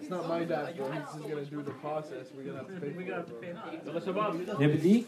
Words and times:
It's 0.00 0.10
not 0.10 0.28
my 0.28 0.44
dad, 0.44 0.76
bro. 0.76 0.90
He's 0.90 1.02
just 1.02 1.18
gonna 1.20 1.44
do 1.44 1.62
the 1.62 1.72
process. 1.72 2.26
We're 2.36 2.44
gonna 2.44 2.58
have 2.58 2.68
to 2.68 2.80
pay. 2.80 2.90
We 2.90 3.04
gotta 3.04 3.22
pay. 3.24 3.52
Ne 4.58 4.68
bileyim? 4.68 5.04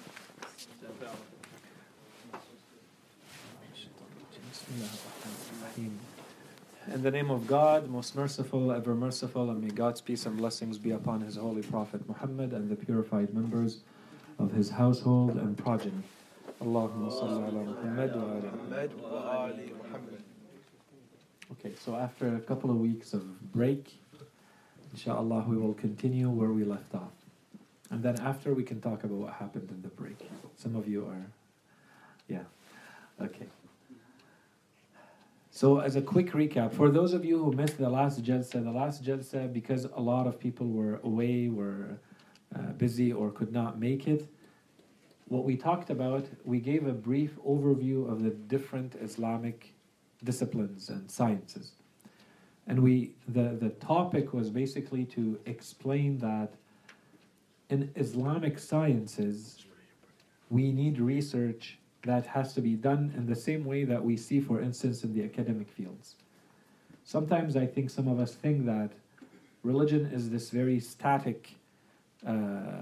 In 6.93 7.03
the 7.03 7.11
name 7.11 7.31
of 7.31 7.47
God, 7.47 7.89
most 7.89 8.15
merciful, 8.15 8.71
ever 8.73 8.95
merciful, 8.95 9.51
and 9.51 9.63
may 9.63 9.71
God's 9.71 10.01
peace 10.01 10.27
and 10.27 10.37
blessings 10.37 10.79
be 10.79 10.91
upon 10.91 11.23
His 11.23 11.37
holy 11.37 11.63
Prophet 11.63 12.07
Muhammad 12.09 12.53
and 12.53 12.69
the 12.69 12.77
purified 12.77 13.33
members 13.33 13.79
of 14.39 14.53
His 14.53 14.71
household 14.71 15.37
and 15.37 15.57
progeny. 15.57 16.03
Allahumma 16.61 17.11
salli 17.11 17.49
ala 17.49 17.65
Muhammad 17.65 18.15
wa 19.01 19.47
ala 19.47 19.53
Okay, 21.53 21.75
so 21.85 21.95
after 21.97 22.37
a 22.37 22.41
couple 22.41 22.71
of 22.71 22.77
weeks 22.77 23.13
of 23.15 23.23
break, 23.53 23.99
inshallah, 24.95 25.45
we 25.49 25.57
will 25.57 25.75
continue 25.75 26.31
where 26.31 26.51
we 26.51 26.63
left 26.63 26.95
off. 26.95 27.11
And 27.91 28.01
then 28.03 28.21
after, 28.21 28.55
we 28.55 28.63
can 28.63 28.81
talk 28.81 29.03
about 29.03 29.19
what 29.19 29.33
happened 29.35 29.69
in 29.71 29.83
the 29.83 29.89
break. 29.89 30.31
Some 30.57 30.77
of 30.77 30.87
you 30.87 31.05
are, 31.07 31.27
yeah, 32.29 32.45
okay. 33.21 33.47
So, 35.51 35.81
as 35.81 35.97
a 35.97 36.03
quick 36.03 36.31
recap, 36.31 36.73
for 36.73 36.91
those 36.91 37.13
of 37.13 37.25
you 37.25 37.43
who 37.43 37.53
missed 37.53 37.79
the 37.79 37.91
last 37.91 38.23
Jalsa, 38.23 38.63
the 38.65 38.71
last 38.71 39.05
Jalsa, 39.05 39.53
because 39.53 39.85
a 39.85 40.01
lot 40.01 40.27
of 40.27 40.39
people 40.39 40.69
were 40.69 41.01
away, 41.03 41.49
were 41.49 41.99
uh, 42.55 42.73
busy, 42.73 43.13
or 43.13 43.31
could 43.31 43.53
not 43.53 43.79
make 43.81 44.07
it, 44.07 44.29
what 45.27 45.45
we 45.45 45.57
talked 45.57 45.91
about, 45.91 46.27
we 46.45 46.61
gave 46.61 46.87
a 46.87 46.93
brief 46.93 47.37
overview 47.47 48.11
of 48.11 48.23
the 48.23 48.31
different 48.31 48.95
Islamic 49.01 49.75
disciplines 50.23 50.89
and 50.89 51.11
sciences. 51.11 51.73
And 52.67 52.83
we 52.83 53.13
the, 53.29 53.57
the 53.61 53.71
topic 53.71 54.33
was 54.33 54.51
basically 54.51 55.05
to 55.07 55.39
explain 55.47 56.19
that 56.19 56.55
in 57.71 57.91
Islamic 57.97 58.59
sciences, 58.59 59.65
we 60.51 60.73
need 60.73 61.01
research 61.01 61.79
that 62.03 62.27
has 62.27 62.53
to 62.55 62.61
be 62.61 62.75
done 62.75 63.13
in 63.17 63.27
the 63.27 63.35
same 63.35 63.65
way 63.65 63.85
that 63.85 64.03
we 64.05 64.17
see, 64.17 64.41
for 64.41 64.61
instance, 64.61 65.05
in 65.05 65.15
the 65.15 65.25
academic 65.25 65.69
fields. 65.71 66.17
Sometimes 67.05 67.57
I 67.57 67.67
think 67.67 67.91
some 67.91 68.09
of 68.09 68.21
us 68.21 68.35
think 68.35 68.67
that 68.67 68.91
religion 69.63 70.07
is 70.13 70.31
this 70.31 70.51
very 70.51 70.79
static, 70.79 71.55
uh, 72.27 72.33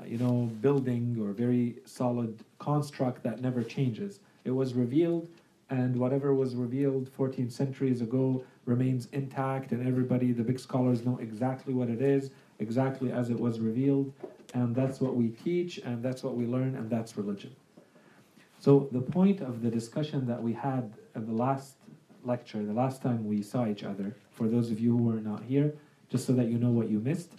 you 0.06 0.18
know, 0.18 0.50
building 0.60 1.16
or 1.20 1.32
very 1.32 1.76
solid 1.84 2.40
construct 2.58 3.22
that 3.22 3.40
never 3.40 3.62
changes. 3.62 4.20
It 4.44 4.50
was 4.50 4.74
revealed, 4.74 5.28
and 5.72 5.96
whatever 5.96 6.34
was 6.34 6.54
revealed 6.54 7.08
14 7.08 7.48
centuries 7.48 8.02
ago 8.02 8.44
remains 8.66 9.08
intact, 9.12 9.72
and 9.72 9.88
everybody, 9.88 10.30
the 10.30 10.42
big 10.42 10.60
scholars, 10.60 11.02
know 11.02 11.16
exactly 11.16 11.72
what 11.72 11.88
it 11.88 12.02
is, 12.02 12.30
exactly 12.58 13.10
as 13.10 13.30
it 13.30 13.40
was 13.40 13.58
revealed, 13.58 14.12
and 14.52 14.76
that's 14.76 15.00
what 15.00 15.16
we 15.16 15.30
teach, 15.30 15.78
and 15.78 16.02
that's 16.02 16.22
what 16.22 16.36
we 16.36 16.44
learn, 16.44 16.74
and 16.74 16.90
that's 16.90 17.16
religion. 17.16 17.56
So 18.60 18.86
the 18.92 19.00
point 19.00 19.40
of 19.40 19.62
the 19.62 19.70
discussion 19.70 20.26
that 20.26 20.42
we 20.42 20.52
had 20.52 20.92
at 21.14 21.26
the 21.26 21.32
last 21.32 21.76
lecture, 22.22 22.62
the 22.62 22.74
last 22.74 23.00
time 23.00 23.26
we 23.26 23.40
saw 23.42 23.66
each 23.66 23.82
other, 23.82 24.14
for 24.30 24.48
those 24.48 24.70
of 24.70 24.78
you 24.78 24.90
who 24.94 25.04
were 25.04 25.20
not 25.20 25.42
here, 25.42 25.74
just 26.10 26.26
so 26.26 26.34
that 26.34 26.48
you 26.48 26.58
know 26.58 26.70
what 26.70 26.90
you 26.90 27.00
missed, 27.00 27.32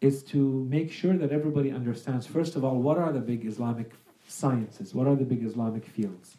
is 0.00 0.24
to 0.24 0.66
make 0.68 0.90
sure 0.90 1.16
that 1.16 1.30
everybody 1.30 1.70
understands, 1.70 2.26
first 2.26 2.56
of 2.56 2.64
all, 2.64 2.82
what 2.82 2.98
are 2.98 3.12
the 3.12 3.20
big 3.20 3.46
Islamic 3.46 3.92
sciences? 4.26 4.92
What 4.92 5.06
are 5.06 5.14
the 5.14 5.24
big 5.24 5.44
Islamic 5.44 5.86
fields? 5.86 6.36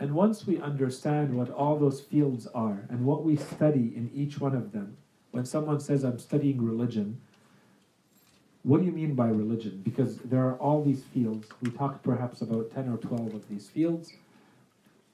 And 0.00 0.14
once 0.14 0.46
we 0.46 0.60
understand 0.60 1.36
what 1.36 1.50
all 1.50 1.76
those 1.76 2.00
fields 2.00 2.46
are 2.48 2.86
and 2.88 3.04
what 3.04 3.24
we 3.24 3.36
study 3.36 3.92
in 3.96 4.10
each 4.14 4.40
one 4.40 4.54
of 4.54 4.72
them, 4.72 4.96
when 5.32 5.44
someone 5.44 5.80
says, 5.80 6.04
I'm 6.04 6.18
studying 6.18 6.64
religion, 6.64 7.20
what 8.62 8.80
do 8.80 8.86
you 8.86 8.92
mean 8.92 9.14
by 9.14 9.28
religion? 9.28 9.80
Because 9.84 10.18
there 10.18 10.44
are 10.44 10.56
all 10.56 10.82
these 10.82 11.02
fields. 11.04 11.48
We 11.62 11.70
talked 11.70 12.02
perhaps 12.02 12.42
about 12.42 12.70
10 12.72 12.88
or 12.88 12.96
12 12.98 13.34
of 13.34 13.48
these 13.48 13.68
fields. 13.68 14.12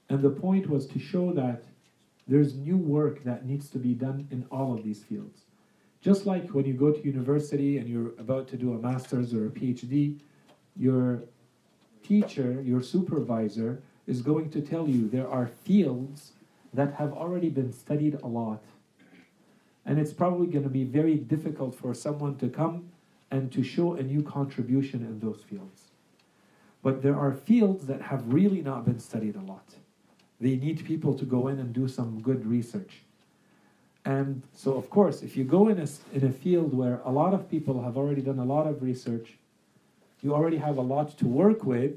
And 0.09 0.23
the 0.23 0.31
point 0.31 0.69
was 0.69 0.87
to 0.89 0.99
show 0.99 1.33
that 1.33 1.63
there's 2.27 2.55
new 2.55 2.77
work 2.77 3.23
that 3.25 3.47
needs 3.47 3.69
to 3.71 3.79
be 3.79 3.95
done 3.95 4.27
in 4.31 4.47
all 4.51 4.75
of 4.75 4.83
these 4.83 5.03
fields. 5.03 5.43
Just 6.01 6.27
like 6.27 6.51
when 6.51 6.67
you 6.67 6.75
go 6.75 6.91
to 6.91 7.05
university 7.05 7.79
and 7.79 7.89
you're 7.89 8.13
about 8.19 8.49
to 8.49 8.57
do 8.57 8.75
a 8.75 8.79
master's 8.79 9.33
or 9.33 9.47
a 9.47 9.51
PhD, 9.51 10.19
your 10.77 11.23
teacher, 12.05 12.63
your 12.63 12.83
supervisor, 12.83 13.83
is 14.07 14.23
going 14.23 14.51
to 14.51 14.61
tell 14.61 14.89
you 14.89 15.09
there 15.09 15.29
are 15.29 15.47
fields 15.47 16.33
that 16.73 16.95
have 16.95 17.13
already 17.13 17.49
been 17.49 17.73
studied 17.73 18.15
a 18.23 18.27
lot. 18.27 18.63
And 19.87 19.99
it's 19.99 20.13
probably 20.13 20.47
going 20.47 20.65
to 20.65 20.71
be 20.71 20.85
very 20.85 21.17
difficult 21.17 21.75
for 21.75 21.95
someone 21.95 22.37
to 22.37 22.49
come 22.49 22.91
and 23.31 23.51
to 23.53 23.63
show 23.63 23.95
a 23.95 24.03
new 24.03 24.23
contribution 24.23 25.01
in 25.01 25.21
those 25.21 25.43
fields. 25.43 25.91
But 26.83 27.03
there 27.03 27.17
are 27.17 27.33
fields 27.33 27.87
that 27.87 28.03
have 28.03 28.33
really 28.33 28.61
not 28.61 28.85
been 28.85 29.01
studied 29.01 29.37
a 29.37 29.41
lot. 29.41 29.75
They 30.41 30.57
need 30.57 30.85
people 30.85 31.15
to 31.15 31.25
go 31.25 31.49
in 31.49 31.59
and 31.59 31.73
do 31.73 31.89
some 31.89 32.21
good 32.21 32.47
research. 32.47 33.03
And 34.05 34.43
so, 34.53 34.77
of 34.77 34.91
course, 34.91 35.23
if 35.23 35.37
you 35.37 35.45
go 35.45 35.69
in 35.69 35.79
a, 35.79 35.87
in 36.13 36.27
a 36.27 36.33
field 36.33 36.75
where 36.75 37.01
a 37.05 37.11
lot 37.11 37.33
of 37.33 37.51
people 37.51 37.83
have 37.83 37.97
already 37.97 38.21
done 38.21 38.39
a 38.39 38.45
lot 38.45 38.67
of 38.67 38.83
research, 38.83 39.39
you 40.23 40.35
already 40.35 40.57
have 40.57 40.79
a 40.79 40.83
lot 40.83 41.17
to 41.19 41.27
work 41.27 41.65
with, 41.65 41.93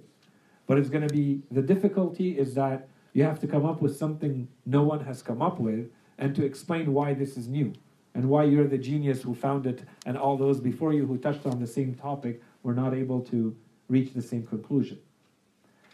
but 0.65 0.77
it's 0.77 0.89
going 0.89 1.07
to 1.07 1.13
be 1.13 1.41
the 1.51 1.61
difficulty 1.61 2.37
is 2.37 2.53
that 2.55 2.87
you 3.13 3.23
have 3.23 3.39
to 3.39 3.47
come 3.47 3.65
up 3.65 3.81
with 3.81 3.97
something 3.97 4.47
no 4.65 4.83
one 4.83 5.03
has 5.05 5.21
come 5.21 5.41
up 5.41 5.59
with 5.59 5.89
and 6.17 6.35
to 6.35 6.45
explain 6.45 6.93
why 6.93 7.13
this 7.13 7.37
is 7.37 7.47
new 7.47 7.73
and 8.13 8.27
why 8.27 8.43
you're 8.43 8.67
the 8.67 8.77
genius 8.77 9.21
who 9.21 9.33
found 9.33 9.65
it 9.65 9.83
and 10.05 10.17
all 10.17 10.37
those 10.37 10.59
before 10.59 10.93
you 10.93 11.05
who 11.05 11.17
touched 11.17 11.45
on 11.45 11.59
the 11.59 11.67
same 11.67 11.93
topic 11.95 12.41
were 12.63 12.73
not 12.73 12.93
able 12.93 13.21
to 13.21 13.55
reach 13.87 14.13
the 14.13 14.21
same 14.21 14.45
conclusion. 14.45 14.99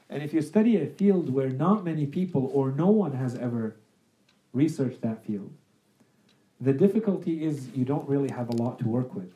And 0.09 0.23
if 0.23 0.33
you 0.33 0.41
study 0.41 0.81
a 0.81 0.87
field 0.87 1.29
where 1.29 1.49
not 1.49 1.83
many 1.83 2.05
people 2.05 2.51
or 2.53 2.71
no 2.71 2.87
one 2.87 3.13
has 3.13 3.35
ever 3.35 3.75
researched 4.53 5.01
that 5.01 5.25
field, 5.25 5.51
the 6.61 6.73
difficulty 6.73 7.43
is 7.43 7.69
you 7.75 7.83
don't 7.83 8.07
really 8.07 8.29
have 8.29 8.49
a 8.49 8.55
lot 8.55 8.79
to 8.79 8.87
work 8.87 9.13
with. 9.13 9.31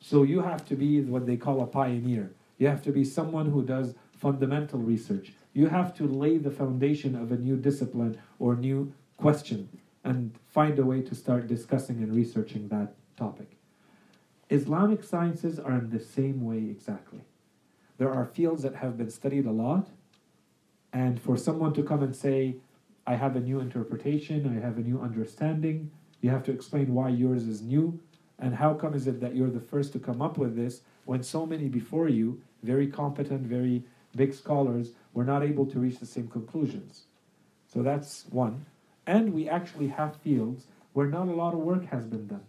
So 0.00 0.22
you 0.22 0.40
have 0.42 0.64
to 0.66 0.76
be 0.76 1.00
what 1.00 1.26
they 1.26 1.36
call 1.36 1.60
a 1.60 1.66
pioneer. 1.66 2.32
You 2.58 2.68
have 2.68 2.82
to 2.84 2.92
be 2.92 3.04
someone 3.04 3.50
who 3.50 3.62
does 3.62 3.94
fundamental 4.12 4.78
research. 4.78 5.32
You 5.52 5.68
have 5.68 5.94
to 5.96 6.04
lay 6.04 6.38
the 6.38 6.50
foundation 6.50 7.14
of 7.14 7.32
a 7.32 7.36
new 7.36 7.56
discipline 7.56 8.18
or 8.38 8.54
new 8.54 8.92
question 9.16 9.68
and 10.04 10.38
find 10.46 10.78
a 10.78 10.84
way 10.84 11.02
to 11.02 11.14
start 11.14 11.46
discussing 11.46 12.02
and 12.02 12.14
researching 12.14 12.68
that 12.68 12.94
topic. 13.16 13.56
Islamic 14.50 15.04
sciences 15.04 15.58
are 15.58 15.78
in 15.78 15.90
the 15.90 16.00
same 16.00 16.44
way 16.44 16.58
exactly. 16.58 17.20
There 17.98 18.12
are 18.12 18.24
fields 18.24 18.62
that 18.62 18.76
have 18.76 18.96
been 18.96 19.10
studied 19.10 19.44
a 19.46 19.50
lot, 19.50 19.88
and 20.92 21.20
for 21.20 21.36
someone 21.36 21.74
to 21.74 21.82
come 21.82 22.02
and 22.02 22.14
say, 22.14 22.56
I 23.06 23.16
have 23.16 23.36
a 23.36 23.40
new 23.40 23.60
interpretation, 23.60 24.56
I 24.56 24.64
have 24.64 24.78
a 24.78 24.82
new 24.82 25.00
understanding, 25.00 25.90
you 26.20 26.30
have 26.30 26.44
to 26.44 26.52
explain 26.52 26.94
why 26.94 27.10
yours 27.10 27.44
is 27.44 27.60
new, 27.60 28.00
and 28.38 28.54
how 28.54 28.74
come 28.74 28.94
is 28.94 29.06
it 29.06 29.20
that 29.20 29.34
you're 29.34 29.50
the 29.50 29.60
first 29.60 29.92
to 29.92 29.98
come 29.98 30.22
up 30.22 30.38
with 30.38 30.56
this 30.56 30.82
when 31.04 31.22
so 31.22 31.44
many 31.44 31.68
before 31.68 32.08
you, 32.08 32.40
very 32.62 32.86
competent, 32.86 33.42
very 33.42 33.82
big 34.16 34.32
scholars, 34.34 34.90
were 35.12 35.24
not 35.24 35.42
able 35.42 35.66
to 35.66 35.78
reach 35.78 35.98
the 35.98 36.06
same 36.06 36.28
conclusions. 36.28 37.04
So 37.72 37.82
that's 37.82 38.26
one. 38.30 38.66
And 39.06 39.32
we 39.32 39.48
actually 39.48 39.88
have 39.88 40.16
fields 40.16 40.66
where 40.92 41.06
not 41.06 41.28
a 41.28 41.32
lot 41.32 41.54
of 41.54 41.60
work 41.60 41.86
has 41.86 42.04
been 42.04 42.26
done. 42.26 42.44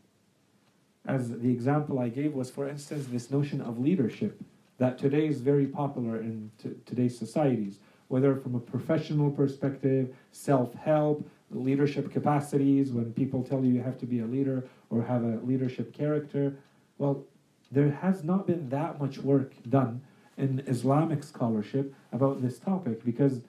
As 1.06 1.30
the 1.30 1.52
example 1.52 2.00
I 2.00 2.10
gave 2.10 2.34
was, 2.34 2.50
for 2.50 2.68
instance, 2.68 3.08
this 3.08 3.32
notion 3.32 3.62
of 3.62 3.80
leadership 3.80 4.42
that 4.78 4.98
today 4.98 5.28
is 5.28 5.42
very 5.42 5.66
popular 5.66 6.18
in 6.18 6.52
t- 6.62 6.76
today's 6.86 7.18
societies, 7.18 7.80
whether 8.08 8.36
from 8.36 8.56
a 8.56 8.60
professional 8.60 9.32
perspective, 9.32 10.16
self 10.32 10.74
help, 10.76 11.28
leadership 11.52 12.12
capacities, 12.12 12.92
when 12.92 13.14
people 13.14 13.44
tell 13.44 13.64
you 13.64 13.74
you 13.74 13.82
have 13.82 13.98
to 14.00 14.06
be 14.06 14.20
a 14.20 14.26
leader 14.26 14.68
or 14.90 15.04
have 15.04 15.24
a 15.24 15.40
leadership 15.44 15.94
character. 15.94 16.56
Well, 16.98 17.26
there 17.72 17.92
has 17.92 18.24
not 18.24 18.48
been 18.48 18.70
that 18.70 19.00
much 19.00 19.20
work 19.20 19.54
done 19.70 20.02
in 20.38 20.64
Islamic 20.68 21.24
scholarship 21.24 21.94
about 22.12 22.42
this 22.42 22.60
topic 22.60 23.04
because 23.04 23.42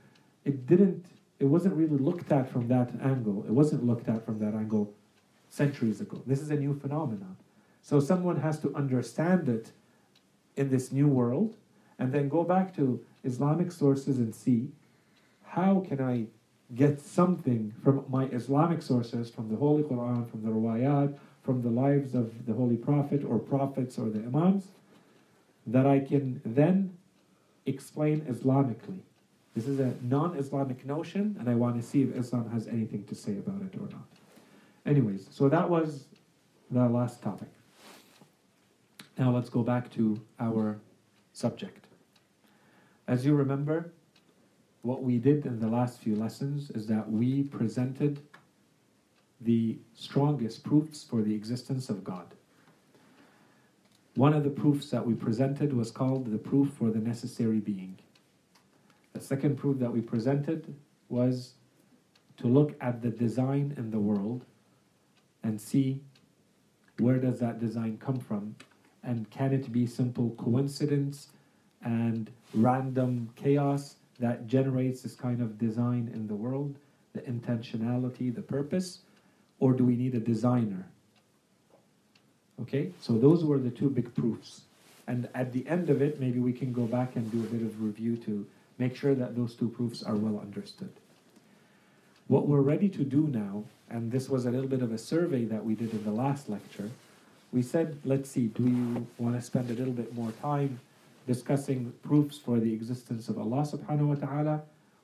it 0.45 0.67
didn't 0.67 1.07
it 1.39 1.47
wasn't 1.47 1.75
really 1.75 1.97
looked 1.97 2.31
at 2.31 2.51
from 2.51 2.69
that 2.69 2.91
angle. 3.03 3.45
It 3.49 3.53
wasn't 3.53 3.87
looked 3.87 4.09
at 4.09 4.27
from 4.27 4.39
that 4.41 4.55
angle 4.55 4.93
centuries 5.49 6.03
ago. 6.03 6.23
This 6.27 6.43
is 6.43 6.51
a 6.51 6.57
new 6.57 6.75
phenomenon. 6.75 7.37
So 7.81 7.99
someone 7.99 8.37
has 8.41 8.59
to 8.61 8.75
understand 8.75 9.49
it 9.49 9.73
in 10.57 10.69
this 10.69 10.93
new 10.93 11.09
world 11.09 11.57
and 11.99 12.13
then 12.13 12.29
go 12.29 12.45
back 12.45 12.77
to 12.77 13.03
Islamic 13.25 13.73
sources 13.73 14.19
and 14.19 14.35
see 14.35 14.69
how 15.45 15.81
can 15.89 16.01
I 16.01 16.27
get 16.75 17.01
something 17.01 17.75
from 17.83 18.05
my 18.09 18.27
Islamic 18.27 18.83
sources, 18.83 19.31
from 19.31 19.49
the 19.49 19.57
Holy 19.57 19.83
Quran, 19.83 20.31
from 20.31 20.43
the 20.43 20.51
Ruwayat, 20.51 21.19
from 21.43 21.63
the 21.63 21.71
lives 21.71 22.15
of 22.15 22.47
the 22.47 22.53
Holy 22.53 22.77
Prophet 22.77 23.25
or 23.25 23.39
prophets 23.39 23.99
or 23.99 24.09
the 24.09 24.21
Imams, 24.21 24.69
that 25.67 25.87
I 25.87 26.01
can 26.01 26.41
then 26.45 26.97
explain 27.67 28.21
Islamically 28.23 29.01
This 29.55 29.67
is 29.67 29.81
a 29.81 29.95
non 30.03 30.37
Islamic 30.37 30.87
notion, 30.87 31.37
and 31.39 31.49
I 31.49 31.55
want 31.55 31.77
to 31.77 31.83
see 31.83 32.03
if 32.03 32.17
Islam 32.17 32.51
has 32.51 32.69
anything 32.69 33.05
to 33.05 33.15
say 33.15 33.33
about 33.33 33.63
it 33.63 33.75
or 33.77 33.89
not. 33.89 34.07
Anyways, 34.87 35.29
so 35.31 35.49
that 35.49 35.69
was 35.69 36.07
the 36.71 36.89
last 36.89 37.21
topic. 37.23 37.49
Now 39.19 39.31
let's 39.33 39.51
go 39.51 39.63
back 39.63 39.91
to 39.93 40.21
our 40.39 40.79
subject. 41.33 41.87
As 43.07 43.27
you 43.27 43.35
remember, 43.35 43.93
what 44.83 45.03
we 45.03 45.19
did 45.19 45.47
in 45.47 45.61
the 45.61 45.69
last 45.69 46.01
few 46.01 46.17
lessons 46.17 46.71
is 46.71 46.87
that 46.87 47.11
we 47.11 47.43
presented 47.43 48.21
the 49.41 49.79
strongest 49.95 50.65
proofs 50.65 51.05
for 51.05 51.23
the 51.23 51.35
existence 51.35 51.89
of 51.89 52.03
God. 52.05 52.35
One 54.15 54.33
of 54.33 54.45
the 54.45 54.51
proofs 54.51 54.91
that 54.91 55.07
we 55.07 55.15
presented 55.15 55.73
was 55.73 55.91
called 55.91 56.31
the 56.31 56.39
proof 56.39 56.73
for 56.73 56.91
the 56.91 56.99
necessary 56.99 57.59
being. 57.59 57.99
The 59.13 59.21
second 59.21 59.57
proof 59.57 59.79
that 59.79 59.93
we 59.93 60.01
presented 60.01 60.75
was 61.09 61.55
to 62.39 62.47
look 62.47 62.75
at 62.81 63.03
the 63.03 63.11
design 63.11 63.75
in 63.77 63.91
the 63.91 63.99
world 63.99 64.45
and 65.43 65.61
see 65.61 66.01
where 66.99 67.19
does 67.19 67.39
that 67.41 67.61
design 67.61 67.99
come 67.99 68.19
from 68.19 68.57
and 69.03 69.31
can 69.31 69.53
it 69.53 69.73
be 69.73 69.87
simple 69.87 70.31
coincidence 70.39 71.29
and 71.83 72.31
random 72.55 73.31
chaos 73.37 73.97
that 74.21 74.47
generates 74.47 75.03
this 75.03 75.15
kind 75.15 75.41
of 75.43 75.59
design 75.59 76.11
in 76.15 76.29
the 76.29 76.35
world 76.35 76.77
the 77.13 77.21
intentionality 77.23 78.35
the 78.35 78.43
purpose 78.43 79.01
or 79.59 79.73
do 79.73 79.85
we 79.85 79.97
need 79.97 80.15
a 80.15 80.21
designer 80.21 80.87
okay 82.61 82.93
so 83.01 83.19
those 83.19 83.45
were 83.45 83.59
the 83.59 83.71
two 83.71 83.91
big 83.91 84.15
proofs 84.15 84.63
and 85.07 85.29
at 85.35 85.53
the 85.53 85.67
end 85.67 85.91
of 85.91 86.01
it 86.01 86.21
maybe 86.21 86.39
we 86.39 86.53
can 86.53 86.73
go 86.73 86.83
back 86.83 87.17
and 87.17 87.31
do 87.33 87.41
a 87.41 87.51
bit 87.55 87.63
of 87.63 87.83
review 87.83 88.17
to 88.17 88.47
make 88.79 88.95
sure 88.95 89.15
that 89.15 89.37
those 89.37 89.55
two 89.55 89.69
proofs 89.69 90.03
are 90.03 90.17
well 90.17 90.41
understood 90.41 90.93
what 92.29 92.47
we're 92.47 92.61
ready 92.61 92.89
to 92.89 93.03
do 93.03 93.27
now 93.27 93.65
and 93.91 94.13
this 94.13 94.29
was 94.29 94.47
a 94.47 94.51
little 94.51 94.69
bit 94.69 94.83
of 94.83 94.93
a 94.93 94.99
survey 94.99 95.45
that 95.45 95.65
we 95.65 95.75
did 95.75 95.93
in 95.93 96.05
the 96.05 96.13
last 96.13 96.49
lecture. 96.49 96.91
We 97.53 97.63
said, 97.63 97.99
let's 98.05 98.31
see, 98.31 98.47
do 98.47 98.63
you 98.63 99.07
want 99.19 99.35
to 99.35 99.43
spend 99.43 99.69
a 99.69 99.75
little 99.75 99.93
bit 99.93 100.15
more 100.15 100.33
time 100.41 100.79
discussing 101.35 101.93
proofs 102.03 102.37
for 102.39 102.59
the 102.59 102.73
existence 102.73 103.29
of 103.29 103.39
Allah 103.39 103.63
subhanahu 103.63 104.09
wa 104.13 104.19
ta'ala, 104.27 104.63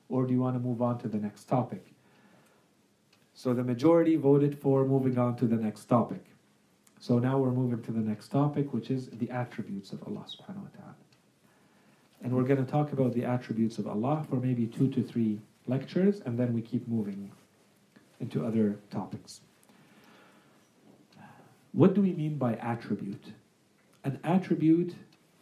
or 0.09 0.25
do 0.25 0.33
you 0.33 0.41
want 0.41 0.55
to 0.57 0.59
move 0.59 0.81
on 0.81 0.99
to 0.99 1.07
the 1.07 1.17
next 1.17 1.45
topic? 1.45 1.83
So 3.33 3.53
the 3.53 3.63
majority 3.63 4.17
voted 4.17 4.59
for 4.59 4.83
moving 4.83 5.17
on 5.17 5.37
to 5.37 5.45
the 5.45 5.55
next 5.55 5.85
topic. 5.85 6.23
So 6.99 7.17
now 7.17 7.37
we're 7.37 7.57
moving 7.61 7.81
to 7.81 7.93
the 7.93 8.05
next 8.11 8.27
topic, 8.27 8.73
which 8.73 8.91
is 8.91 9.07
the 9.21 9.29
attributes 9.29 9.93
of 9.93 10.03
Allah 10.03 10.25
subhanahu 10.33 10.67
wa 10.67 10.73
ta'ala. 10.77 10.95
And 12.21 12.35
we're 12.35 12.49
going 12.51 12.63
to 12.65 12.69
talk 12.69 12.91
about 12.91 13.13
the 13.13 13.23
attributes 13.23 13.77
of 13.77 13.87
Allah 13.87 14.25
for 14.29 14.35
maybe 14.35 14.65
two 14.65 14.89
to 14.95 15.01
three 15.01 15.39
lectures, 15.65 16.19
and 16.25 16.37
then 16.37 16.51
we 16.51 16.61
keep 16.61 16.85
moving 16.89 17.31
into 18.19 18.45
other 18.45 18.75
topics. 18.89 19.39
What 21.71 21.93
do 21.93 22.01
we 22.01 22.11
mean 22.11 22.37
by 22.37 22.55
attribute? 22.55 23.27
An 24.03 24.19
attribute 24.25 24.95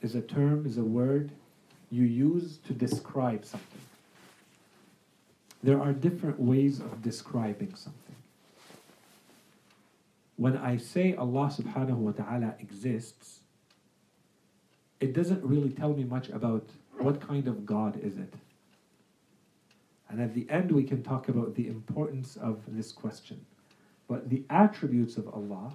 is 0.05 0.15
a 0.15 0.21
term, 0.21 0.65
is 0.65 0.77
a 0.77 0.83
word 0.83 1.31
you 1.89 2.03
use 2.03 2.59
to 2.67 2.73
describe 2.73 3.43
something. 3.43 3.81
There 5.63 5.81
are 5.81 5.91
different 5.91 6.39
ways 6.39 6.79
of 6.79 7.01
describing 7.01 7.73
something. 7.73 8.15
When 10.37 10.57
I 10.57 10.77
say 10.77 11.15
Allah 11.15 11.51
subhanahu 11.57 11.97
wa 11.97 12.11
ta'ala 12.11 12.53
exists, 12.59 13.39
it 14.99 15.13
doesn't 15.13 15.43
really 15.43 15.71
tell 15.71 15.93
me 15.93 16.03
much 16.03 16.29
about 16.29 16.65
what 16.99 17.19
kind 17.19 17.47
of 17.47 17.65
God 17.65 17.99
is 18.01 18.17
it. 18.17 18.33
And 20.07 20.21
at 20.21 20.35
the 20.35 20.45
end, 20.51 20.71
we 20.71 20.83
can 20.83 21.01
talk 21.01 21.29
about 21.29 21.55
the 21.55 21.67
importance 21.67 22.35
of 22.35 22.61
this 22.67 22.91
question. 22.91 23.43
But 24.07 24.29
the 24.29 24.43
attributes 24.51 25.17
of 25.17 25.27
Allah, 25.29 25.73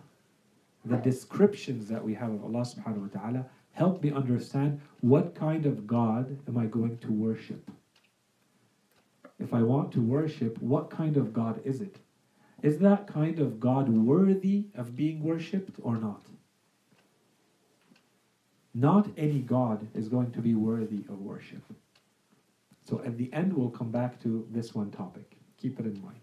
the 0.85 0.99
descriptions 0.99 1.89
that 1.89 2.05
we 2.05 2.15
have 2.15 2.31
of 2.31 2.45
Allah 2.45 2.65
subhanahu 2.65 3.13
wa 3.13 3.21
ta'ala, 3.21 3.47
help 3.73 4.03
me 4.03 4.13
understand 4.13 4.81
what 5.01 5.35
kind 5.35 5.67
of 5.67 5.87
God 5.87 6.39
am 6.49 6.59
I 6.59 6.67
going 6.67 6.99
to 6.99 7.13
worship. 7.13 7.71
If 9.39 9.55
I 9.55 9.63
want 9.63 9.93
to 9.93 10.01
worship, 10.01 10.61
what 10.61 10.91
kind 10.91 11.17
of 11.17 11.33
God 11.33 11.61
is 11.65 11.81
it? 11.81 11.97
Is 12.63 12.79
that 12.81 13.07
kind 13.07 13.39
of 13.39 13.59
God 13.59 13.89
worthy 13.89 14.67
of 14.75 14.95
being 14.97 15.23
worshipped 15.23 15.77
or 15.83 15.97
not? 15.97 16.27
Not 18.75 19.09
any 19.17 19.41
God 19.41 19.89
is 19.95 20.09
going 20.09 20.31
to 20.33 20.41
be 20.41 20.55
worthy 20.55 21.05
of 21.09 21.21
worship. 21.21 21.63
So 22.89 23.01
at 23.05 23.17
the 23.17 23.33
end, 23.33 23.53
we'll 23.53 23.71
come 23.71 23.91
back 23.91 24.23
to 24.23 24.47
this 24.51 24.75
one 24.75 24.91
topic. 24.91 25.37
Keep 25.57 25.81
it 25.81 25.87
in 25.87 26.03
mind. 26.03 26.21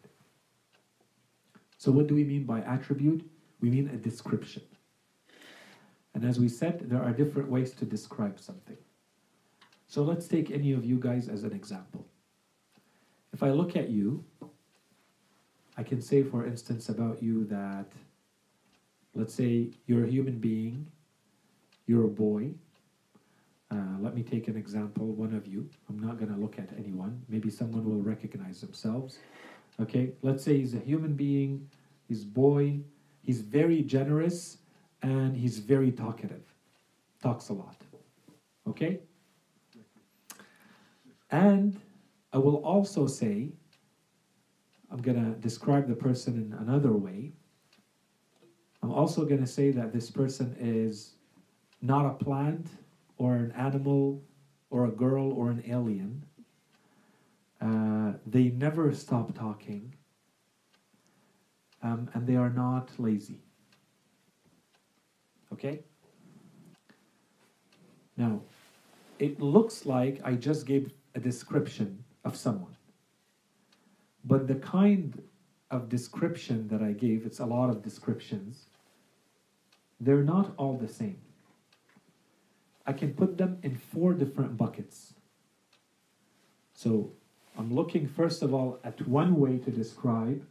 So, 1.77 1.91
what 1.91 2.07
do 2.07 2.15
we 2.15 2.23
mean 2.23 2.43
by 2.43 2.61
attribute? 2.61 3.23
We 3.61 3.69
mean 3.69 3.89
a 3.89 3.97
description. 3.97 4.63
And 6.17 6.25
as 6.25 6.39
we 6.39 6.49
said, 6.49 6.89
there 6.89 7.03
are 7.03 7.11
different 7.11 7.47
ways 7.47 7.75
to 7.75 7.85
describe 7.85 8.39
something. 8.39 8.77
So, 9.85 10.01
let's 10.01 10.27
take 10.27 10.49
any 10.49 10.71
of 10.71 10.83
you 10.83 10.97
guys 10.97 11.29
as 11.29 11.43
an 11.43 11.53
example. 11.53 12.07
If 13.33 13.43
I 13.43 13.51
look 13.51 13.75
at 13.75 13.89
you, 13.89 14.25
I 15.77 15.83
can 15.83 16.01
say, 16.01 16.23
for 16.23 16.43
instance, 16.43 16.89
about 16.89 17.21
you 17.21 17.45
that, 17.45 17.91
let's 19.13 19.31
say 19.31 19.69
you're 19.85 20.05
a 20.05 20.09
human 20.09 20.39
being, 20.39 20.87
you're 21.85 22.05
a 22.05 22.15
boy, 22.25 22.55
uh, 23.69 23.99
let 23.99 24.15
me 24.15 24.23
take 24.23 24.47
an 24.47 24.57
example, 24.57 25.05
one 25.13 25.35
of 25.35 25.45
you. 25.45 25.69
I'm 25.87 25.99
not 25.99 26.17
going 26.17 26.33
to 26.33 26.39
look 26.39 26.57
at 26.57 26.69
anyone. 26.79 27.21
Maybe 27.29 27.51
someone 27.51 27.85
will 27.85 28.01
recognize 28.01 28.59
themselves. 28.59 29.19
Okay, 29.79 30.13
let's 30.23 30.43
say 30.43 30.57
he's 30.57 30.73
a 30.73 30.79
human 30.79 31.13
being, 31.13 31.69
he's 32.07 32.23
boy, 32.23 32.79
he's 33.21 33.41
very 33.41 33.83
generous, 33.83 34.57
and 35.01 35.35
he's 35.35 35.59
very 35.59 35.91
talkative. 35.91 36.43
Talks 37.21 37.49
a 37.49 37.53
lot. 37.53 37.75
Okay? 38.67 38.99
And 41.31 41.79
I 42.33 42.37
will 42.37 42.57
also 42.57 43.07
say, 43.07 43.49
I'm 44.91 45.01
going 45.01 45.23
to 45.23 45.39
describe 45.39 45.87
the 45.87 45.95
person 45.95 46.35
in 46.35 46.57
another 46.59 46.93
way. 46.93 47.33
I'm 48.81 48.91
also 48.91 49.25
going 49.25 49.41
to 49.41 49.47
say 49.47 49.71
that 49.71 49.91
this 49.91 50.09
person 50.09 50.55
is 50.59 51.13
not 51.81 52.05
a 52.05 52.23
plant 52.23 52.67
or 53.17 53.35
an 53.35 53.51
animal 53.51 54.23
or 54.69 54.85
a 54.85 54.91
girl 54.91 55.31
or 55.31 55.49
an 55.49 55.63
alien. 55.67 56.23
Uh, 57.59 58.13
they 58.25 58.49
never 58.49 58.93
stop 58.93 59.35
talking. 59.35 59.93
Um, 61.83 62.09
and 62.13 62.25
they 62.27 62.35
are 62.35 62.49
not 62.49 62.89
lazy. 62.97 63.46
Okay? 65.53 65.79
Now, 68.15 68.41
it 69.19 69.39
looks 69.41 69.85
like 69.85 70.19
I 70.23 70.33
just 70.33 70.65
gave 70.65 70.91
a 71.15 71.19
description 71.19 72.03
of 72.25 72.35
someone. 72.35 72.75
But 74.25 74.47
the 74.47 74.55
kind 74.55 75.21
of 75.71 75.89
description 75.89 76.67
that 76.69 76.81
I 76.81 76.91
gave, 76.91 77.25
it's 77.25 77.39
a 77.39 77.45
lot 77.45 77.69
of 77.69 77.83
descriptions, 77.83 78.65
they're 79.99 80.23
not 80.23 80.53
all 80.57 80.77
the 80.77 80.87
same. 80.87 81.19
I 82.85 82.93
can 82.93 83.13
put 83.13 83.37
them 83.37 83.57
in 83.63 83.75
four 83.75 84.13
different 84.13 84.57
buckets. 84.57 85.13
So 86.73 87.11
I'm 87.57 87.73
looking 87.73 88.07
first 88.07 88.43
of 88.43 88.53
all 88.53 88.79
at 88.83 89.05
one 89.07 89.39
way 89.39 89.57
to 89.57 89.71
describe 89.71 90.41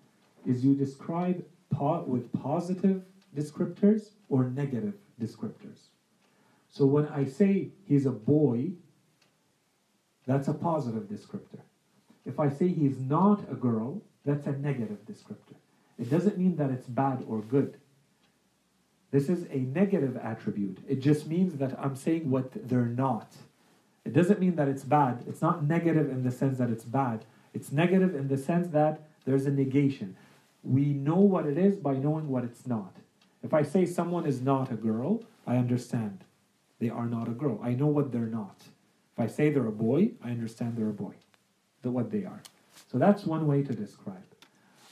is 0.45 0.65
you 0.65 0.75
describe 0.75 1.45
po- 1.71 2.05
with 2.07 2.33
positive 2.33 3.03
descriptors 3.37 4.11
or 4.29 4.45
negative 4.45 4.95
descriptors. 5.21 5.89
So 6.69 6.87
when 6.87 7.07
I 7.09 7.25
say 7.25 7.71
he's 7.85 8.07
a 8.07 8.11
boy, 8.11 8.73
that's 10.27 10.49
a 10.49 10.55
positive 10.55 11.05
descriptor. 11.05 11.61
If 12.25 12.41
I 12.41 12.49
say 12.49 12.69
he's 12.69 12.99
not 12.99 13.41
a 13.51 13.55
girl, 13.55 14.03
that's 14.25 14.47
a 14.47 14.53
negative 14.53 14.99
descriptor. 15.07 15.55
It 15.99 16.11
doesn't 16.11 16.37
mean 16.37 16.57
that 16.57 16.71
it's 16.71 16.87
bad 16.87 17.25
or 17.29 17.41
good. 17.41 17.79
This 19.13 19.29
is 19.29 19.47
a 19.51 19.59
negative 19.59 20.17
attribute. 20.17 20.79
It 20.89 21.01
just 21.01 21.27
means 21.27 21.59
that 21.59 21.79
I'm 21.79 21.97
saying 21.97 22.29
what 22.29 22.69
they're 22.69 22.85
not. 22.85 23.33
It 24.05 24.13
doesn't 24.13 24.41
mean 24.41 24.57
that 24.57 24.69
it's 24.69 24.85
bad. 24.85 25.25
It's 25.27 25.41
not 25.41 25.65
negative 25.65 26.11
in 26.11 26.25
the 26.25 26.31
sense 26.31 26.59
that 26.59 26.71
it's 26.71 26.85
bad. 26.85 27.25
It's 27.55 27.73
negative 27.73 28.15
in 28.15 28.29
the 28.29 28.37
sense 28.37 28.69
that 28.69 29.09
there's 29.25 29.47
a 29.47 29.51
negation. 29.51 30.17
We 30.63 30.87
know 30.87 31.17
what 31.17 31.47
it 31.47 31.57
is 31.57 31.77
by 31.77 31.95
knowing 31.95 32.29
what 32.29 32.45
it's 32.45 32.67
not. 32.67 32.97
If 33.43 33.55
I 33.55 33.63
say 33.63 33.87
someone 33.87 34.27
is 34.27 34.41
not 34.41 34.73
a 34.73 34.77
girl, 34.77 35.23
I 35.47 35.57
understand. 35.57 36.25
They 36.79 36.91
are 36.91 37.07
not 37.07 37.29
a 37.29 37.33
girl. 37.33 37.61
I 37.63 37.73
know 37.75 37.87
what 37.87 38.13
they're 38.13 38.27
not. 38.27 38.63
If 39.13 39.21
I 39.21 39.27
say 39.27 39.51
they're 39.51 39.67
a 39.67 39.73
boy, 39.73 40.11
I 40.23 40.31
understand 40.31 40.77
they're 40.77 40.91
a 40.91 40.93
boy, 40.93 41.15
the, 41.83 41.91
what 41.91 42.11
they 42.11 42.25
are. 42.25 42.43
So 42.91 42.99
that's 42.99 43.25
one 43.25 43.47
way 43.47 43.63
to 43.63 43.73
describe. 43.73 44.25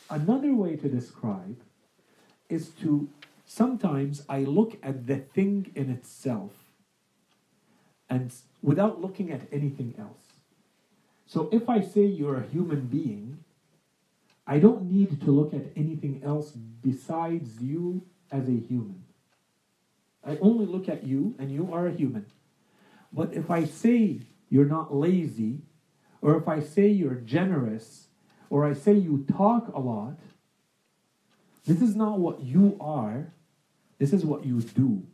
Another 0.08 0.54
way 0.54 0.76
to 0.76 0.88
describe 0.88 1.60
is 2.48 2.68
to 2.80 3.08
sometimes 3.44 4.22
I 4.28 4.40
look 4.40 4.78
at 4.82 5.06
the 5.06 5.16
thing 5.16 5.70
in 5.74 5.90
itself 5.90 6.52
and 8.08 8.32
without 8.62 9.00
looking 9.00 9.30
at 9.30 9.42
anything 9.52 9.94
else. 9.98 10.32
So 11.26 11.48
if 11.52 11.68
I 11.68 11.80
say 11.80 12.04
you're 12.04 12.36
a 12.36 12.46
human 12.46 12.86
being, 12.86 13.44
I 14.46 14.58
don't 14.58 14.90
need 14.90 15.20
to 15.22 15.30
look 15.30 15.54
at 15.54 15.64
anything 15.74 16.22
else 16.24 16.50
besides 16.50 17.60
you 17.60 18.02
as 18.34 18.48
a 18.48 18.52
human. 18.52 19.04
I 20.26 20.36
only 20.40 20.66
look 20.66 20.88
at 20.88 21.04
you 21.04 21.34
and 21.38 21.50
you 21.50 21.72
are 21.72 21.86
a 21.86 21.92
human. 21.92 22.26
But 23.12 23.32
if 23.32 23.50
I 23.50 23.64
say 23.64 24.20
you're 24.48 24.64
not 24.64 24.94
lazy, 24.94 25.60
or 26.20 26.36
if 26.36 26.48
I 26.48 26.60
say 26.60 26.88
you're 26.88 27.14
generous, 27.14 28.08
or 28.50 28.66
I 28.66 28.72
say 28.72 28.94
you 28.94 29.24
talk 29.36 29.68
a 29.72 29.78
lot, 29.78 30.18
this 31.64 31.80
is 31.80 31.94
not 31.94 32.18
what 32.18 32.40
you 32.40 32.76
are, 32.80 33.32
this 33.98 34.12
is 34.12 34.24
what 34.24 34.44
you 34.44 34.60
do. 34.60 35.06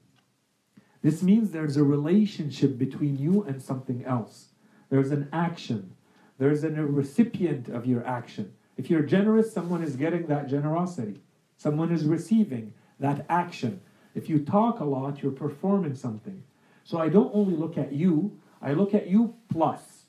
This 1.03 1.23
means 1.23 1.51
there's 1.51 1.77
a 1.77 1.85
relationship 1.85 2.79
between 2.79 3.19
you 3.19 3.43
and 3.43 3.63
something 3.63 4.05
else. 4.05 4.49
There's 4.89 5.11
an 5.11 5.29
action. 5.33 5.95
There's 6.39 6.65
a 6.65 6.71
recipient 6.71 7.69
of 7.69 7.87
your 7.87 8.07
action. 8.07 8.55
If 8.77 8.89
you're 8.89 9.03
generous, 9.03 9.53
someone 9.53 9.83
is 9.83 9.97
getting 9.97 10.27
that 10.27 10.49
generosity. 10.49 11.21
Someone 11.57 11.93
is 11.93 12.05
receiving 12.05 12.73
that 13.01 13.27
action. 13.29 13.81
If 14.15 14.29
you 14.29 14.39
talk 14.39 14.81
a 14.81 14.85
lot, 14.85 15.23
you're 15.23 15.33
performing 15.33 15.95
something. 15.95 16.43
So 16.85 16.99
I 16.99 17.09
don't 17.09 17.31
only 17.35 17.57
look 17.57 17.77
at 17.77 17.93
you, 17.93 18.39
I 18.63 18.73
look 18.73 18.95
at 18.95 19.09
you 19.09 19.35
plus. 19.51 20.05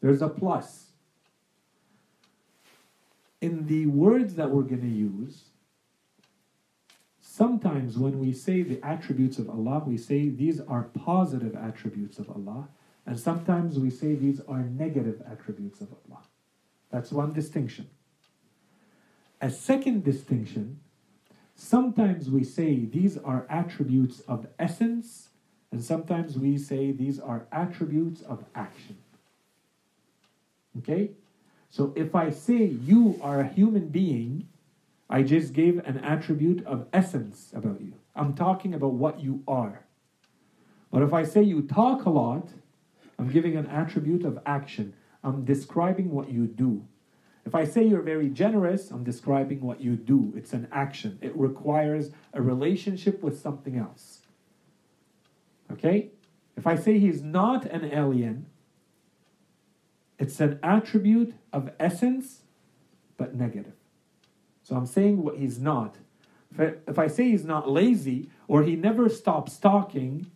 There's 0.00 0.22
a 0.22 0.28
plus. 0.28 0.86
In 3.40 3.66
the 3.66 3.86
words 3.86 4.34
that 4.34 4.50
we're 4.50 4.62
going 4.62 4.82
to 4.82 4.88
use, 4.88 5.44
sometimes 7.20 7.98
when 7.98 8.18
we 8.18 8.32
say 8.32 8.62
the 8.62 8.84
attributes 8.84 9.38
of 9.38 9.48
Allah, 9.48 9.82
we 9.86 9.96
say 9.96 10.28
these 10.28 10.60
are 10.60 10.84
positive 10.94 11.54
attributes 11.54 12.18
of 12.18 12.28
Allah, 12.30 12.68
and 13.06 13.18
sometimes 13.18 13.78
we 13.78 13.90
say 13.90 14.14
these 14.14 14.40
are 14.48 14.62
negative 14.62 15.22
attributes 15.30 15.80
of 15.80 15.88
Allah. 15.92 16.22
That's 16.90 17.12
one 17.12 17.32
distinction. 17.32 17.88
A 19.40 19.50
second 19.50 20.04
distinction, 20.04 20.80
sometimes 21.58 22.30
we 22.30 22.44
say 22.44 22.86
these 22.86 23.18
are 23.18 23.44
attributes 23.50 24.20
of 24.20 24.46
essence, 24.58 25.28
and 25.70 25.82
sometimes 25.84 26.38
we 26.38 26.56
say 26.56 26.92
these 26.92 27.18
are 27.18 27.46
attributes 27.52 28.22
of 28.22 28.44
action. 28.54 28.96
Okay? 30.78 31.10
So 31.68 31.92
if 31.96 32.14
I 32.14 32.30
say 32.30 32.64
you 32.64 33.18
are 33.22 33.40
a 33.40 33.48
human 33.48 33.88
being, 33.88 34.48
I 35.10 35.22
just 35.22 35.52
gave 35.52 35.78
an 35.78 35.98
attribute 35.98 36.64
of 36.64 36.86
essence 36.92 37.52
about 37.54 37.80
you. 37.80 37.94
I'm 38.14 38.34
talking 38.34 38.72
about 38.72 38.94
what 38.94 39.20
you 39.20 39.42
are. 39.46 39.80
But 40.90 41.02
if 41.02 41.12
I 41.12 41.24
say 41.24 41.42
you 41.42 41.62
talk 41.62 42.06
a 42.06 42.10
lot, 42.10 42.48
I'm 43.18 43.30
giving 43.30 43.56
an 43.56 43.66
attribute 43.66 44.24
of 44.24 44.38
action. 44.46 44.94
I'm 45.24 45.44
describing 45.44 46.10
what 46.10 46.30
you 46.30 46.46
do. 46.46 46.86
If 47.46 47.54
I 47.54 47.64
say 47.64 47.84
you're 47.84 48.02
very 48.02 48.28
generous, 48.28 48.90
I'm 48.90 49.04
describing 49.04 49.60
what 49.60 49.80
you 49.80 49.96
do. 49.96 50.32
It's 50.36 50.52
an 50.52 50.68
action. 50.70 51.18
It 51.22 51.34
requires 51.36 52.10
a 52.34 52.42
relationship 52.42 53.22
with 53.22 53.40
something 53.40 53.76
else. 53.76 54.20
Okay? 55.72 56.10
If 56.56 56.66
I 56.66 56.76
say 56.76 56.98
he's 56.98 57.22
not 57.22 57.64
an 57.64 57.84
alien, 57.84 58.46
it's 60.18 60.40
an 60.40 60.58
attribute 60.62 61.34
of 61.52 61.70
essence, 61.78 62.42
but 63.16 63.34
negative. 63.34 63.74
So 64.62 64.76
I'm 64.76 64.86
saying 64.86 65.22
what 65.22 65.38
he's 65.38 65.58
not. 65.58 65.96
If 66.58 66.98
I, 66.98 67.06
say 67.06 67.30
he's 67.30 67.44
not 67.44 67.70
lazy 67.70 68.28
or 68.48 68.62
he 68.62 68.74
never 68.74 69.08
stops 69.08 69.56
talking, 69.58 70.30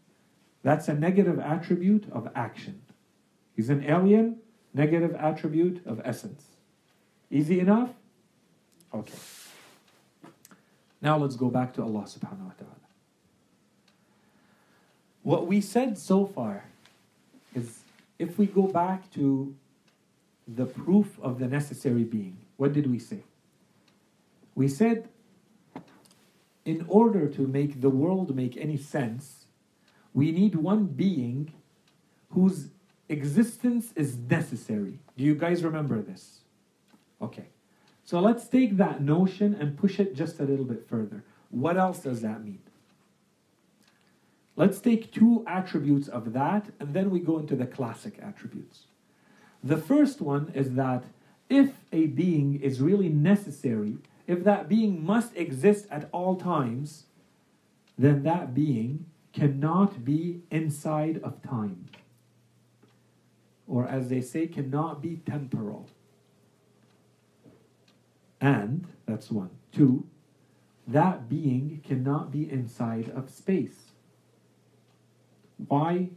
that's 0.62 0.88
a 0.88 0.94
negative 0.94 1.38
attribute 1.38 2.06
of 2.12 2.30
action. 2.34 2.82
He's 3.56 3.70
an 3.70 3.84
alien, 3.84 4.38
negative 4.72 5.14
attribute 5.16 5.84
of 5.86 6.00
essence. 6.04 6.51
Easy 7.32 7.60
enough? 7.60 7.88
Okay. 8.92 9.18
Now 11.00 11.16
let's 11.16 11.34
go 11.34 11.48
back 11.48 11.72
to 11.74 11.82
Allah 11.82 12.02
subhanahu 12.02 12.44
wa 12.44 12.52
ta'ala. 12.58 12.76
What 15.22 15.46
we 15.46 15.62
said 15.62 15.96
so 15.96 16.26
far 16.26 16.64
is 17.54 17.80
if 18.18 18.38
we 18.38 18.44
go 18.44 18.66
back 18.66 19.10
to 19.12 19.54
the 20.46 20.66
proof 20.66 21.18
of 21.22 21.38
the 21.38 21.48
necessary 21.48 22.04
being, 22.04 22.36
what 22.58 22.74
did 22.74 22.90
we 22.90 22.98
say? 22.98 23.24
We 24.54 24.68
said 24.68 25.08
in 26.66 26.84
order 26.86 27.28
to 27.28 27.46
make 27.46 27.80
the 27.80 27.88
world 27.88 28.36
make 28.36 28.58
any 28.58 28.76
sense, 28.76 29.46
we 30.12 30.32
need 30.32 30.54
one 30.54 30.84
being 30.84 31.54
whose 32.32 32.68
existence 33.08 33.94
is 33.96 34.18
necessary. 34.18 34.98
Do 35.16 35.24
you 35.24 35.34
guys 35.34 35.64
remember 35.64 36.02
this? 36.02 36.41
Okay. 37.22 37.46
So 38.04 38.20
let's 38.20 38.48
take 38.48 38.76
that 38.78 39.00
notion 39.00 39.54
and 39.54 39.78
push 39.78 40.00
it 40.00 40.14
just 40.14 40.40
a 40.40 40.44
little 40.44 40.64
bit 40.64 40.88
further. 40.88 41.22
What 41.50 41.76
else 41.76 42.00
does 42.00 42.20
that 42.22 42.44
mean? 42.44 42.58
Let's 44.56 44.80
take 44.80 45.12
two 45.12 45.44
attributes 45.46 46.08
of 46.08 46.32
that 46.32 46.66
and 46.80 46.92
then 46.92 47.10
we 47.10 47.20
go 47.20 47.38
into 47.38 47.56
the 47.56 47.66
classic 47.66 48.18
attributes. 48.20 48.82
The 49.62 49.76
first 49.76 50.20
one 50.20 50.50
is 50.54 50.72
that 50.72 51.04
if 51.48 51.70
a 51.92 52.06
being 52.06 52.60
is 52.60 52.80
really 52.80 53.08
necessary, 53.08 53.98
if 54.26 54.42
that 54.44 54.68
being 54.68 55.04
must 55.04 55.36
exist 55.36 55.86
at 55.90 56.08
all 56.12 56.36
times, 56.36 57.04
then 57.96 58.24
that 58.24 58.54
being 58.54 59.06
cannot 59.32 60.04
be 60.04 60.42
inside 60.50 61.20
of 61.22 61.42
time. 61.42 61.86
Or 63.66 63.86
as 63.86 64.08
they 64.08 64.20
say, 64.20 64.46
cannot 64.48 65.00
be 65.00 65.20
temporal. 65.24 65.88
And, 68.42 68.88
that's 69.06 69.30
one. 69.30 69.50
Two, 69.70 70.04
that 70.88 71.28
being 71.28 71.80
cannot 71.86 72.32
be 72.32 72.50
inside 72.50 73.08
of 73.08 73.30
space. 73.30 73.92
Why 75.68 76.10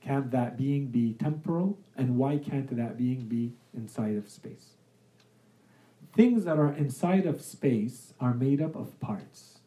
can't 0.00 0.30
that 0.30 0.56
being 0.56 0.86
be 0.86 1.14
temporal? 1.14 1.76
And 1.96 2.16
why 2.16 2.38
can't 2.38 2.74
that 2.76 2.96
being 2.96 3.26
be 3.26 3.54
inside 3.76 4.16
of 4.16 4.28
space? 4.28 4.74
Things 6.14 6.44
that 6.44 6.58
are 6.58 6.72
inside 6.72 7.26
of 7.26 7.42
space 7.42 8.14
are 8.20 8.34
made 8.34 8.62
up 8.62 8.76
of 8.76 8.98
parts. 9.00 9.58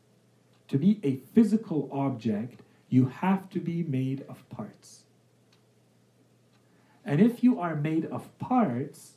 To 0.70 0.78
be 0.78 1.02
a 1.04 1.18
physical 1.36 1.90
object, 1.92 2.62
you 2.88 3.08
have 3.08 3.50
to 3.50 3.60
be 3.60 3.84
made 3.84 4.24
of 4.30 4.50
parts. 4.50 5.04
And 7.04 7.20
if 7.20 7.44
you 7.44 7.60
are 7.60 7.76
made 7.76 8.06
of 8.06 8.38
parts, 8.40 9.17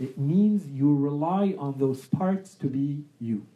it 0.00 0.16
means 0.16 0.66
you 0.66 0.96
rely 0.96 1.54
on 1.58 1.78
those 1.78 2.06
parts 2.06 2.54
to 2.54 2.66
be 2.66 3.04
you. 3.20 3.46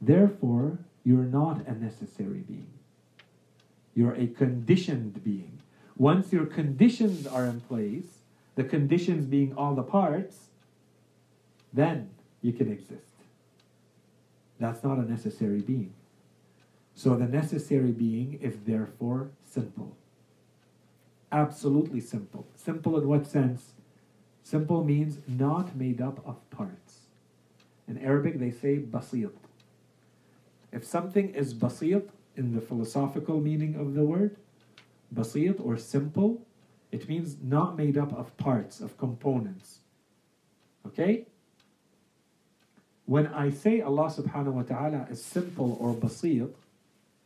Therefore, 0.00 0.78
you're 1.04 1.24
not 1.24 1.64
a 1.66 1.74
necessary 1.74 2.40
being. 2.40 2.66
You're 3.94 4.14
a 4.14 4.26
conditioned 4.26 5.22
being. 5.22 5.60
Once 5.96 6.32
your 6.32 6.44
conditions 6.44 7.24
are 7.24 7.46
in 7.46 7.60
place, 7.60 8.18
the 8.56 8.64
conditions 8.64 9.26
being 9.26 9.54
all 9.56 9.76
the 9.76 9.82
parts, 9.84 10.48
then 11.72 12.10
you 12.42 12.52
can 12.52 12.70
exist. 12.70 13.02
That's 14.58 14.82
not 14.82 14.98
a 14.98 15.08
necessary 15.08 15.60
being. 15.60 15.92
So 16.96 17.16
the 17.16 17.26
necessary 17.26 17.92
being 17.92 18.40
is 18.42 18.54
therefore 18.66 19.30
simple. 19.48 19.96
Absolutely 21.30 22.00
simple. 22.00 22.46
Simple 22.56 22.98
in 22.98 23.06
what 23.06 23.26
sense? 23.26 23.72
Simple 24.44 24.84
means 24.84 25.18
not 25.26 25.74
made 25.74 26.02
up 26.02 26.20
of 26.26 26.38
parts. 26.50 27.06
In 27.88 27.98
Arabic, 27.98 28.38
they 28.38 28.50
say 28.50 28.78
basit. 28.78 29.32
If 30.70 30.84
something 30.84 31.30
is 31.30 31.54
basit 31.54 32.10
in 32.36 32.54
the 32.54 32.60
philosophical 32.60 33.40
meaning 33.40 33.74
of 33.74 33.94
the 33.94 34.04
word, 34.04 34.36
basit 35.12 35.64
or 35.64 35.78
simple, 35.78 36.42
it 36.92 37.08
means 37.08 37.36
not 37.42 37.76
made 37.76 37.96
up 37.96 38.12
of 38.12 38.36
parts, 38.36 38.80
of 38.80 38.98
components. 38.98 39.78
Okay? 40.86 41.26
When 43.06 43.26
I 43.28 43.48
say 43.50 43.80
Allah 43.80 44.10
subhanahu 44.10 44.52
wa 44.52 44.62
ta'ala 44.62 45.06
is 45.10 45.24
simple 45.24 45.78
or 45.80 45.94
basit, 45.94 46.52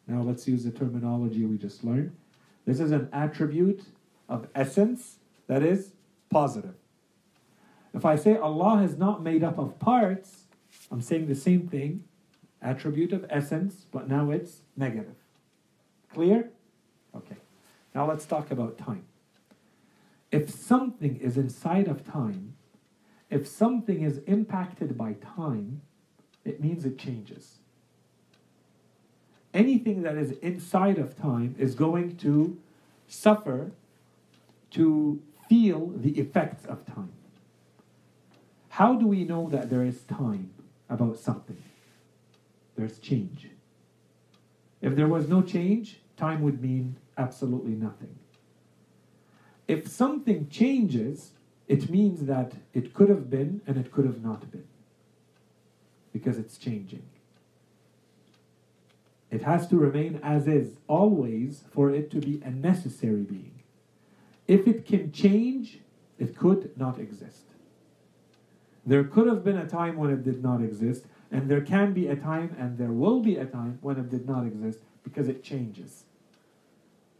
now 0.06 0.22
let's 0.22 0.46
use 0.46 0.64
the 0.64 0.70
terminology 0.70 1.44
we 1.44 1.58
just 1.58 1.82
learned. 1.82 2.14
This 2.64 2.78
is 2.78 2.92
an 2.92 3.08
attribute 3.12 3.82
of 4.28 4.46
essence 4.54 5.16
that 5.48 5.62
is 5.64 5.90
positive. 6.30 6.74
If 7.94 8.04
I 8.04 8.16
say 8.16 8.36
Allah 8.36 8.82
is 8.82 8.96
not 8.96 9.22
made 9.22 9.42
up 9.42 9.58
of 9.58 9.78
parts, 9.78 10.44
I'm 10.90 11.00
saying 11.00 11.28
the 11.28 11.34
same 11.34 11.68
thing, 11.68 12.04
attribute 12.62 13.12
of 13.12 13.26
essence, 13.30 13.86
but 13.90 14.08
now 14.08 14.30
it's 14.30 14.62
negative. 14.76 15.16
Clear? 16.12 16.50
Okay. 17.14 17.36
Now 17.94 18.08
let's 18.08 18.26
talk 18.26 18.50
about 18.50 18.78
time. 18.78 19.04
If 20.30 20.50
something 20.50 21.16
is 21.16 21.36
inside 21.36 21.88
of 21.88 22.04
time, 22.04 22.54
if 23.30 23.46
something 23.46 24.02
is 24.02 24.18
impacted 24.26 24.96
by 24.96 25.14
time, 25.14 25.82
it 26.44 26.60
means 26.60 26.84
it 26.84 26.98
changes. 26.98 27.56
Anything 29.54 30.02
that 30.02 30.16
is 30.16 30.32
inside 30.38 30.98
of 30.98 31.16
time 31.16 31.54
is 31.58 31.74
going 31.74 32.16
to 32.18 32.58
suffer 33.06 33.72
to 34.72 35.22
feel 35.48 35.92
the 35.94 36.18
effects 36.18 36.66
of 36.66 36.84
time. 36.86 37.12
How 38.78 38.94
do 38.94 39.08
we 39.08 39.24
know 39.24 39.48
that 39.48 39.70
there 39.70 39.84
is 39.84 40.02
time 40.04 40.50
about 40.88 41.18
something? 41.18 41.60
There's 42.76 43.00
change. 43.00 43.48
If 44.80 44.94
there 44.94 45.08
was 45.08 45.28
no 45.28 45.42
change, 45.42 45.98
time 46.16 46.42
would 46.42 46.62
mean 46.62 46.94
absolutely 47.16 47.72
nothing. 47.72 48.20
If 49.66 49.88
something 49.88 50.48
changes, 50.48 51.32
it 51.66 51.90
means 51.90 52.26
that 52.26 52.52
it 52.72 52.94
could 52.94 53.08
have 53.08 53.28
been 53.28 53.62
and 53.66 53.76
it 53.76 53.90
could 53.90 54.04
have 54.04 54.22
not 54.22 54.48
been 54.52 54.68
because 56.12 56.38
it's 56.38 56.56
changing. 56.56 57.02
It 59.28 59.42
has 59.42 59.66
to 59.70 59.76
remain 59.76 60.20
as 60.22 60.46
is 60.46 60.76
always 60.86 61.64
for 61.72 61.90
it 61.90 62.12
to 62.12 62.20
be 62.20 62.40
a 62.44 62.50
necessary 62.50 63.22
being. 63.22 63.58
If 64.46 64.68
it 64.68 64.86
can 64.86 65.10
change, 65.10 65.80
it 66.16 66.38
could 66.38 66.78
not 66.78 67.00
exist. 67.00 67.47
There 68.88 69.04
could 69.04 69.26
have 69.26 69.44
been 69.44 69.58
a 69.58 69.68
time 69.68 69.98
when 69.98 70.08
it 70.08 70.24
did 70.24 70.42
not 70.42 70.62
exist, 70.62 71.04
and 71.30 71.50
there 71.50 71.60
can 71.60 71.92
be 71.92 72.08
a 72.08 72.16
time 72.16 72.56
and 72.58 72.78
there 72.78 72.90
will 72.90 73.20
be 73.20 73.36
a 73.36 73.44
time 73.44 73.78
when 73.82 73.98
it 73.98 74.08
did 74.08 74.26
not 74.26 74.46
exist 74.46 74.78
because 75.04 75.28
it 75.28 75.44
changes. 75.44 76.04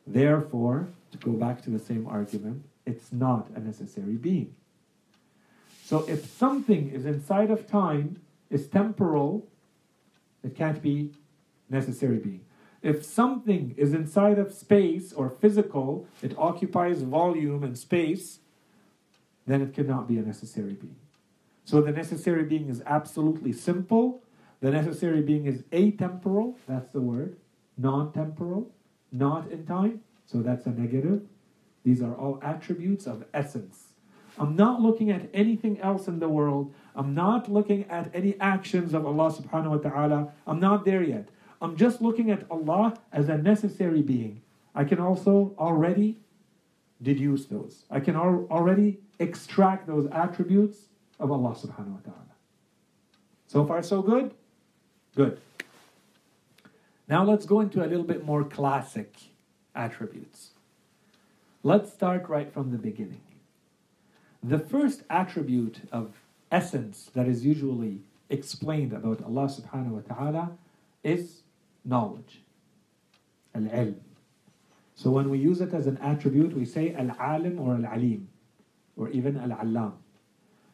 Therefore, 0.07 0.89
to 1.11 1.19
go 1.19 1.33
back 1.33 1.61
to 1.65 1.71
the 1.71 1.79
same 1.79 2.07
argument, 2.07 2.65
it's 2.87 3.13
not 3.13 3.51
a 3.55 3.61
necessary 3.61 4.15
being. 4.15 4.55
So 5.85 6.09
if 6.09 6.25
something 6.25 6.89
is 6.91 7.05
inside 7.05 7.51
of 7.51 7.67
time, 7.67 8.23
is 8.49 8.67
temporal, 8.67 9.47
it 10.43 10.57
can't 10.57 10.81
be 10.81 11.13
necessary 11.69 12.17
being. 12.17 12.47
If 12.81 13.05
something 13.05 13.75
is 13.77 13.93
inside 13.93 14.39
of 14.39 14.55
space 14.55 15.13
or 15.13 15.29
physical, 15.29 16.07
it 16.23 16.33
occupies 16.39 17.03
volume 17.03 17.63
and 17.63 17.77
space, 17.77 18.39
then 19.47 19.61
it 19.61 19.75
cannot 19.75 20.09
be 20.09 20.17
a 20.17 20.23
necessary 20.23 20.73
being. 20.73 20.97
So 21.69 21.83
the 21.83 21.93
necessary 21.93 22.45
being 22.45 22.71
is 22.71 22.83
absolutely 22.87 23.53
simple. 23.53 24.23
The 24.63 24.71
necessary 24.71 25.21
being 25.21 25.45
is 25.45 25.65
atemporal, 25.65 26.55
that's 26.67 26.91
the 26.93 27.03
word, 27.03 27.37
non 27.77 28.11
temporal, 28.11 28.71
not 29.13 29.51
in 29.51 29.67
time, 29.67 30.01
so 30.25 30.39
that's 30.39 30.65
a 30.65 30.71
negative. 30.71 31.27
These 31.85 32.01
are 32.01 32.15
all 32.15 32.39
attributes 32.41 33.07
of 33.07 33.27
essence. 33.35 33.89
I'm 34.39 34.57
not 34.57 34.81
looking 34.81 35.11
at 35.11 35.29
anything 35.35 35.79
else 35.81 36.09
in 36.09 36.21
the 36.21 36.29
world. 36.31 36.73
I'm 36.97 37.15
not 37.15 37.53
looking 37.53 37.85
at 37.91 38.11
any 38.15 38.41
actions 38.41 38.95
of 38.95 39.05
Allah 39.05 39.31
subhanahu 39.31 39.85
wa 39.85 39.91
ta'ala. 39.91 40.33
I'm 40.47 40.61
not 40.61 40.87
there 40.87 41.03
yet. 41.03 41.29
I'm 41.61 41.77
just 41.77 42.01
looking 42.01 42.31
at 42.31 42.51
Allah 42.51 42.95
as 43.13 43.29
a 43.29 43.37
necessary 43.37 44.01
being. 44.01 44.41
I 44.75 44.85
can 44.85 45.01
also 45.01 45.55
already 45.59 46.17
deduce 47.03 47.45
those. 47.45 47.85
I 47.91 48.01
can 48.01 48.17
al- 48.17 48.47
already 48.51 49.01
extract 49.19 49.87
those 49.87 50.07
attributes 50.11 50.89
of 51.19 51.33
Allah 51.33 51.51
subhanahu 51.51 51.95
wa 51.95 52.01
ta'ala. 52.05 52.35
So 53.47 53.65
far, 53.65 53.83
so 53.83 54.03
good? 54.03 54.33
Good. 55.15 55.41
Now 57.09 57.25
let's 57.25 57.47
go 57.47 57.61
into 57.61 57.85
a 57.85 57.89
little 57.89 58.05
bit 58.05 58.25
more 58.25 58.45
classic 58.45 59.15
attributes. 59.75 60.51
Let's 61.63 61.93
start 61.93 62.29
right 62.29 62.53
from 62.53 62.71
the 62.71 62.79
beginning. 62.79 63.23
The 64.43 64.59
first 64.59 65.03
attribute 65.11 65.81
of 65.91 66.13
essence 66.53 67.11
that 67.15 67.27
is 67.27 67.45
usually 67.45 68.03
explained 68.29 68.93
about 68.93 69.25
Allah 69.25 69.47
subhanahu 69.47 69.91
wa 69.91 70.15
ta'ala 70.15 70.51
is 71.03 71.41
knowledge. 71.85 72.43
Al-ilm. 73.55 73.97
So 74.95 75.11
when 75.11 75.31
we 75.31 75.39
use 75.39 75.61
it 75.61 75.73
as 75.73 75.87
an 75.87 75.97
attribute, 75.99 76.55
we 76.55 76.65
say 76.65 76.95
al-alim 76.95 77.59
or 77.59 77.75
al-alim, 77.75 78.29
or 78.97 79.09
even 79.09 79.37
al-allam. 79.39 79.95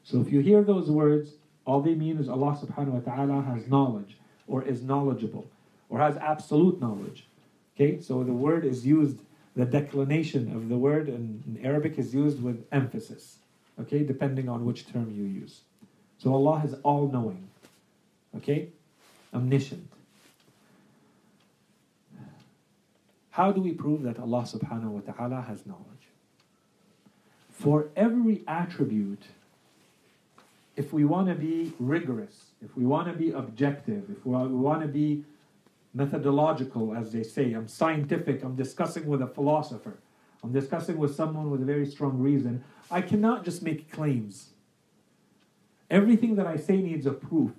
So 0.04 0.20
if 0.20 0.30
you 0.30 0.40
hear 0.40 0.62
those 0.62 0.90
words, 0.90 1.32
all 1.64 1.80
they 1.80 1.94
mean 1.94 2.18
is 2.18 2.28
Allah 2.28 2.58
subhanahu 2.61 2.88
wa 2.88 3.00
ta'ala 3.00 3.42
has 3.42 3.66
knowledge, 3.66 4.18
or 4.46 4.62
is 4.62 4.82
knowledgeable, 4.82 5.46
or 5.88 5.98
has 5.98 6.16
absolute 6.18 6.81
knowledge. 6.81 7.26
Okay, 7.74 8.00
so 8.00 8.22
the 8.22 8.33
word 8.33 8.64
is 8.64 8.87
used, 8.87 9.18
the 9.57 9.64
declination 9.64 10.55
of 10.55 10.68
the 10.68 10.76
word 10.76 11.09
in, 11.09 11.42
in 11.46 11.64
Arabic 11.64 11.98
is 11.98 12.14
used 12.14 12.42
with 12.42 12.64
emphasis. 12.70 13.38
Okay, 13.81 14.05
depending 14.05 14.48
on 14.48 14.64
which 14.64 14.87
term 14.92 15.11
you 15.11 15.24
use. 15.24 15.62
So 16.18 16.33
Allah 16.33 16.62
is 16.64 16.74
all 16.85 17.09
knowing. 17.09 17.48
Okay? 18.37 18.68
Omniscient. 19.33 19.90
How 23.31 23.50
do 23.50 23.61
we 23.61 23.72
prove 23.72 24.02
that 24.02 24.20
Allah 24.20 24.42
subhanahu 24.42 24.90
wa 24.90 25.00
ta'ala 25.00 25.40
has 25.42 25.66
knowledge? 25.66 25.85
For 27.50 27.88
every 27.96 28.44
attribute, 28.46 29.24
if 30.76 30.92
we 30.92 31.04
want 31.04 31.28
to 31.28 31.34
be 31.34 31.72
rigorous, 31.78 32.46
if 32.62 32.76
we 32.76 32.84
want 32.84 33.06
to 33.06 33.14
be 33.14 33.30
objective, 33.30 34.04
if 34.10 34.24
we 34.26 34.32
want 34.32 34.82
to 34.82 34.88
be 34.88 35.24
methodological, 35.92 36.94
as 36.96 37.12
they 37.12 37.22
say, 37.22 37.52
I'm 37.52 37.68
scientific, 37.68 38.42
I'm 38.42 38.56
discussing 38.56 39.06
with 39.06 39.22
a 39.22 39.28
philosopher, 39.28 39.98
I'm 40.42 40.52
discussing 40.52 40.98
with 40.98 41.14
someone 41.14 41.50
with 41.50 41.62
a 41.62 41.64
very 41.64 41.87
strong 41.87 42.18
reason, 42.18 42.64
I 42.90 43.00
cannot 43.00 43.44
just 43.44 43.62
make 43.62 43.90
claims. 43.90 44.50
Everything 45.90 46.34
that 46.37 46.46
I 46.46 46.56
say 46.56 46.78
needs 46.78 47.06
a 47.06 47.12
proof. 47.12 47.52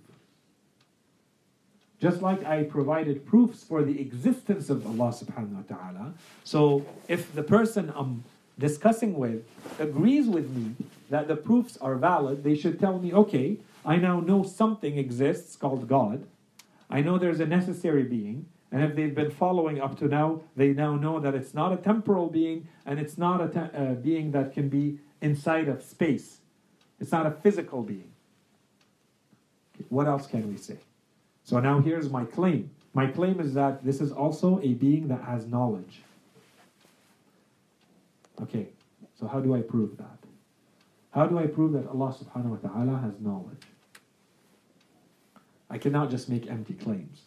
Just 2.02 2.22
like 2.22 2.44
I 2.44 2.64
provided 2.64 3.26
proofs 3.26 3.64
for 3.64 3.82
the 3.82 4.02
existence 4.02 4.70
of 4.70 4.86
Allah 4.86 5.14
subhanahu 5.14 5.56
wa 5.56 5.76
ta'ala. 5.76 6.14
So 6.44 6.86
if 7.08 7.34
the 7.34 7.44
person 7.44 7.94
I'm 7.96 8.26
discussing 8.60 9.14
with 9.14 9.44
agrees 9.80 10.28
with 10.28 10.50
me 10.50 10.76
that 11.10 11.28
the 11.28 11.36
proofs 11.36 11.78
are 11.78 11.96
valid, 11.96 12.44
they 12.44 12.56
should 12.56 12.80
tell 12.80 13.00
me, 13.00 13.14
okay, 13.14 13.58
I 13.86 13.98
now 13.98 14.20
know 14.20 14.44
something 14.44 14.98
exists 14.98 15.56
called 15.56 15.88
God. 15.88 16.26
I 16.90 17.02
know 17.02 17.18
there's 17.18 17.40
a 17.40 17.46
necessary 17.46 18.04
being. 18.04 18.48
And 18.72 18.84
if 18.84 18.96
they've 18.96 19.14
been 19.14 19.32
following 19.32 19.80
up 19.80 19.98
to 20.00 20.08
now, 20.08 20.42
they 20.56 20.74
now 20.74 20.96
know 20.96 21.20
that 21.20 21.36
it's 21.36 21.54
not 21.54 21.72
a 21.72 21.78
temporal 21.78 22.28
being 22.28 22.68
and 22.86 23.00
it's 23.00 23.18
not 23.18 23.42
a 23.42 23.48
te- 23.48 23.78
uh, 23.78 23.94
being 23.94 24.32
that 24.32 24.54
can 24.54 24.70
be 24.70 25.00
inside 25.22 25.70
of 25.70 25.82
space. 25.82 26.40
It's 27.00 27.12
not 27.12 27.26
a 27.26 27.32
physical 27.32 27.84
being. 27.84 28.12
What 29.90 30.08
else 30.08 30.28
can 30.28 30.52
we 30.52 30.58
say? 30.58 30.78
So 31.44 31.60
now 31.60 31.80
here's 31.80 32.10
my 32.10 32.26
claim. 32.26 32.72
My 32.94 33.08
claim 33.08 33.40
is 33.40 33.54
that 33.54 33.84
this 33.86 34.02
is 34.02 34.12
also 34.12 34.60
a 34.62 34.74
being 34.74 35.08
that 35.10 35.22
has 35.22 35.46
knowledge. 35.46 36.02
Okay, 38.42 38.68
so 39.20 39.28
how 39.28 39.40
do 39.40 39.56
I 39.56 39.62
prove 39.62 39.98
that? 39.98 40.25
How 41.16 41.26
do 41.26 41.40
I 41.40 41.48
prove 41.48 41.72
that 41.72 41.88
Allah 41.88 42.14
subhanahu 42.14 42.62
wa 42.62 42.70
ta'ala 42.70 43.00
has 43.00 43.14
knowledge? 43.22 43.64
I 45.70 45.78
cannot 45.78 46.12
just 46.12 46.28
make 46.28 46.46
empty 46.50 46.74
claims. 46.74 47.22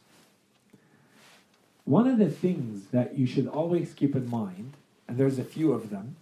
One 1.87 2.07
of 2.07 2.19
the 2.19 2.29
things 2.29 2.89
that 2.93 3.17
you 3.17 3.27
should 3.27 3.49
always 3.49 3.95
keep 3.95 4.15
in 4.15 4.29
mind, 4.29 4.75
and 5.09 5.17
there's 5.17 5.39
a 5.39 5.45
few 5.45 5.73
of 5.73 5.89
them, 5.89 6.17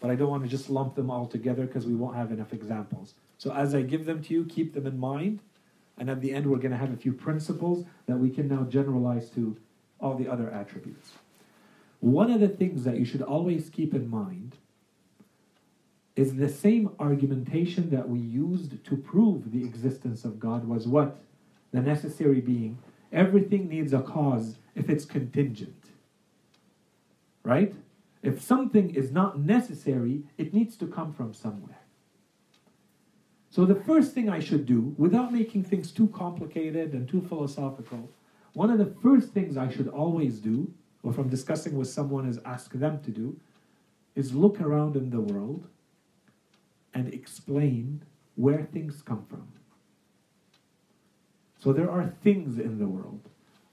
but 0.00 0.10
I 0.10 0.14
don't 0.14 0.30
want 0.30 0.44
to 0.44 0.48
just 0.48 0.70
lump 0.70 0.94
them 0.94 1.10
all 1.10 1.26
together 1.26 1.66
because 1.66 1.86
we 1.86 1.94
won't 1.94 2.16
have 2.16 2.32
enough 2.32 2.54
examples. 2.54 3.12
So 3.36 3.52
as 3.52 3.74
I 3.74 3.82
give 3.82 4.06
them 4.06 4.22
to 4.22 4.32
you, 4.32 4.46
keep 4.46 4.72
them 4.72 4.86
in 4.86 4.98
mind, 4.98 5.40
and 5.98 6.08
at 6.08 6.22
the 6.22 6.32
end, 6.32 6.46
we're 6.46 6.56
going 6.56 6.70
to 6.70 6.78
have 6.78 6.94
a 6.94 6.96
few 6.96 7.12
principles 7.12 7.84
that 8.06 8.16
we 8.16 8.30
can 8.30 8.48
now 8.48 8.62
generalize 8.62 9.28
to 9.30 9.58
all 10.00 10.14
the 10.14 10.26
other 10.26 10.50
attributes. 10.50 11.10
One 12.00 12.30
of 12.30 12.40
the 12.40 12.48
things 12.48 12.84
that 12.84 12.96
you 12.96 13.04
should 13.04 13.20
always 13.20 13.68
keep 13.68 13.92
in 13.92 14.08
mind 14.08 14.56
is 16.18 16.34
the 16.34 16.48
same 16.48 16.90
argumentation 16.98 17.90
that 17.90 18.08
we 18.08 18.18
used 18.18 18.84
to 18.84 18.96
prove 18.96 19.52
the 19.52 19.64
existence 19.64 20.24
of 20.24 20.40
God 20.40 20.66
was 20.66 20.88
what? 20.88 21.20
The 21.70 21.80
necessary 21.80 22.40
being. 22.40 22.78
Everything 23.12 23.68
needs 23.68 23.92
a 23.92 24.00
cause 24.00 24.58
if 24.74 24.90
it's 24.90 25.04
contingent. 25.04 25.84
Right? 27.44 27.72
If 28.20 28.42
something 28.42 28.92
is 28.96 29.12
not 29.12 29.38
necessary, 29.38 30.24
it 30.36 30.52
needs 30.52 30.76
to 30.78 30.88
come 30.88 31.12
from 31.12 31.34
somewhere. 31.34 31.78
So, 33.48 33.64
the 33.64 33.76
first 33.76 34.12
thing 34.12 34.28
I 34.28 34.40
should 34.40 34.66
do, 34.66 34.96
without 34.98 35.32
making 35.32 35.64
things 35.64 35.92
too 35.92 36.08
complicated 36.08 36.94
and 36.94 37.08
too 37.08 37.22
philosophical, 37.28 38.10
one 38.54 38.70
of 38.70 38.78
the 38.78 38.92
first 39.02 39.28
things 39.28 39.56
I 39.56 39.70
should 39.70 39.86
always 39.86 40.40
do, 40.40 40.74
or 41.04 41.12
from 41.12 41.28
discussing 41.28 41.78
with 41.78 41.88
someone 41.88 42.28
is 42.28 42.40
ask 42.44 42.72
them 42.72 43.00
to 43.04 43.12
do, 43.12 43.38
is 44.16 44.34
look 44.34 44.60
around 44.60 44.96
in 44.96 45.10
the 45.10 45.20
world 45.20 45.68
and 46.94 47.12
explain 47.12 48.02
where 48.36 48.62
things 48.62 49.02
come 49.02 49.24
from. 49.28 49.48
So, 51.58 51.72
there 51.72 51.90
are 51.90 52.14
things 52.22 52.58
in 52.58 52.78
the 52.78 52.86
world. 52.86 53.20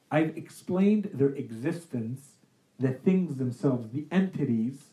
I've 0.10 0.36
explained 0.38 1.12
their 1.14 1.30
existence, 1.30 2.34
the 2.80 2.92
things 2.92 3.36
themselves, 3.36 3.92
the 3.92 4.06
entities 4.12 4.86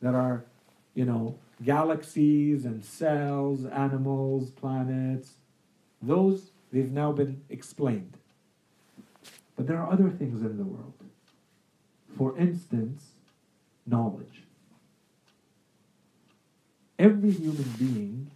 that 0.00 0.14
are, 0.14 0.44
you 0.94 1.04
know, 1.04 1.38
galaxies 1.64 2.64
and 2.64 2.84
cells, 2.84 3.64
animals, 3.66 4.50
planets, 4.50 5.34
those, 6.00 6.50
they've 6.72 6.90
now 6.90 7.12
been 7.12 7.42
explained. 7.48 8.16
But 9.56 9.66
there 9.66 9.78
are 9.78 9.92
other 9.92 10.10
things 10.10 10.42
in 10.42 10.56
the 10.56 10.64
world. 10.64 10.94
For 12.16 12.36
instance, 12.36 13.10
knowledge. 13.86 14.42
Every 17.02 17.32
human 17.32 17.68
being 17.80 18.30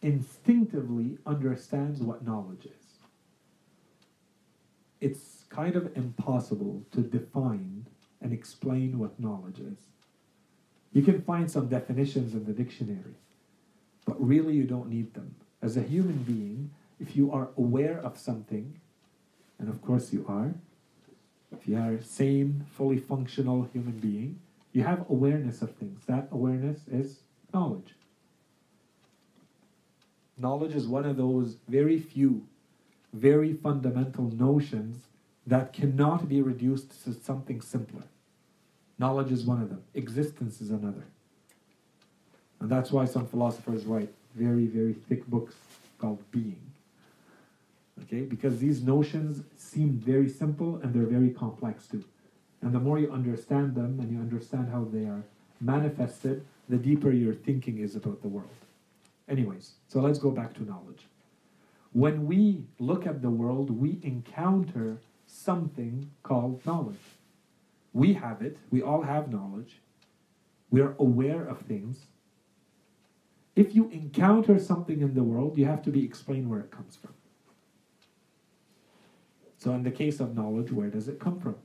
instinctively 0.00 1.18
understands 1.26 2.00
what 2.00 2.26
knowledge 2.26 2.64
is. 2.64 2.86
It's 4.98 5.44
kind 5.50 5.76
of 5.76 5.94
impossible 5.94 6.84
to 6.92 7.02
define 7.02 7.84
and 8.22 8.32
explain 8.32 8.98
what 8.98 9.20
knowledge 9.20 9.58
is. 9.58 9.76
You 10.94 11.02
can 11.02 11.20
find 11.20 11.50
some 11.50 11.68
definitions 11.68 12.32
in 12.32 12.46
the 12.46 12.54
dictionary, 12.54 13.14
but 14.06 14.16
really 14.26 14.54
you 14.54 14.64
don't 14.64 14.88
need 14.88 15.12
them. 15.12 15.34
As 15.60 15.76
a 15.76 15.82
human 15.82 16.22
being, 16.22 16.70
if 16.98 17.14
you 17.14 17.30
are 17.30 17.48
aware 17.58 17.98
of 17.98 18.16
something, 18.16 18.80
and 19.58 19.68
of 19.68 19.82
course 19.82 20.14
you 20.14 20.24
are, 20.26 20.54
if 21.52 21.68
you 21.68 21.76
are 21.76 21.92
a 21.92 22.02
sane, 22.02 22.64
fully 22.72 22.96
functional 22.96 23.68
human 23.74 23.98
being, 23.98 24.40
you 24.72 24.82
have 24.82 25.04
awareness 25.10 25.60
of 25.60 25.74
things. 25.74 26.04
That 26.06 26.28
awareness 26.32 26.80
is 26.90 27.18
knowledge. 27.56 27.94
Knowledge 30.36 30.74
is 30.74 30.86
one 30.86 31.06
of 31.06 31.16
those 31.16 31.56
very 31.66 31.98
few, 31.98 32.46
very 33.14 33.54
fundamental 33.54 34.24
notions 34.24 35.04
that 35.46 35.72
cannot 35.72 36.28
be 36.28 36.42
reduced 36.42 37.02
to 37.04 37.14
something 37.14 37.62
simpler. 37.62 38.02
Knowledge 38.98 39.32
is 39.32 39.44
one 39.44 39.62
of 39.62 39.70
them, 39.70 39.82
existence 39.94 40.60
is 40.60 40.70
another. 40.70 41.06
And 42.60 42.68
that's 42.68 42.90
why 42.92 43.06
some 43.06 43.26
philosophers 43.26 43.84
write 43.86 44.12
very, 44.34 44.66
very 44.66 44.92
thick 44.92 45.26
books 45.26 45.54
called 45.98 46.22
Being. 46.30 46.60
Okay, 48.02 48.20
because 48.20 48.58
these 48.58 48.82
notions 48.82 49.42
seem 49.56 49.90
very 49.92 50.28
simple 50.28 50.76
and 50.82 50.92
they're 50.92 51.12
very 51.18 51.30
complex 51.30 51.86
too. 51.86 52.04
And 52.60 52.74
the 52.74 52.80
more 52.80 52.98
you 52.98 53.10
understand 53.10 53.74
them 53.74 53.98
and 54.00 54.12
you 54.12 54.18
understand 54.18 54.68
how 54.70 54.84
they 54.92 55.04
are 55.06 55.22
manifested, 55.60 56.44
the 56.68 56.76
deeper 56.76 57.10
your 57.10 57.34
thinking 57.34 57.78
is 57.78 57.96
about 57.96 58.22
the 58.22 58.28
world. 58.28 58.50
Anyways, 59.28 59.72
so 59.88 60.00
let's 60.00 60.18
go 60.18 60.30
back 60.30 60.54
to 60.54 60.64
knowledge. 60.64 61.06
When 61.92 62.26
we 62.26 62.64
look 62.78 63.06
at 63.06 63.22
the 63.22 63.30
world, 63.30 63.70
we 63.70 63.98
encounter 64.02 64.98
something 65.26 66.10
called 66.22 66.64
knowledge. 66.66 66.96
We 67.92 68.12
have 68.14 68.42
it, 68.42 68.58
we 68.70 68.82
all 68.82 69.02
have 69.02 69.32
knowledge, 69.32 69.80
we 70.70 70.80
are 70.80 70.94
aware 70.98 71.46
of 71.46 71.60
things. 71.60 72.06
If 73.54 73.74
you 73.74 73.88
encounter 73.88 74.58
something 74.58 75.00
in 75.00 75.14
the 75.14 75.22
world, 75.22 75.56
you 75.56 75.64
have 75.64 75.82
to 75.84 75.90
be 75.90 76.04
explained 76.04 76.50
where 76.50 76.60
it 76.60 76.70
comes 76.70 76.96
from. 76.96 77.14
So, 79.56 79.72
in 79.72 79.82
the 79.82 79.90
case 79.90 80.20
of 80.20 80.36
knowledge, 80.36 80.70
where 80.70 80.90
does 80.90 81.08
it 81.08 81.18
come 81.18 81.40
from? 81.40 81.56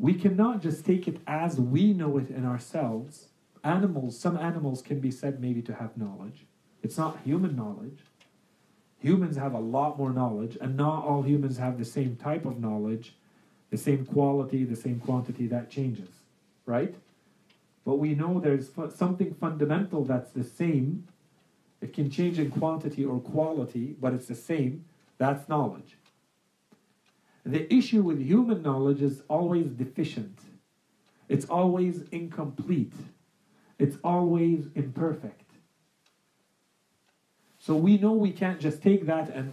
We 0.00 0.14
cannot 0.14 0.62
just 0.62 0.86
take 0.86 1.06
it 1.06 1.18
as 1.26 1.60
we 1.60 1.92
know 1.92 2.16
it 2.16 2.30
in 2.30 2.46
ourselves. 2.46 3.26
Animals, 3.62 4.18
some 4.18 4.38
animals 4.38 4.80
can 4.80 4.98
be 4.98 5.10
said 5.10 5.42
maybe 5.42 5.60
to 5.60 5.74
have 5.74 5.94
knowledge. 5.94 6.46
It's 6.82 6.96
not 6.96 7.18
human 7.22 7.54
knowledge. 7.54 7.98
Humans 9.00 9.36
have 9.36 9.52
a 9.52 9.58
lot 9.58 9.98
more 9.98 10.10
knowledge, 10.10 10.56
and 10.58 10.74
not 10.74 11.04
all 11.04 11.20
humans 11.20 11.58
have 11.58 11.78
the 11.78 11.84
same 11.84 12.16
type 12.16 12.46
of 12.46 12.58
knowledge, 12.58 13.14
the 13.68 13.76
same 13.76 14.06
quality, 14.06 14.64
the 14.64 14.74
same 14.74 15.00
quantity. 15.00 15.46
That 15.46 15.68
changes, 15.68 16.08
right? 16.64 16.94
But 17.84 17.96
we 17.96 18.14
know 18.14 18.40
there's 18.40 18.70
something 18.94 19.34
fundamental 19.34 20.04
that's 20.04 20.30
the 20.30 20.44
same. 20.44 21.08
It 21.82 21.92
can 21.92 22.10
change 22.10 22.38
in 22.38 22.50
quantity 22.50 23.04
or 23.04 23.20
quality, 23.20 23.96
but 24.00 24.14
it's 24.14 24.26
the 24.26 24.34
same. 24.34 24.86
That's 25.18 25.46
knowledge. 25.46 25.96
The 27.44 27.72
issue 27.72 28.02
with 28.02 28.20
human 28.20 28.62
knowledge 28.62 29.02
is 29.02 29.22
always 29.28 29.68
deficient. 29.68 30.38
It's 31.28 31.46
always 31.46 32.02
incomplete. 32.10 32.92
It's 33.78 33.96
always 34.04 34.66
imperfect. 34.74 35.50
So 37.58 37.76
we 37.76 37.98
know 37.98 38.12
we 38.12 38.32
can't 38.32 38.60
just 38.60 38.82
take 38.82 39.06
that 39.06 39.30
and 39.30 39.52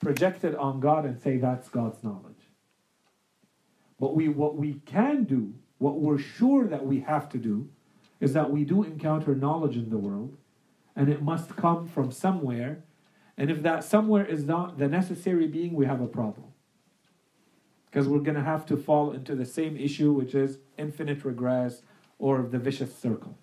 project 0.00 0.44
it 0.44 0.54
on 0.54 0.80
God 0.80 1.04
and 1.04 1.20
say 1.20 1.36
that's 1.36 1.68
God's 1.68 2.02
knowledge. 2.02 2.34
But 4.00 4.14
we, 4.14 4.28
what 4.28 4.56
we 4.56 4.74
can 4.86 5.24
do, 5.24 5.54
what 5.78 6.00
we're 6.00 6.18
sure 6.18 6.66
that 6.68 6.86
we 6.86 7.00
have 7.00 7.28
to 7.30 7.38
do, 7.38 7.68
is 8.20 8.32
that 8.32 8.50
we 8.50 8.64
do 8.64 8.82
encounter 8.82 9.34
knowledge 9.34 9.76
in 9.76 9.90
the 9.90 9.98
world, 9.98 10.36
and 10.96 11.08
it 11.08 11.22
must 11.22 11.56
come 11.56 11.86
from 11.86 12.10
somewhere 12.10 12.82
and 13.38 13.52
if 13.52 13.62
that 13.62 13.84
somewhere 13.84 14.26
is 14.26 14.44
not 14.44 14.78
the 14.78 14.88
necessary 14.88 15.46
being, 15.46 15.72
we 15.74 15.86
have 15.86 16.00
a 16.00 16.08
problem. 16.08 16.47
Because 17.90 18.08
we're 18.08 18.18
going 18.20 18.36
to 18.36 18.42
have 18.42 18.66
to 18.66 18.76
fall 18.76 19.12
into 19.12 19.34
the 19.34 19.46
same 19.46 19.76
issue, 19.76 20.12
which 20.12 20.34
is 20.34 20.58
infinite 20.76 21.24
regress 21.24 21.82
or 22.18 22.42
the 22.42 22.58
vicious 22.58 22.94
circle. 22.96 23.36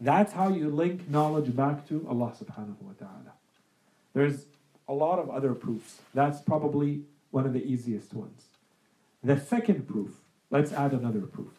That's 0.00 0.32
how 0.32 0.48
you 0.50 0.68
link 0.68 1.10
knowledge 1.10 1.54
back 1.56 1.88
to 1.88 2.06
Allah 2.08 2.32
subhanahu 2.40 2.80
wa 2.80 2.92
ta'ala. 2.98 3.32
There's 4.14 4.46
a 4.88 4.92
lot 4.92 5.18
of 5.18 5.28
other 5.28 5.54
proofs. 5.54 5.98
That's 6.14 6.40
probably 6.40 7.02
one 7.30 7.46
of 7.46 7.52
the 7.52 7.64
easiest 7.64 8.14
ones. 8.14 8.44
The 9.22 9.38
second 9.38 9.88
proof, 9.88 10.10
let's 10.50 10.72
add 10.72 10.92
another 10.92 11.20
proof. 11.20 11.52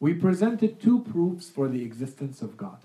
We 0.00 0.14
presented 0.14 0.80
two 0.80 1.00
proofs 1.00 1.48
for 1.48 1.68
the 1.68 1.82
existence 1.82 2.42
of 2.42 2.56
God. 2.56 2.78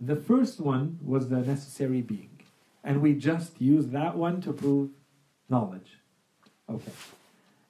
The 0.00 0.16
first 0.16 0.60
one 0.60 0.98
was 1.04 1.28
the 1.28 1.40
necessary 1.40 2.00
being. 2.00 2.29
And 2.82 3.02
we 3.02 3.14
just 3.14 3.60
use 3.60 3.88
that 3.88 4.16
one 4.16 4.40
to 4.42 4.52
prove 4.52 4.90
knowledge. 5.48 5.98
Okay. 6.68 6.92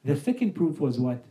The 0.04 0.16
second 0.16 0.54
proof 0.54 0.80
was 0.80 0.98
what? 0.98 1.24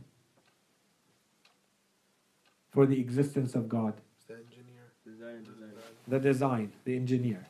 For 2.71 2.85
the 2.85 2.99
existence 2.99 3.55
of 3.55 3.69
God. 3.69 3.93
The 4.27 4.35
engineer. 4.35 4.91
Design, 5.05 5.43
design. 5.43 5.71
The 6.07 6.19
design, 6.19 6.71
the 6.83 6.95
engineer. 6.95 7.47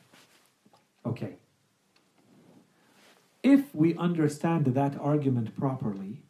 Okay. 1.04 1.34
If 3.42 3.74
we 3.74 3.96
understand 3.96 4.66
that 4.66 4.98
argument 5.00 5.56
properly, 5.56 6.22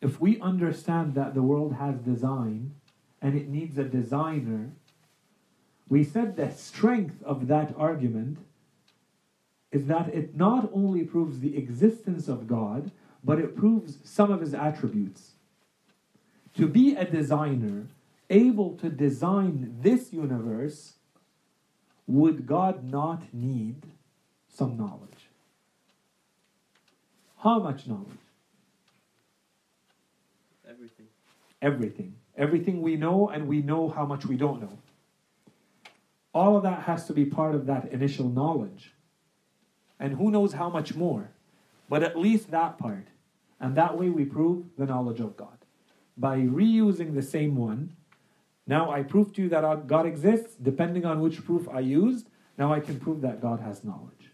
if 0.00 0.20
we 0.20 0.40
understand 0.40 1.14
that 1.14 1.34
the 1.34 1.42
world 1.42 1.74
has 1.74 1.96
design 1.96 2.74
and 3.20 3.36
it 3.36 3.48
needs 3.48 3.78
a 3.78 3.84
designer 3.84 4.72
we 5.92 6.04
said 6.04 6.36
the 6.36 6.50
strength 6.50 7.22
of 7.22 7.48
that 7.48 7.74
argument 7.76 8.38
is 9.72 9.86
that 9.86 10.14
it 10.14 10.36
not 10.36 10.70
only 10.72 11.02
proves 11.02 11.40
the 11.40 11.56
existence 11.56 12.28
of 12.28 12.46
God, 12.46 12.92
but 13.24 13.38
it 13.38 13.56
proves 13.56 13.98
some 14.04 14.30
of 14.30 14.40
his 14.40 14.54
attributes. 14.54 15.32
To 16.56 16.68
be 16.68 16.94
a 16.94 17.06
designer, 17.06 17.86
able 18.28 18.76
to 18.76 18.90
design 18.90 19.78
this 19.80 20.12
universe, 20.12 20.94
would 22.06 22.46
God 22.46 22.84
not 22.84 23.22
need 23.32 23.86
some 24.48 24.76
knowledge? 24.76 25.28
How 27.38 27.58
much 27.58 27.86
knowledge? 27.86 28.06
Everything. 30.68 31.06
Everything. 31.62 32.14
Everything 32.36 32.82
we 32.82 32.96
know, 32.96 33.28
and 33.28 33.48
we 33.48 33.62
know 33.62 33.88
how 33.88 34.04
much 34.04 34.26
we 34.26 34.36
don't 34.36 34.60
know. 34.60 34.78
All 36.34 36.56
of 36.56 36.62
that 36.64 36.82
has 36.82 37.06
to 37.06 37.12
be 37.12 37.24
part 37.24 37.54
of 37.54 37.66
that 37.66 37.92
initial 37.92 38.28
knowledge. 38.28 38.92
And 40.02 40.14
who 40.14 40.32
knows 40.32 40.54
how 40.54 40.68
much 40.68 40.96
more? 40.96 41.30
But 41.88 42.02
at 42.02 42.18
least 42.18 42.50
that 42.50 42.76
part. 42.76 43.06
And 43.60 43.76
that 43.76 43.96
way 43.96 44.08
we 44.10 44.24
prove 44.24 44.64
the 44.76 44.84
knowledge 44.84 45.20
of 45.20 45.36
God. 45.36 45.58
By 46.16 46.38
reusing 46.38 47.14
the 47.14 47.22
same 47.22 47.54
one, 47.54 47.94
now 48.66 48.90
I 48.90 49.04
prove 49.04 49.32
to 49.34 49.42
you 49.42 49.48
that 49.50 49.86
God 49.86 50.04
exists, 50.04 50.56
depending 50.60 51.06
on 51.06 51.20
which 51.20 51.44
proof 51.44 51.68
I 51.68 51.78
used, 51.80 52.28
now 52.58 52.72
I 52.72 52.80
can 52.80 52.98
prove 52.98 53.20
that 53.20 53.40
God 53.40 53.60
has 53.60 53.84
knowledge. 53.84 54.32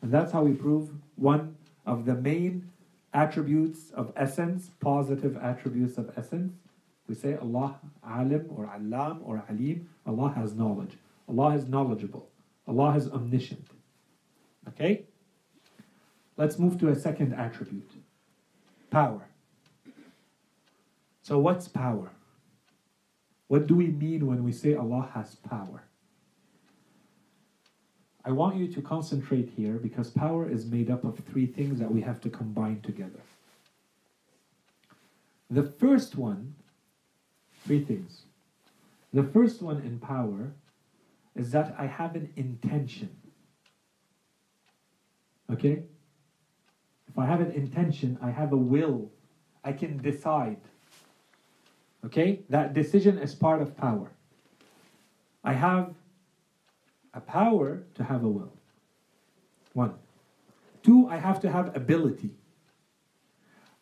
And 0.00 0.10
that's 0.10 0.32
how 0.32 0.44
we 0.44 0.54
prove 0.54 0.90
one 1.16 1.56
of 1.84 2.06
the 2.06 2.14
main 2.14 2.70
attributes 3.12 3.90
of 3.90 4.14
essence, 4.16 4.70
positive 4.80 5.36
attributes 5.36 5.98
of 5.98 6.10
essence, 6.16 6.54
we 7.06 7.16
say 7.16 7.34
Allah 7.36 7.78
alim 8.02 8.46
or 8.56 8.70
alam 8.72 9.20
or 9.24 9.42
alim. 9.50 9.90
Allah 10.06 10.32
has 10.36 10.54
knowledge. 10.54 10.96
Allah 11.28 11.56
is 11.56 11.66
knowledgeable. 11.66 12.30
Allah 12.66 12.96
is 12.96 13.08
omniscient. 13.08 13.66
Okay? 14.70 15.04
Let's 16.36 16.58
move 16.58 16.78
to 16.80 16.88
a 16.88 16.94
second 16.94 17.34
attribute 17.34 17.90
power. 18.90 19.28
So, 21.22 21.38
what's 21.38 21.68
power? 21.68 22.10
What 23.46 23.66
do 23.66 23.74
we 23.74 23.88
mean 23.88 24.26
when 24.26 24.42
we 24.42 24.52
say 24.52 24.74
Allah 24.74 25.10
has 25.14 25.36
power? 25.36 25.84
I 28.24 28.32
want 28.32 28.56
you 28.56 28.68
to 28.72 28.82
concentrate 28.82 29.52
here 29.56 29.74
because 29.74 30.10
power 30.10 30.48
is 30.48 30.66
made 30.66 30.90
up 30.90 31.04
of 31.04 31.18
three 31.30 31.46
things 31.46 31.78
that 31.78 31.90
we 31.90 32.00
have 32.02 32.20
to 32.22 32.30
combine 32.30 32.80
together. 32.80 33.20
The 35.50 35.62
first 35.64 36.16
one 36.16 36.54
Three 37.64 37.84
things. 37.84 38.22
The 39.12 39.22
first 39.22 39.62
one 39.62 39.80
in 39.82 39.98
power 39.98 40.52
is 41.34 41.50
that 41.52 41.74
I 41.78 41.86
have 41.86 42.14
an 42.14 42.32
intention. 42.36 43.10
Okay? 45.52 45.82
If 47.08 47.18
I 47.18 47.26
have 47.26 47.40
an 47.40 47.50
intention, 47.52 48.18
I 48.22 48.30
have 48.30 48.52
a 48.52 48.56
will. 48.56 49.10
I 49.64 49.72
can 49.72 49.98
decide. 49.98 50.60
Okay? 52.04 52.40
That 52.48 52.72
decision 52.72 53.18
is 53.18 53.34
part 53.34 53.60
of 53.60 53.76
power. 53.76 54.10
I 55.42 55.54
have 55.54 55.94
a 57.14 57.20
power 57.20 57.82
to 57.94 58.04
have 58.04 58.24
a 58.24 58.28
will. 58.28 58.52
One. 59.72 59.94
Two, 60.82 61.08
I 61.08 61.16
have 61.16 61.40
to 61.40 61.50
have 61.50 61.76
ability. 61.76 62.30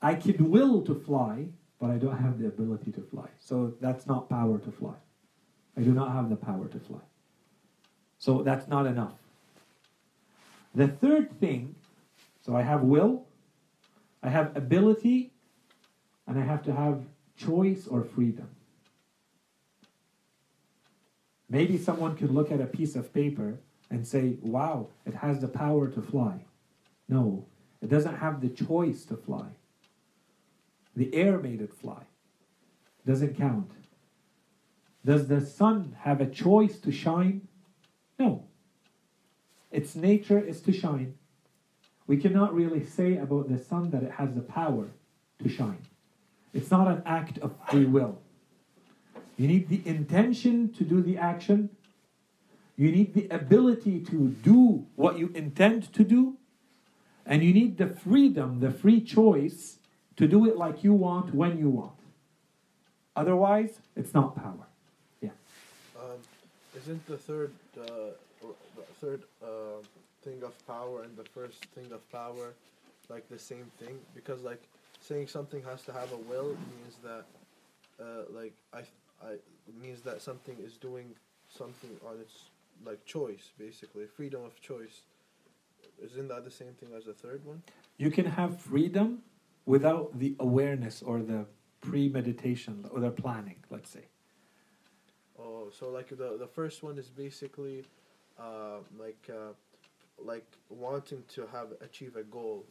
I 0.01 0.15
can 0.15 0.51
will 0.51 0.83
to 0.83 0.95
fly, 0.95 1.47
but 1.81 1.91
I 1.91 1.99
don't 1.99 2.19
have 2.19 2.39
the 2.39 2.47
ability 2.47 2.93
to 2.93 3.03
fly. 3.03 3.29
So 3.39 3.75
that's 3.81 4.07
not 4.07 4.29
power 4.29 4.59
to 4.59 4.71
fly. 4.71 4.95
I 5.77 5.83
do 5.83 5.93
not 5.93 6.13
have 6.13 6.29
the 6.29 6.37
power 6.37 6.67
to 6.69 6.79
fly. 6.79 7.01
So 8.19 8.43
that's 8.43 8.69
not 8.69 8.87
enough. 8.87 9.15
The 10.79 10.87
third 10.87 11.41
thing, 11.41 11.75
so 12.41 12.55
I 12.55 12.63
have 12.63 12.83
will, 12.83 13.27
I 14.23 14.29
have 14.29 14.57
ability, 14.57 15.33
and 16.25 16.39
I 16.39 16.45
have 16.45 16.63
to 16.67 16.73
have 16.73 17.03
choice 17.37 17.89
or 17.89 18.05
freedom. 18.05 18.49
Maybe 21.51 21.79
someone 21.79 22.17
could 22.17 22.31
look 22.31 22.53
at 22.53 22.61
a 22.61 22.67
piece 22.67 22.95
of 22.95 23.13
paper 23.13 23.59
and 23.91 24.07
say, 24.07 24.37
wow, 24.41 24.87
it 25.05 25.15
has 25.15 25.41
the 25.41 25.49
power 25.49 25.89
to 25.89 26.01
fly. 26.01 26.45
No, 27.09 27.47
it 27.83 27.89
doesn't 27.89 28.19
have 28.19 28.41
the 28.41 28.49
choice 28.49 29.05
to 29.07 29.17
fly. 29.17 29.49
The 30.95 31.13
air 31.13 31.39
made 31.39 31.61
it 31.61 31.75
fly. 31.75 32.05
Doesn't 33.05 33.37
count. 33.37 33.73
Does 35.05 35.27
the 35.27 35.41
sun 35.41 35.97
have 36.03 36.21
a 36.21 36.27
choice 36.27 36.79
to 36.79 36.93
shine? 36.93 37.49
No. 38.17 38.48
Its 39.71 39.95
nature 39.95 40.41
is 40.41 40.61
to 40.63 40.73
shine. 40.73 41.15
We 42.07 42.17
cannot 42.17 42.55
really 42.55 42.85
say 42.85 43.19
about 43.19 43.49
the 43.49 43.59
sun 43.59 43.91
that 43.91 44.03
it 44.03 44.13
has 44.13 44.35
the 44.35 44.41
power 44.41 44.89
to 45.43 45.49
shine. 45.49 45.83
It's 46.55 46.71
not 46.71 46.89
an 46.89 47.03
act 47.05 47.39
of 47.39 47.55
free 47.71 47.85
will. 47.85 48.19
You 49.37 49.47
need 49.47 49.69
the 49.69 49.83
intention 49.85 50.73
to 50.73 50.85
do 50.85 51.03
the 51.03 51.19
action. 51.19 51.71
You 52.77 52.91
need 52.91 53.15
the 53.15 53.29
ability 53.29 54.01
to 54.07 54.29
do 54.43 54.87
what 54.97 55.19
you 55.19 55.31
intend 55.35 55.93
to 55.93 56.03
do. 56.03 56.39
And 57.27 57.45
you 57.45 57.53
need 57.53 57.77
the 57.77 57.89
freedom, 57.89 58.61
the 58.61 58.71
free 58.71 59.03
choice 59.03 59.79
to 60.17 60.27
do 60.27 60.47
it 60.47 60.57
like 60.57 60.83
you 60.83 60.95
want 60.95 61.35
when 61.35 61.59
you 61.59 61.69
want. 61.69 61.93
Otherwise, 63.15 63.81
it's 63.95 64.15
not 64.15 64.35
power. 64.35 64.67
Yeah. 65.21 65.31
Um, 65.97 66.19
isn't 66.77 67.07
the 67.07 67.19
third 67.19 67.53
uh, 67.79 68.13
the 68.41 68.83
third 69.01 69.23
uh, 69.43 69.83
thing 70.23 70.43
of 70.43 70.55
power 70.67 71.03
and 71.03 71.17
the 71.17 71.25
first 71.25 71.65
thing 71.75 71.91
of 71.93 72.09
power 72.11 72.55
like 73.09 73.29
the 73.29 73.39
same 73.39 73.71
thing? 73.79 73.99
Because 74.15 74.43
like 74.43 74.63
saying 75.01 75.29
something 75.29 75.63
has 75.63 75.83
to 75.83 75.93
have 75.93 76.13
a 76.13 76.17
will 76.17 76.57
means 76.75 76.97
that 77.03 77.25
uh, 78.01 78.25
like 78.31 78.55
I 78.73 78.83
I 79.23 79.37
means 79.81 80.03
that 80.03 80.23
something 80.23 80.57
is 80.65 80.77
doing 80.77 81.15
something 81.49 81.91
on 82.07 82.21
its 82.21 82.51
like 82.85 83.05
choice 83.05 83.51
basically 83.59 84.07
freedom 84.07 84.45
of 84.45 84.61
choice. 84.61 85.03
Isn't 86.03 86.29
that 86.29 86.45
the 86.45 86.51
same 86.51 86.75
thing 86.75 86.91
as 86.97 87.05
the 87.07 87.13
third 87.13 87.45
one? 87.45 87.63
You 87.97 88.11
can 88.11 88.25
have 88.25 88.61
freedom 88.61 89.23
without 89.67 90.19
the 90.19 90.37
awareness 90.39 91.03
or 91.03 91.21
the 91.23 91.45
premeditation 91.81 92.85
or 92.91 93.01
the 93.01 93.11
planning, 93.11 93.57
let's 93.71 93.91
say. 93.91 94.05
Oh, 95.39 95.71
so 95.73 95.91
like 95.91 96.09
the 96.09 96.37
the 96.39 96.47
first 96.47 96.83
one 96.83 96.99
is 96.99 97.09
basically 97.09 97.85
uh, 98.39 98.79
like 98.99 99.29
uh, 99.31 99.53
like 100.19 100.47
wanting 100.69 101.23
to 101.35 101.47
have 101.53 101.69
achieve 101.81 102.17
a 102.17 102.23
goal. 102.23 102.67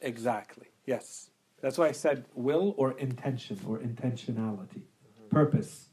Exactly. 0.00 0.66
Yes. 0.86 1.30
That's 1.60 1.76
why 1.76 1.88
I 1.88 1.92
said 1.92 2.24
will 2.34 2.74
or 2.78 2.92
intention 2.98 3.60
or 3.66 3.78
intentionality. 3.78 4.82
Purpose. 5.30 5.88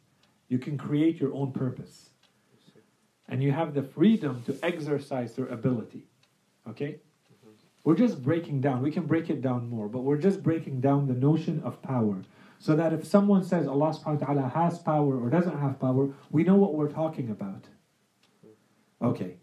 You 0.47 0.59
can 0.59 0.77
create 0.77 1.19
your 1.19 1.33
own 1.33 1.51
purpose. 1.51 2.09
And 3.27 3.43
you 3.43 3.51
have 3.51 3.73
the 3.73 3.83
freedom 3.83 4.41
to 4.45 4.57
exercise 4.63 5.37
your 5.37 5.47
ability. 5.47 6.03
Okay? 6.69 7.01
We're 7.83 7.95
just 7.95 8.23
breaking 8.23 8.61
down. 8.61 8.81
We 8.81 8.91
can 8.91 9.05
break 9.05 9.29
it 9.29 9.41
down 9.41 9.69
more, 9.69 9.87
but 9.89 9.99
we're 9.99 10.17
just 10.17 10.43
breaking 10.43 10.81
down 10.81 11.07
the 11.07 11.13
notion 11.13 11.61
of 11.63 11.81
power. 11.81 12.23
So 12.59 12.75
that 12.75 12.93
if 12.93 13.05
someone 13.05 13.43
says 13.43 13.67
Allah 13.67 13.89
subhanahu 13.89 14.21
wa 14.21 14.25
ta'ala 14.25 14.49
has 14.49 14.79
power 14.79 15.17
or 15.21 15.29
doesn't 15.29 15.59
have 15.59 15.79
power, 15.79 16.09
we 16.31 16.43
know 16.43 16.55
what 16.55 16.73
we're 16.73 16.91
talking 16.91 17.29
about. 17.29 17.65
Okay. 19.01 19.37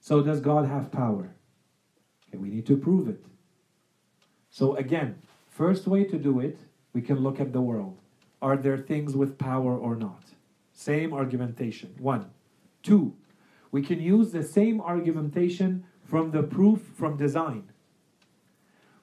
So 0.00 0.22
does 0.22 0.40
God 0.40 0.66
have 0.66 0.92
power? 0.92 1.34
Okay, 2.28 2.38
we 2.38 2.48
need 2.48 2.66
to 2.66 2.76
prove 2.76 3.08
it. 3.08 3.24
So 4.50 4.76
again, 4.76 5.16
first 5.50 5.86
way 5.86 6.04
to 6.04 6.16
do 6.16 6.40
it, 6.40 6.58
we 6.92 7.02
can 7.02 7.18
look 7.18 7.40
at 7.40 7.52
the 7.52 7.60
world. 7.60 7.98
Are 8.40 8.56
there 8.56 8.78
things 8.78 9.14
with 9.16 9.38
power 9.38 9.76
or 9.76 9.96
not? 9.96 10.22
Same 10.72 11.12
argumentation. 11.12 11.94
One. 11.98 12.30
Two, 12.82 13.14
we 13.72 13.82
can 13.82 14.00
use 14.00 14.30
the 14.30 14.42
same 14.42 14.80
argumentation 14.80 15.84
from 16.04 16.30
the 16.30 16.42
proof 16.42 16.82
from 16.94 17.16
design. 17.16 17.64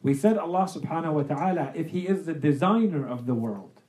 We 0.02 0.14
said 0.14 0.38
Allah 0.38 0.66
subhanahu 0.66 1.14
wa 1.14 1.24
ta'ala, 1.24 1.72
if 1.76 1.88
He 1.88 2.08
is 2.08 2.26
the 2.26 2.34
designer 2.34 3.08
of 3.08 3.26
the 3.26 3.34
world, 3.34 3.82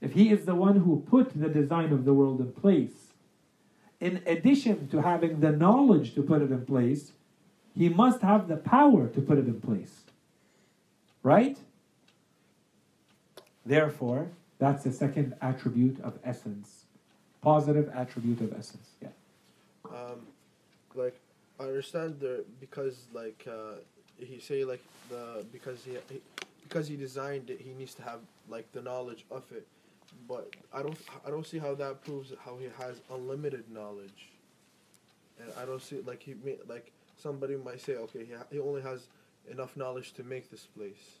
if 0.00 0.12
He 0.12 0.30
is 0.30 0.44
the 0.44 0.54
one 0.54 0.80
who 0.80 1.04
put 1.08 1.38
the 1.38 1.48
design 1.48 1.92
of 1.92 2.04
the 2.04 2.14
world 2.14 2.40
in 2.40 2.52
place, 2.52 3.01
in 4.02 4.20
addition 4.26 4.88
to 4.88 5.00
having 5.00 5.38
the 5.38 5.52
knowledge 5.52 6.14
to 6.16 6.22
put 6.22 6.42
it 6.42 6.50
in 6.50 6.66
place, 6.66 7.12
He 7.74 7.88
must 7.88 8.20
have 8.20 8.48
the 8.48 8.56
power 8.56 9.06
to 9.06 9.20
put 9.20 9.38
it 9.38 9.46
in 9.46 9.60
place. 9.60 10.02
Right? 11.22 11.56
Therefore, 13.64 14.28
that's 14.58 14.82
the 14.82 14.92
second 14.92 15.34
attribute 15.40 15.98
of 16.02 16.18
essence. 16.24 16.84
Positive 17.40 17.88
attribute 17.94 18.40
of 18.40 18.52
essence. 18.52 18.88
Yeah. 19.00 19.08
Um, 19.88 20.26
like 20.94 21.16
I 21.60 21.64
understand 21.64 22.18
the 22.18 22.44
because 22.60 23.06
like 23.14 23.46
uh, 23.48 23.76
he 24.18 24.40
say 24.40 24.64
like 24.64 24.82
the 25.10 25.44
because 25.52 25.84
he, 25.84 25.92
he 26.10 26.20
because 26.64 26.88
he 26.88 26.96
designed 26.96 27.50
it 27.50 27.60
he 27.60 27.72
needs 27.72 27.94
to 27.94 28.02
have 28.02 28.20
like 28.48 28.70
the 28.72 28.82
knowledge 28.82 29.24
of 29.30 29.44
it, 29.52 29.66
but 30.28 30.54
I 30.72 30.82
don't 30.82 30.98
I 31.26 31.30
don't 31.30 31.46
see 31.46 31.58
how 31.58 31.74
that 31.74 32.04
proves 32.04 32.32
how 32.44 32.56
he 32.56 32.68
has 32.78 33.00
unlimited 33.10 33.70
knowledge. 33.70 34.28
And 35.40 35.50
I 35.60 35.64
don't 35.64 35.82
see 35.82 36.00
like 36.06 36.22
he 36.22 36.34
may, 36.44 36.56
like 36.68 36.92
somebody 37.16 37.56
might 37.56 37.80
say 37.80 37.94
okay 37.94 38.24
he 38.24 38.32
ha- 38.32 38.46
he 38.50 38.58
only 38.58 38.82
has 38.82 39.06
enough 39.50 39.76
knowledge 39.76 40.12
to 40.14 40.22
make 40.22 40.50
this 40.50 40.66
place. 40.76 41.18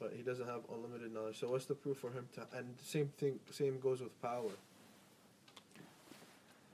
But 0.00 0.12
he 0.16 0.22
doesn't 0.22 0.46
have 0.46 0.62
unlimited 0.74 1.14
knowledge. 1.14 1.38
So 1.38 1.50
what's 1.50 1.66
the 1.66 1.74
proof 1.74 1.98
for 1.98 2.10
him 2.10 2.28
to? 2.34 2.46
And 2.56 2.74
same 2.82 3.12
thing, 3.18 3.38
same 3.50 3.78
goes 3.78 4.00
with 4.00 4.20
power. 4.20 4.50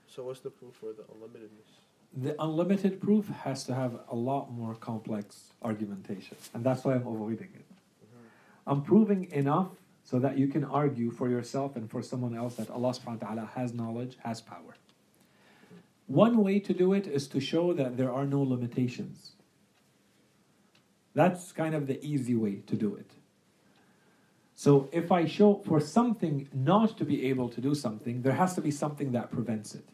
So 0.07 0.23
what's 0.23 0.39
the 0.39 0.49
proof 0.49 0.73
for 0.73 0.87
the 0.87 1.03
unlimitedness? 1.03 1.69
The 2.17 2.35
unlimited 2.41 2.99
proof 2.99 3.27
has 3.43 3.63
to 3.65 3.75
have 3.75 3.99
a 4.09 4.15
lot 4.15 4.51
more 4.51 4.73
complex 4.73 5.53
argumentation, 5.61 6.37
and 6.55 6.63
that's 6.63 6.83
why 6.83 6.95
I'm 6.95 7.05
avoiding 7.05 7.49
it. 7.53 7.69
Mm-hmm. 7.69 8.71
I'm 8.71 8.81
proving 8.81 9.31
enough 9.31 9.69
so 10.09 10.17
that 10.17 10.39
you 10.39 10.47
can 10.47 10.63
argue 10.63 11.11
for 11.11 11.29
yourself 11.29 11.75
and 11.75 11.87
for 11.87 12.01
someone 12.01 12.35
else 12.35 12.55
that 12.55 12.67
Allah 12.71 12.93
subhanahu 12.93 13.21
wa 13.21 13.27
ta'ala 13.27 13.49
has 13.53 13.75
knowledge, 13.75 14.17
has 14.23 14.41
power. 14.41 14.75
One 16.07 16.43
way 16.43 16.57
to 16.61 16.73
do 16.73 16.93
it 16.93 17.05
is 17.05 17.27
to 17.27 17.39
show 17.39 17.73
that 17.73 17.95
there 17.95 18.11
are 18.11 18.25
no 18.25 18.41
limitations. 18.41 19.33
That's 21.13 21.51
kind 21.51 21.75
of 21.75 21.85
the 21.85 22.03
easy 22.03 22.33
way 22.33 22.63
to 22.65 22.75
do 22.75 22.95
it. 22.95 23.11
So 24.55 24.89
if 24.91 25.11
I 25.11 25.27
show 25.27 25.61
for 25.63 25.79
something 25.79 26.49
not 26.51 26.97
to 26.97 27.05
be 27.05 27.27
able 27.27 27.49
to 27.49 27.61
do 27.61 27.75
something, 27.75 28.23
there 28.23 28.33
has 28.33 28.55
to 28.55 28.61
be 28.61 28.71
something 28.71 29.11
that 29.11 29.29
prevents 29.29 29.75
it. 29.75 29.87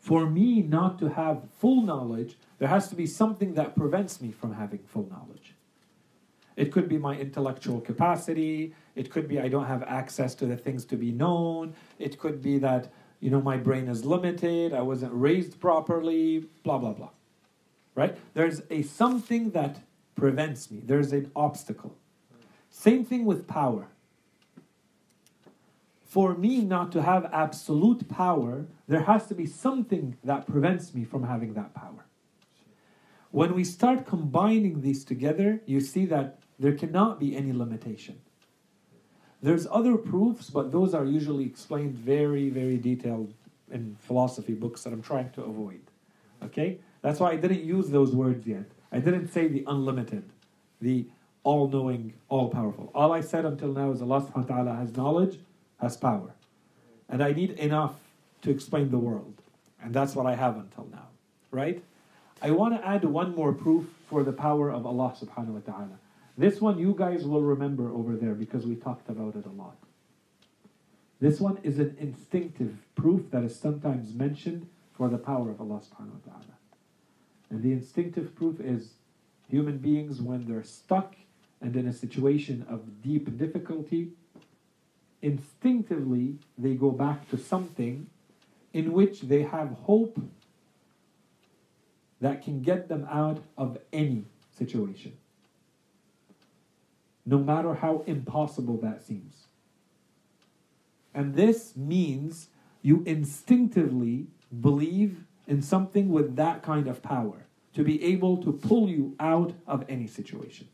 For 0.00 0.24
me 0.24 0.62
not 0.62 0.98
to 1.00 1.10
have 1.10 1.42
full 1.58 1.82
knowledge, 1.82 2.38
there 2.58 2.68
has 2.68 2.88
to 2.88 2.94
be 2.94 3.06
something 3.06 3.52
that 3.52 3.76
prevents 3.76 4.22
me 4.22 4.32
from 4.32 4.54
having 4.54 4.78
full 4.78 5.10
knowledge. 5.10 5.55
It 6.56 6.72
could 6.72 6.88
be 6.88 6.98
my 6.98 7.16
intellectual 7.16 7.80
capacity, 7.80 8.74
it 8.94 9.10
could 9.10 9.28
be 9.28 9.38
I 9.38 9.48
don't 9.48 9.66
have 9.66 9.82
access 9.82 10.34
to 10.36 10.46
the 10.46 10.56
things 10.56 10.84
to 10.86 10.96
be 10.96 11.12
known, 11.12 11.74
it 11.98 12.18
could 12.18 12.40
be 12.42 12.58
that 12.58 12.90
you 13.20 13.30
know 13.30 13.42
my 13.42 13.56
brain 13.56 13.88
is 13.88 14.04
limited, 14.04 14.72
I 14.72 14.82
wasn't 14.82 15.12
raised 15.14 15.60
properly, 15.60 16.48
blah 16.64 16.78
blah 16.78 16.92
blah. 16.92 17.10
Right? 17.94 18.16
There's 18.34 18.62
a 18.70 18.82
something 18.82 19.50
that 19.50 19.80
prevents 20.16 20.70
me. 20.70 20.80
There's 20.84 21.12
an 21.12 21.30
obstacle. 21.36 21.96
Same 22.70 23.04
thing 23.04 23.24
with 23.24 23.46
power. 23.46 23.88
For 26.04 26.34
me 26.34 26.62
not 26.62 26.92
to 26.92 27.02
have 27.02 27.28
absolute 27.32 28.08
power, 28.08 28.66
there 28.88 29.02
has 29.02 29.26
to 29.26 29.34
be 29.34 29.44
something 29.44 30.16
that 30.24 30.46
prevents 30.46 30.94
me 30.94 31.04
from 31.04 31.24
having 31.24 31.54
that 31.54 31.74
power. 31.74 32.06
When 33.30 33.54
we 33.54 33.64
start 33.64 34.06
combining 34.06 34.80
these 34.80 35.04
together, 35.04 35.60
you 35.66 35.80
see 35.80 36.06
that 36.06 36.38
there 36.58 36.72
cannot 36.72 37.20
be 37.20 37.36
any 37.36 37.52
limitation. 37.52 38.18
There's 39.42 39.66
other 39.70 39.96
proofs, 39.96 40.50
but 40.50 40.72
those 40.72 40.94
are 40.94 41.04
usually 41.04 41.44
explained 41.44 41.94
very, 41.94 42.48
very 42.48 42.78
detailed 42.78 43.34
in 43.70 43.96
philosophy 44.00 44.54
books 44.54 44.82
that 44.84 44.92
I'm 44.92 45.02
trying 45.02 45.30
to 45.32 45.42
avoid. 45.42 45.82
Okay? 46.42 46.78
That's 47.02 47.20
why 47.20 47.32
I 47.32 47.36
didn't 47.36 47.62
use 47.62 47.90
those 47.90 48.14
words 48.14 48.46
yet. 48.46 48.64
I 48.90 48.98
didn't 48.98 49.28
say 49.28 49.48
the 49.48 49.64
unlimited. 49.66 50.24
The 50.80 51.06
all 51.42 51.68
knowing, 51.68 52.14
all 52.28 52.48
powerful. 52.48 52.90
All 52.94 53.12
I 53.12 53.20
said 53.20 53.44
until 53.44 53.72
now 53.72 53.92
is 53.92 54.02
Allah 54.02 54.22
subhanahu 54.22 54.48
wa 54.48 54.56
ta'ala 54.56 54.74
has 54.74 54.96
knowledge, 54.96 55.38
has 55.80 55.96
power. 55.96 56.34
And 57.08 57.22
I 57.22 57.32
need 57.32 57.52
enough 57.52 57.94
to 58.42 58.50
explain 58.50 58.90
the 58.90 58.98
world. 58.98 59.34
And 59.80 59.94
that's 59.94 60.16
what 60.16 60.26
I 60.26 60.34
have 60.34 60.56
until 60.56 60.88
now. 60.90 61.06
Right? 61.52 61.84
I 62.42 62.50
want 62.50 62.74
to 62.74 62.86
add 62.86 63.04
one 63.04 63.34
more 63.34 63.52
proof 63.52 63.86
for 64.08 64.24
the 64.24 64.32
power 64.32 64.70
of 64.70 64.84
Allah 64.86 65.14
subhanahu 65.20 65.48
wa 65.48 65.60
ta'ala. 65.60 65.98
This 66.38 66.60
one 66.60 66.78
you 66.78 66.94
guys 66.96 67.24
will 67.24 67.42
remember 67.42 67.90
over 67.92 68.14
there 68.16 68.34
because 68.34 68.66
we 68.66 68.74
talked 68.74 69.08
about 69.08 69.36
it 69.36 69.46
a 69.46 69.50
lot. 69.50 69.76
This 71.20 71.40
one 71.40 71.58
is 71.62 71.78
an 71.78 71.96
instinctive 71.98 72.76
proof 72.94 73.30
that 73.30 73.42
is 73.42 73.58
sometimes 73.58 74.12
mentioned 74.12 74.68
for 74.94 75.08
the 75.08 75.16
power 75.18 75.50
of 75.50 75.60
Allah 75.60 75.80
subhanahu 75.80 76.26
wa 76.26 76.32
ta'ala. 76.32 76.56
And 77.48 77.62
the 77.62 77.72
instinctive 77.72 78.34
proof 78.34 78.60
is 78.60 78.90
human 79.48 79.78
beings 79.78 80.20
when 80.20 80.46
they're 80.46 80.64
stuck 80.64 81.14
and 81.62 81.74
in 81.74 81.88
a 81.88 81.92
situation 81.92 82.66
of 82.68 83.02
deep 83.02 83.38
difficulty, 83.38 84.12
instinctively 85.22 86.36
they 86.58 86.74
go 86.74 86.90
back 86.90 87.28
to 87.30 87.38
something 87.38 88.08
in 88.74 88.92
which 88.92 89.22
they 89.22 89.42
have 89.42 89.70
hope 89.84 90.20
that 92.20 92.44
can 92.44 92.62
get 92.62 92.88
them 92.88 93.06
out 93.10 93.42
of 93.56 93.78
any 93.92 94.24
situation, 94.58 95.16
no 97.26 97.38
matter 97.38 97.74
how 97.74 98.04
impossible 98.06 98.78
that 98.78 99.02
seems. 99.02 99.46
And 101.12 101.34
this 101.34 101.76
means 101.76 102.48
you 102.82 103.02
instinctively 103.04 104.28
believe 104.60 105.24
in 105.48 105.60
something 105.60 106.08
with 106.08 106.36
that 106.36 106.62
kind 106.62 106.86
of 106.86 107.02
power 107.02 107.46
to 107.74 107.82
be 107.82 108.02
able 108.04 108.36
to 108.38 108.52
pull 108.52 108.88
you 108.88 109.14
out 109.18 109.52
of 109.66 109.84
any 109.88 110.06
situation. 110.06 110.68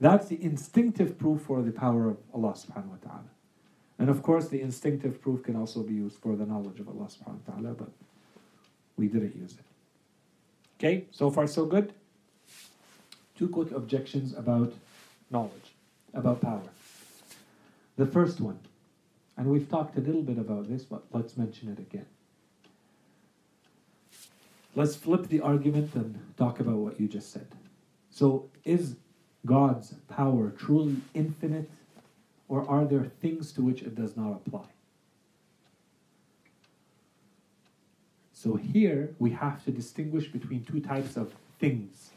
That's 0.00 0.28
the 0.28 0.42
instinctive 0.42 1.18
proof 1.18 1.42
for 1.42 1.62
the 1.62 1.72
power 1.72 2.10
of 2.10 2.18
Allah 2.32 2.52
subhanahu 2.52 2.90
wa 2.90 2.96
ta'ala. 3.02 3.30
And 3.98 4.08
of 4.08 4.22
course, 4.22 4.48
the 4.48 4.60
instinctive 4.60 5.20
proof 5.20 5.42
can 5.42 5.56
also 5.56 5.82
be 5.82 5.94
used 5.94 6.18
for 6.18 6.36
the 6.36 6.46
knowledge 6.46 6.78
of 6.78 6.88
Allah 6.88 7.08
subhanahu 7.08 7.46
wa 7.46 7.54
ta'ala, 7.54 7.74
but 7.74 7.90
we 8.96 9.08
didn't 9.08 9.34
use 9.34 9.54
it. 9.54 9.64
Okay, 10.78 11.06
so 11.10 11.30
far 11.30 11.48
so 11.48 11.66
good. 11.66 11.92
Two 13.38 13.48
quick 13.48 13.70
objections 13.70 14.34
about 14.36 14.72
knowledge, 15.30 15.72
about 16.12 16.40
power. 16.40 16.68
The 17.96 18.06
first 18.06 18.40
one, 18.40 18.58
and 19.36 19.46
we've 19.46 19.70
talked 19.70 19.96
a 19.96 20.00
little 20.00 20.22
bit 20.22 20.38
about 20.38 20.68
this, 20.68 20.82
but 20.82 21.04
let's 21.12 21.36
mention 21.36 21.68
it 21.68 21.78
again. 21.78 22.06
Let's 24.74 24.96
flip 24.96 25.28
the 25.28 25.40
argument 25.40 25.94
and 25.94 26.18
talk 26.36 26.58
about 26.58 26.76
what 26.78 27.00
you 27.00 27.06
just 27.06 27.32
said. 27.32 27.46
So, 28.10 28.48
is 28.64 28.96
God's 29.46 29.94
power 30.08 30.50
truly 30.50 30.96
infinite, 31.14 31.70
or 32.48 32.68
are 32.68 32.84
there 32.84 33.04
things 33.20 33.52
to 33.52 33.62
which 33.62 33.82
it 33.82 33.94
does 33.94 34.16
not 34.16 34.32
apply? 34.32 34.66
So, 38.32 38.56
here 38.56 39.14
we 39.20 39.30
have 39.30 39.64
to 39.64 39.70
distinguish 39.70 40.26
between 40.26 40.64
two 40.64 40.80
types 40.80 41.16
of 41.16 41.32
things. 41.60 42.10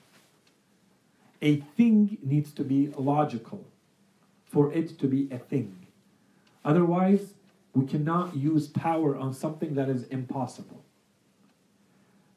A 1.42 1.58
thing 1.58 2.18
needs 2.22 2.52
to 2.54 2.64
be 2.64 2.90
logical 2.98 3.66
for 4.46 4.72
it 4.74 5.00
to 5.00 5.08
be 5.08 5.28
a 5.32 5.38
thing. 5.38 5.88
Otherwise, 6.64 7.34
we 7.74 7.86
cannot 7.86 8.36
use 8.36 8.68
power 8.68 9.16
on 9.16 9.34
something 9.34 9.76
that 9.76 9.90
is 9.90 10.04
impossible. 10.08 10.84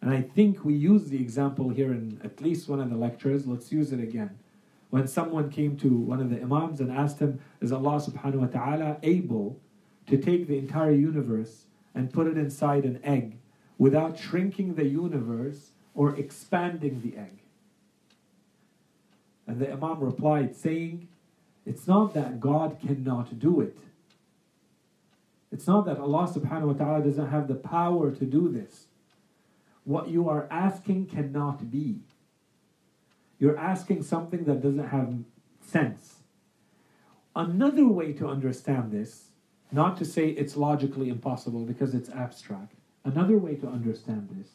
And 0.01 0.13
I 0.13 0.23
think 0.23 0.65
we 0.65 0.75
used 0.75 1.11
the 1.11 1.21
example 1.21 1.71
here 1.71 1.93
in 1.93 2.21
at 2.23 2.41
least 2.41 2.69
one 2.69 2.81
of 2.81 2.91
the 2.91 2.97
lectures. 2.97 3.47
Let's 3.47 3.73
use 3.73 3.93
it 3.93 4.01
again. 4.01 4.39
When 4.91 5.09
someone 5.09 5.51
came 5.51 5.77
to 5.79 5.89
one 5.89 6.21
of 6.21 6.31
the 6.31 6.41
Imams 6.41 6.81
and 6.81 6.93
asked 6.93 7.19
him, 7.19 7.41
Is 7.61 7.73
Allah 7.73 7.97
subhanahu 7.97 8.35
wa 8.35 8.47
ta'ala 8.47 8.99
able 9.03 9.59
to 10.07 10.17
take 10.17 10.47
the 10.47 10.59
entire 10.59 10.93
universe 10.93 11.65
and 11.95 12.13
put 12.13 12.27
it 12.27 12.37
inside 12.37 12.85
an 12.85 13.01
egg 13.03 13.39
without 13.79 14.19
shrinking 14.19 14.75
the 14.75 14.85
universe 14.85 15.71
or 15.95 16.15
expanding 16.17 17.01
the 17.01 17.19
egg? 17.19 17.41
And 19.47 19.61
the 19.61 19.73
Imam 19.73 20.01
replied, 20.01 20.57
saying, 20.57 21.09
It's 21.67 21.87
not 21.87 22.15
that 22.15 22.41
God 22.41 22.79
cannot 22.81 23.39
do 23.39 23.61
it. 23.61 23.77
It's 25.53 25.67
not 25.67 25.87
that 25.87 25.99
Allah 25.99 26.27
subhanahu 26.27 26.67
wa 26.67 26.73
ta'ala 26.73 27.05
doesn't 27.05 27.29
have 27.29 27.47
the 27.47 27.55
power 27.55 28.11
to 28.11 28.25
do 28.25 28.49
this. 28.49 28.87
What 29.85 30.09
you 30.09 30.29
are 30.29 30.49
asking 30.51 31.07
cannot 31.07 31.71
be. 31.71 32.01
You're 33.39 33.59
asking 33.59 34.03
something 34.03 34.45
that 34.45 34.63
doesn't 34.63 34.89
have 34.89 35.15
sense. 35.61 36.17
Another 37.37 37.87
way 37.87 38.13
to 38.15 38.27
understand 38.27 38.91
this, 38.91 39.29
not 39.71 39.97
to 39.99 40.05
say 40.05 40.29
it's 40.29 40.57
logically 40.57 41.09
impossible 41.09 41.65
because 41.65 41.95
it's 41.95 42.09
abstract, 42.11 42.75
another 43.05 43.37
way 43.37 43.57
to 43.57 43.67
understand 43.67 44.29
this 44.33 44.49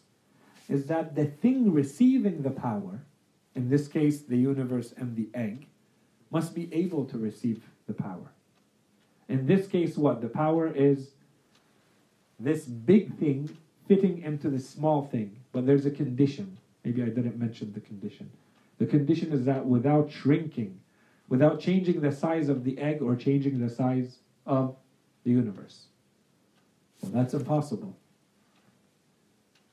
is 0.69 0.85
that 0.85 1.15
the 1.15 1.25
thing 1.25 1.73
receiving 1.73 2.43
the 2.43 2.51
power, 2.51 3.01
in 3.59 3.67
this 3.67 3.89
case 3.89 4.21
the 4.21 4.37
universe 4.37 4.93
and 4.95 5.17
the 5.17 5.27
egg, 5.33 5.67
must 6.31 6.55
be 6.55 6.73
able 6.73 7.03
to 7.03 7.17
receive 7.17 7.61
the 7.87 7.93
power. 7.93 8.31
In 9.27 9.45
this 9.45 9.67
case, 9.67 9.97
what? 9.97 10.21
The 10.21 10.29
power 10.29 10.71
is 10.73 11.09
this 12.39 12.63
big 12.63 13.19
thing 13.19 13.57
fitting 13.85 14.21
into 14.21 14.49
the 14.49 14.59
small 14.59 15.07
thing, 15.07 15.35
but 15.51 15.65
there's 15.65 15.85
a 15.85 15.91
condition. 15.91 16.57
Maybe 16.85 17.03
I 17.03 17.07
didn't 17.07 17.37
mention 17.37 17.73
the 17.73 17.81
condition. 17.81 18.31
The 18.77 18.85
condition 18.85 19.33
is 19.33 19.43
that 19.43 19.65
without 19.65 20.09
shrinking, 20.09 20.79
without 21.27 21.59
changing 21.59 21.99
the 21.99 22.13
size 22.13 22.47
of 22.47 22.63
the 22.63 22.77
egg 22.77 23.01
or 23.01 23.13
changing 23.17 23.59
the 23.59 23.69
size 23.69 24.19
of 24.45 24.77
the 25.25 25.31
universe. 25.31 25.87
Well, 27.01 27.11
that's 27.11 27.33
impossible. 27.33 27.93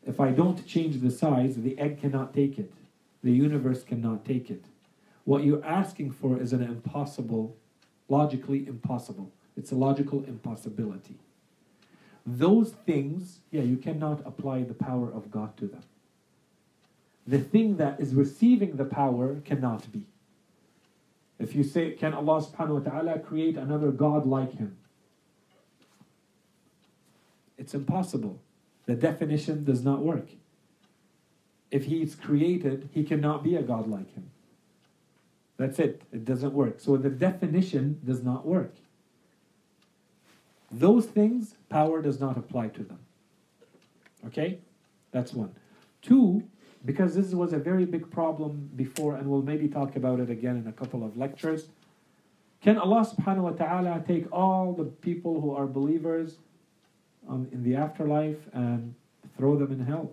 If 0.04 0.18
I 0.18 0.30
don't 0.32 0.66
change 0.66 1.00
the 1.00 1.10
size, 1.12 1.54
the 1.54 1.78
egg 1.78 2.00
cannot 2.00 2.34
take 2.34 2.58
it. 2.58 2.72
The 3.26 3.32
universe 3.32 3.82
cannot 3.82 4.24
take 4.24 4.52
it. 4.52 4.66
What 5.24 5.42
you're 5.42 5.64
asking 5.64 6.12
for 6.12 6.40
is 6.40 6.52
an 6.52 6.62
impossible, 6.62 7.56
logically 8.08 8.64
impossible. 8.68 9.32
It's 9.56 9.72
a 9.72 9.74
logical 9.74 10.22
impossibility. 10.22 11.16
Those 12.24 12.70
things, 12.70 13.40
yeah, 13.50 13.62
you 13.62 13.78
cannot 13.78 14.24
apply 14.24 14.62
the 14.62 14.74
power 14.74 15.12
of 15.12 15.32
God 15.32 15.56
to 15.56 15.66
them. 15.66 15.82
The 17.26 17.40
thing 17.40 17.78
that 17.78 17.98
is 17.98 18.14
receiving 18.14 18.76
the 18.76 18.84
power 18.84 19.40
cannot 19.44 19.90
be. 19.90 20.06
If 21.40 21.56
you 21.56 21.64
say, 21.64 21.90
can 21.94 22.14
Allah 22.14 22.40
subhanahu 22.40 22.84
wa 22.84 22.90
ta'ala 22.90 23.18
create 23.18 23.56
another 23.56 23.90
God 23.90 24.24
like 24.24 24.52
him? 24.52 24.76
It's 27.58 27.74
impossible. 27.74 28.40
The 28.84 28.94
definition 28.94 29.64
does 29.64 29.82
not 29.82 29.98
work. 29.98 30.28
If 31.70 31.84
he's 31.86 32.14
created, 32.14 32.88
he 32.92 33.02
cannot 33.04 33.42
be 33.42 33.56
a 33.56 33.62
God 33.62 33.88
like 33.88 34.14
him. 34.14 34.30
That's 35.56 35.78
it. 35.78 36.02
It 36.12 36.24
doesn't 36.24 36.52
work. 36.52 36.80
So 36.80 36.96
the 36.96 37.10
definition 37.10 38.00
does 38.04 38.22
not 38.22 38.46
work. 38.46 38.74
Those 40.70 41.06
things, 41.06 41.54
power 41.68 42.02
does 42.02 42.20
not 42.20 42.36
apply 42.36 42.68
to 42.68 42.82
them. 42.82 42.98
Okay? 44.26 44.58
That's 45.12 45.32
one. 45.32 45.54
Two, 46.02 46.42
because 46.84 47.14
this 47.14 47.32
was 47.32 47.52
a 47.52 47.58
very 47.58 47.84
big 47.84 48.10
problem 48.10 48.70
before, 48.76 49.16
and 49.16 49.28
we'll 49.28 49.42
maybe 49.42 49.68
talk 49.68 49.96
about 49.96 50.20
it 50.20 50.30
again 50.30 50.56
in 50.56 50.66
a 50.66 50.72
couple 50.72 51.04
of 51.04 51.16
lectures. 51.16 51.66
Can 52.62 52.78
Allah 52.78 53.06
subhanahu 53.06 53.42
wa 53.42 53.50
ta'ala 53.50 54.04
take 54.06 54.26
all 54.32 54.72
the 54.72 54.84
people 54.84 55.40
who 55.40 55.54
are 55.54 55.66
believers 55.66 56.36
um, 57.28 57.48
in 57.52 57.62
the 57.62 57.76
afterlife 57.76 58.38
and 58.52 58.94
throw 59.36 59.56
them 59.56 59.72
in 59.72 59.80
hell? 59.80 60.12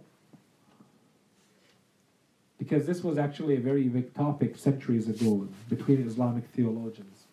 Because 2.58 2.86
this 2.86 3.04
was 3.04 3.18
actually 3.18 3.58
a 3.58 3.60
very 3.60 3.84
big 3.90 4.14
topic 4.14 4.58
centuries 4.58 5.10
ago 5.10 5.48
between 5.70 6.06
Islamic 6.08 6.46
theologians. 6.50 7.26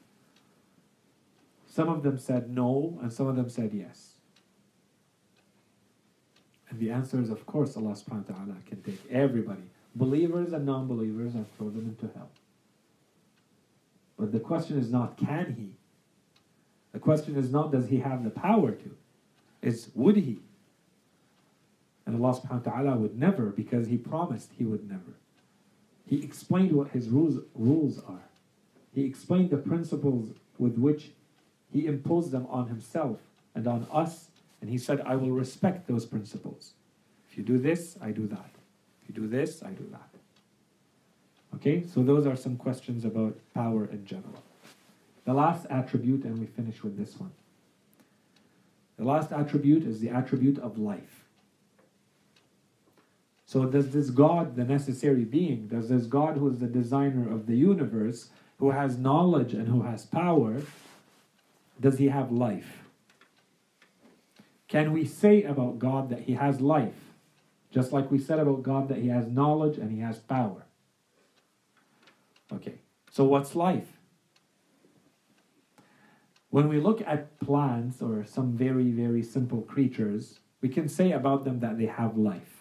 Some 1.69 1.89
of 1.89 2.03
them 2.03 2.19
said 2.19 2.51
no, 2.51 2.99
and 3.01 3.13
some 3.13 3.29
of 3.29 3.37
them 3.37 3.49
said 3.49 3.73
yes. 3.73 4.15
And 6.69 6.79
the 6.79 6.91
answer 6.91 7.21
is, 7.21 7.31
of 7.31 7.47
course, 7.47 7.77
Allah 7.77 7.91
subhanahu 7.91 8.29
wa 8.31 8.35
ta'ala 8.35 8.57
can 8.67 8.83
take 8.83 9.01
everybody, 9.11 9.63
believers 9.95 10.53
and 10.53 10.67
non 10.67 10.89
believers, 10.89 11.35
and 11.35 11.47
throw 11.57 11.71
them 11.71 11.89
into 11.89 12.13
hell. 12.15 12.31
But 14.19 14.33
the 14.33 14.41
question 14.41 14.79
is 14.79 14.91
not, 14.91 15.17
can 15.17 15.55
he? 15.59 15.77
The 16.93 16.99
question 16.99 17.37
is 17.37 17.51
not, 17.51 17.73
does 17.73 17.89
he 17.89 17.99
have 17.99 18.25
the 18.25 18.31
power 18.31 18.73
to? 18.73 18.97
It's, 19.63 19.89
would 19.95 20.17
he? 20.17 20.41
And 22.11 22.25
Allah 22.25 22.41
subhanahu 22.41 22.67
wa 22.67 22.73
ta'ala 22.73 22.97
would 22.97 23.17
never, 23.17 23.47
because 23.47 23.87
he 23.87 23.97
promised 23.97 24.51
he 24.59 24.65
would 24.65 24.91
never. 24.91 25.15
He 26.05 26.25
explained 26.25 26.73
what 26.73 26.89
his 26.89 27.09
rules, 27.09 27.45
rules 27.55 28.03
are. 28.09 28.25
He 28.93 29.05
explained 29.05 29.51
the 29.51 29.59
principles 29.59 30.31
with 30.59 30.77
which 30.77 31.13
he 31.73 31.87
imposed 31.87 32.33
them 32.33 32.49
on 32.51 32.67
himself 32.67 33.19
and 33.55 33.69
on 33.69 33.87
us, 33.93 34.27
and 34.61 34.69
he 34.69 34.77
said, 34.77 35.01
I 35.03 35.15
will 35.15 35.31
respect 35.31 35.87
those 35.87 36.05
principles. 36.05 36.73
If 37.31 37.39
you 37.39 37.45
do 37.45 37.59
this, 37.59 37.97
I 38.03 38.11
do 38.11 38.27
that. 38.27 38.51
If 39.03 39.09
you 39.09 39.15
do 39.15 39.29
this, 39.29 39.63
I 39.63 39.71
do 39.71 39.87
that. 39.93 40.09
Okay, 41.55 41.85
so 41.87 42.03
those 42.03 42.27
are 42.27 42.35
some 42.35 42.57
questions 42.57 43.05
about 43.05 43.39
power 43.55 43.85
in 43.85 44.05
general. 44.05 44.43
The 45.27 45.35
last 45.35 45.65
attribute, 45.71 46.25
and 46.25 46.41
we 46.41 46.47
finish 46.47 46.83
with 46.83 46.99
this 46.99 47.21
one. 47.21 47.31
The 48.99 49.05
last 49.05 49.31
attribute 49.31 49.85
is 49.85 50.01
the 50.01 50.11
attribute 50.11 50.59
of 50.59 50.77
life. 50.77 51.20
So, 53.51 53.65
does 53.65 53.91
this 53.91 54.11
God, 54.11 54.55
the 54.55 54.63
necessary 54.63 55.25
being, 55.25 55.67
does 55.67 55.89
this 55.89 56.07
God 56.07 56.37
who 56.37 56.49
is 56.49 56.61
the 56.61 56.69
designer 56.69 57.29
of 57.29 57.49
the 57.49 57.57
universe, 57.57 58.29
who 58.61 58.71
has 58.71 58.97
knowledge 58.97 59.55
and 59.55 59.67
who 59.67 59.83
has 59.83 60.07
power, 60.07 60.63
does 61.81 61.99
he 61.99 62.11
have 62.11 62.31
life? 62.31 62.85
Can 64.69 64.93
we 64.93 65.05
say 65.05 65.43
about 65.43 65.81
God 65.81 66.11
that 66.11 66.21
he 66.21 66.35
has 66.35 66.61
life? 66.61 67.11
Just 67.73 67.93
like 67.93 68.09
we 68.09 68.21
said 68.21 68.39
about 68.39 68.63
God 68.63 68.89
that 68.89 68.99
he 68.99 69.09
has 69.09 69.27
knowledge 69.27 69.79
and 69.79 69.91
he 69.91 69.99
has 69.99 70.21
power. 70.21 70.65
Okay, 72.53 72.79
so 73.11 73.25
what's 73.25 73.57
life? 73.57 73.99
When 76.51 76.69
we 76.69 76.79
look 76.79 77.03
at 77.05 77.41
plants 77.41 78.01
or 78.01 78.25
some 78.25 78.53
very, 78.53 78.93
very 78.93 79.25
simple 79.25 79.63
creatures, 79.63 80.39
we 80.61 80.69
can 80.69 80.89
say 80.89 81.11
about 81.11 81.43
them 81.43 81.59
that 81.59 81.79
they 81.79 81.87
have 81.87 82.17
life. 82.17 82.60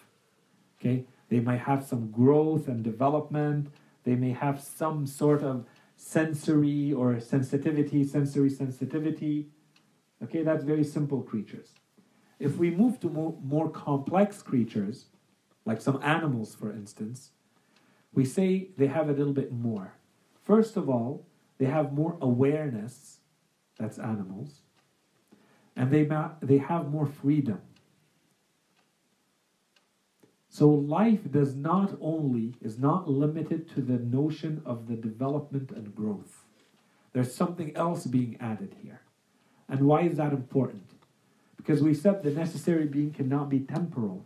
Okay? 0.80 1.04
They 1.28 1.40
might 1.40 1.60
have 1.60 1.84
some 1.84 2.10
growth 2.10 2.68
and 2.68 2.82
development. 2.82 3.68
They 4.04 4.16
may 4.16 4.30
have 4.30 4.60
some 4.60 5.06
sort 5.06 5.42
of 5.42 5.66
sensory 5.96 6.92
or 6.92 7.20
sensitivity, 7.20 8.04
sensory 8.04 8.50
sensitivity. 8.50 9.48
Okay, 10.22 10.42
that's 10.42 10.64
very 10.64 10.84
simple 10.84 11.22
creatures. 11.22 11.72
If 12.38 12.56
we 12.56 12.70
move 12.70 13.00
to 13.00 13.08
more, 13.08 13.36
more 13.42 13.70
complex 13.70 14.42
creatures, 14.42 15.06
like 15.66 15.80
some 15.80 16.00
animals, 16.02 16.54
for 16.54 16.72
instance, 16.72 17.30
we 18.14 18.24
say 18.24 18.70
they 18.76 18.86
have 18.86 19.08
a 19.08 19.12
little 19.12 19.34
bit 19.34 19.52
more. 19.52 19.94
First 20.42 20.76
of 20.76 20.88
all, 20.88 21.26
they 21.58 21.66
have 21.66 21.92
more 21.92 22.16
awareness, 22.20 23.18
that's 23.78 23.98
animals, 23.98 24.62
and 25.76 25.90
they, 25.90 26.04
ma- 26.04 26.32
they 26.40 26.58
have 26.58 26.90
more 26.90 27.06
freedom. 27.06 27.60
So 30.52 30.68
life 30.68 31.30
does 31.30 31.54
not 31.54 31.96
only, 32.00 32.54
is 32.60 32.76
not 32.76 33.08
limited 33.08 33.70
to 33.70 33.80
the 33.80 33.98
notion 33.98 34.62
of 34.66 34.88
the 34.88 34.96
development 34.96 35.70
and 35.70 35.94
growth. 35.94 36.44
There's 37.12 37.32
something 37.32 37.74
else 37.76 38.04
being 38.04 38.36
added 38.40 38.74
here. 38.82 39.00
And 39.68 39.86
why 39.86 40.02
is 40.02 40.16
that 40.16 40.32
important? 40.32 40.90
Because 41.56 41.82
we 41.82 41.94
said 41.94 42.24
the 42.24 42.32
necessary 42.32 42.86
being 42.86 43.12
cannot 43.12 43.48
be 43.48 43.60
temporal. 43.60 44.24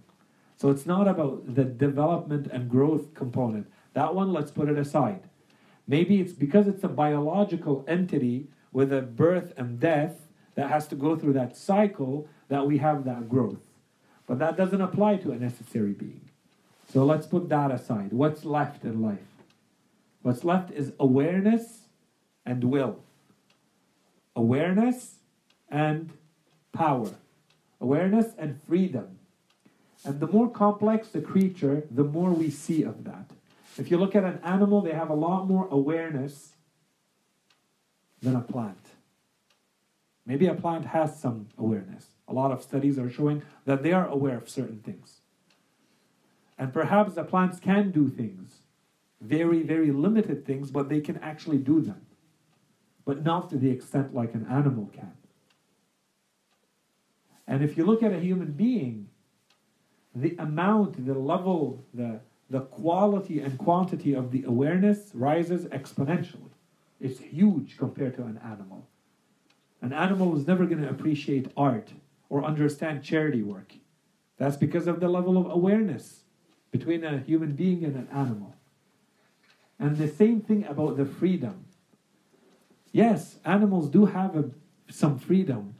So 0.56 0.70
it's 0.70 0.86
not 0.86 1.06
about 1.06 1.54
the 1.54 1.64
development 1.64 2.46
and 2.46 2.70
growth 2.70 3.12
component. 3.12 3.66
That 3.92 4.14
one, 4.14 4.32
let's 4.32 4.50
put 4.50 4.70
it 4.70 4.78
aside. 4.78 5.28
Maybe 5.86 6.22
it's 6.22 6.32
because 6.32 6.66
it's 6.66 6.84
a 6.84 6.88
biological 6.88 7.84
entity 7.86 8.46
with 8.72 8.94
a 8.94 9.02
birth 9.02 9.52
and 9.58 9.78
death 9.78 10.26
that 10.54 10.70
has 10.70 10.88
to 10.88 10.94
go 10.94 11.16
through 11.16 11.34
that 11.34 11.54
cycle 11.54 12.26
that 12.48 12.66
we 12.66 12.78
have 12.78 13.04
that 13.04 13.28
growth. 13.28 13.73
But 14.26 14.38
that 14.38 14.56
doesn't 14.56 14.80
apply 14.80 15.16
to 15.16 15.32
a 15.32 15.36
necessary 15.36 15.92
being. 15.92 16.28
So 16.92 17.04
let's 17.04 17.26
put 17.26 17.48
that 17.48 17.70
aside. 17.70 18.12
What's 18.12 18.44
left 18.44 18.84
in 18.84 19.02
life? 19.02 19.18
What's 20.22 20.44
left 20.44 20.70
is 20.70 20.92
awareness 20.98 21.80
and 22.46 22.64
will. 22.64 23.00
Awareness 24.36 25.16
and 25.68 26.10
power. 26.72 27.10
Awareness 27.80 28.28
and 28.38 28.60
freedom. 28.62 29.18
And 30.04 30.20
the 30.20 30.26
more 30.26 30.50
complex 30.50 31.08
the 31.08 31.20
creature, 31.20 31.84
the 31.90 32.04
more 32.04 32.30
we 32.30 32.50
see 32.50 32.82
of 32.82 33.04
that. 33.04 33.30
If 33.76 33.90
you 33.90 33.96
look 33.96 34.14
at 34.14 34.24
an 34.24 34.38
animal, 34.44 34.80
they 34.80 34.92
have 34.92 35.10
a 35.10 35.14
lot 35.14 35.46
more 35.46 35.66
awareness 35.70 36.52
than 38.22 38.36
a 38.36 38.40
plant. 38.40 38.78
Maybe 40.24 40.46
a 40.46 40.54
plant 40.54 40.86
has 40.86 41.20
some 41.20 41.48
awareness. 41.58 42.06
A 42.26 42.32
lot 42.32 42.52
of 42.52 42.62
studies 42.62 42.98
are 42.98 43.10
showing 43.10 43.42
that 43.64 43.82
they 43.82 43.92
are 43.92 44.06
aware 44.06 44.36
of 44.36 44.48
certain 44.48 44.80
things. 44.80 45.20
And 46.58 46.72
perhaps 46.72 47.14
the 47.14 47.24
plants 47.24 47.58
can 47.58 47.90
do 47.90 48.08
things, 48.08 48.60
very, 49.20 49.62
very 49.62 49.90
limited 49.90 50.46
things, 50.46 50.70
but 50.70 50.88
they 50.88 51.00
can 51.00 51.18
actually 51.18 51.58
do 51.58 51.80
them. 51.80 52.06
But 53.04 53.22
not 53.22 53.50
to 53.50 53.58
the 53.58 53.70
extent 53.70 54.14
like 54.14 54.34
an 54.34 54.46
animal 54.48 54.90
can. 54.92 55.12
And 57.46 57.62
if 57.62 57.76
you 57.76 57.84
look 57.84 58.02
at 58.02 58.12
a 58.12 58.20
human 58.20 58.52
being, 58.52 59.08
the 60.14 60.36
amount, 60.38 61.04
the 61.04 61.14
level, 61.14 61.84
the, 61.92 62.20
the 62.48 62.60
quality 62.60 63.40
and 63.40 63.58
quantity 63.58 64.14
of 64.14 64.30
the 64.30 64.44
awareness 64.44 65.10
rises 65.12 65.66
exponentially. 65.66 66.52
It's 67.00 67.18
huge 67.18 67.76
compared 67.76 68.14
to 68.14 68.22
an 68.22 68.40
animal. 68.42 68.86
An 69.82 69.92
animal 69.92 70.36
is 70.36 70.46
never 70.46 70.64
going 70.64 70.80
to 70.80 70.88
appreciate 70.88 71.50
art 71.56 71.90
or 72.28 72.44
understand 72.44 73.02
charity 73.02 73.42
work. 73.42 73.74
That's 74.38 74.56
because 74.56 74.86
of 74.86 75.00
the 75.00 75.08
level 75.08 75.38
of 75.38 75.50
awareness 75.50 76.22
between 76.70 77.04
a 77.04 77.18
human 77.18 77.52
being 77.52 77.84
and 77.84 77.94
an 77.94 78.08
animal. 78.12 78.54
And 79.78 79.96
the 79.96 80.08
same 80.08 80.40
thing 80.40 80.64
about 80.66 80.96
the 80.96 81.04
freedom. 81.06 81.66
Yes, 82.92 83.36
animals 83.44 83.88
do 83.88 84.06
have 84.06 84.36
a, 84.36 84.50
some 84.88 85.18
freedom, 85.18 85.74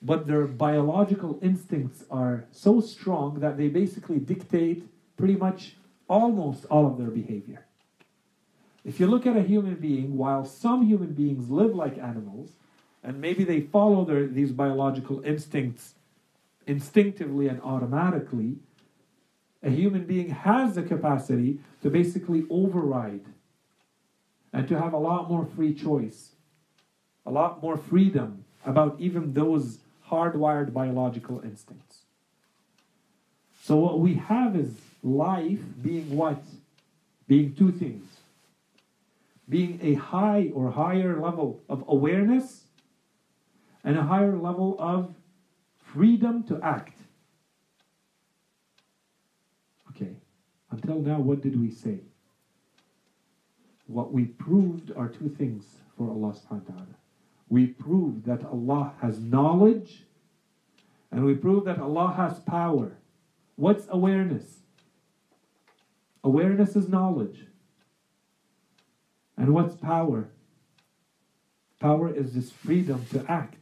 but 0.00 0.26
their 0.26 0.46
biological 0.46 1.38
instincts 1.42 2.04
are 2.10 2.44
so 2.50 2.80
strong 2.80 3.40
that 3.40 3.56
they 3.56 3.68
basically 3.68 4.18
dictate 4.18 4.88
pretty 5.16 5.36
much 5.36 5.76
almost 6.08 6.64
all 6.66 6.86
of 6.86 6.98
their 6.98 7.10
behavior. 7.10 7.66
If 8.84 8.98
you 8.98 9.06
look 9.06 9.26
at 9.26 9.36
a 9.36 9.42
human 9.42 9.76
being, 9.76 10.16
while 10.16 10.44
some 10.44 10.86
human 10.86 11.12
beings 11.12 11.48
live 11.48 11.74
like 11.74 11.98
animals, 11.98 12.50
and 13.02 13.20
maybe 13.20 13.44
they 13.44 13.60
follow 13.60 14.04
their, 14.04 14.26
these 14.26 14.52
biological 14.52 15.22
instincts 15.24 15.94
instinctively 16.66 17.48
and 17.48 17.60
automatically, 17.62 18.56
a 19.62 19.70
human 19.70 20.04
being 20.04 20.30
has 20.30 20.74
the 20.74 20.82
capacity 20.82 21.58
to 21.82 21.90
basically 21.90 22.44
override 22.50 23.24
and 24.52 24.68
to 24.68 24.78
have 24.78 24.92
a 24.92 24.98
lot 24.98 25.28
more 25.28 25.44
free 25.44 25.74
choice, 25.74 26.30
a 27.26 27.30
lot 27.30 27.62
more 27.62 27.76
freedom 27.76 28.44
about 28.64 28.96
even 29.00 29.32
those 29.34 29.78
hardwired 30.08 30.72
biological 30.72 31.40
instincts. 31.40 31.98
So, 33.62 33.76
what 33.76 34.00
we 34.00 34.14
have 34.14 34.56
is 34.56 34.74
life 35.02 35.60
being 35.80 36.16
what? 36.16 36.42
Being 37.28 37.54
two 37.54 37.72
things 37.72 38.04
being 39.48 39.78
a 39.82 39.94
high 39.94 40.50
or 40.54 40.70
higher 40.70 41.20
level 41.20 41.60
of 41.68 41.84
awareness 41.88 42.61
and 43.84 43.96
a 43.96 44.02
higher 44.02 44.36
level 44.36 44.76
of 44.78 45.14
freedom 45.78 46.42
to 46.44 46.60
act. 46.62 46.98
Okay, 49.90 50.16
until 50.70 51.00
now, 51.00 51.18
what 51.18 51.42
did 51.42 51.60
we 51.60 51.70
say? 51.70 52.00
What 53.86 54.12
we 54.12 54.24
proved 54.24 54.92
are 54.96 55.08
two 55.08 55.28
things 55.28 55.64
for 55.96 56.08
Allah 56.08 56.34
subhanahu 56.34 56.68
wa 56.68 56.74
ta'ala. 56.74 56.86
We 57.48 57.66
proved 57.66 58.24
that 58.24 58.44
Allah 58.44 58.94
has 59.02 59.20
knowledge 59.20 60.04
and 61.10 61.26
we 61.26 61.34
proved 61.34 61.66
that 61.66 61.78
Allah 61.78 62.14
has 62.16 62.40
power. 62.40 62.96
What's 63.56 63.86
awareness? 63.90 64.60
Awareness 66.24 66.74
is 66.74 66.88
knowledge. 66.88 67.46
And 69.36 69.52
what's 69.52 69.76
power? 69.76 70.30
Power 71.80 72.14
is 72.14 72.32
this 72.32 72.50
freedom 72.50 73.04
to 73.12 73.24
act. 73.30 73.61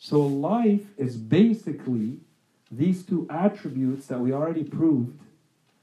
So 0.00 0.20
life 0.20 0.86
is 0.96 1.18
basically 1.18 2.16
these 2.72 3.04
two 3.04 3.28
attributes 3.30 4.06
that 4.06 4.18
we 4.18 4.32
already 4.32 4.64
proved, 4.64 5.20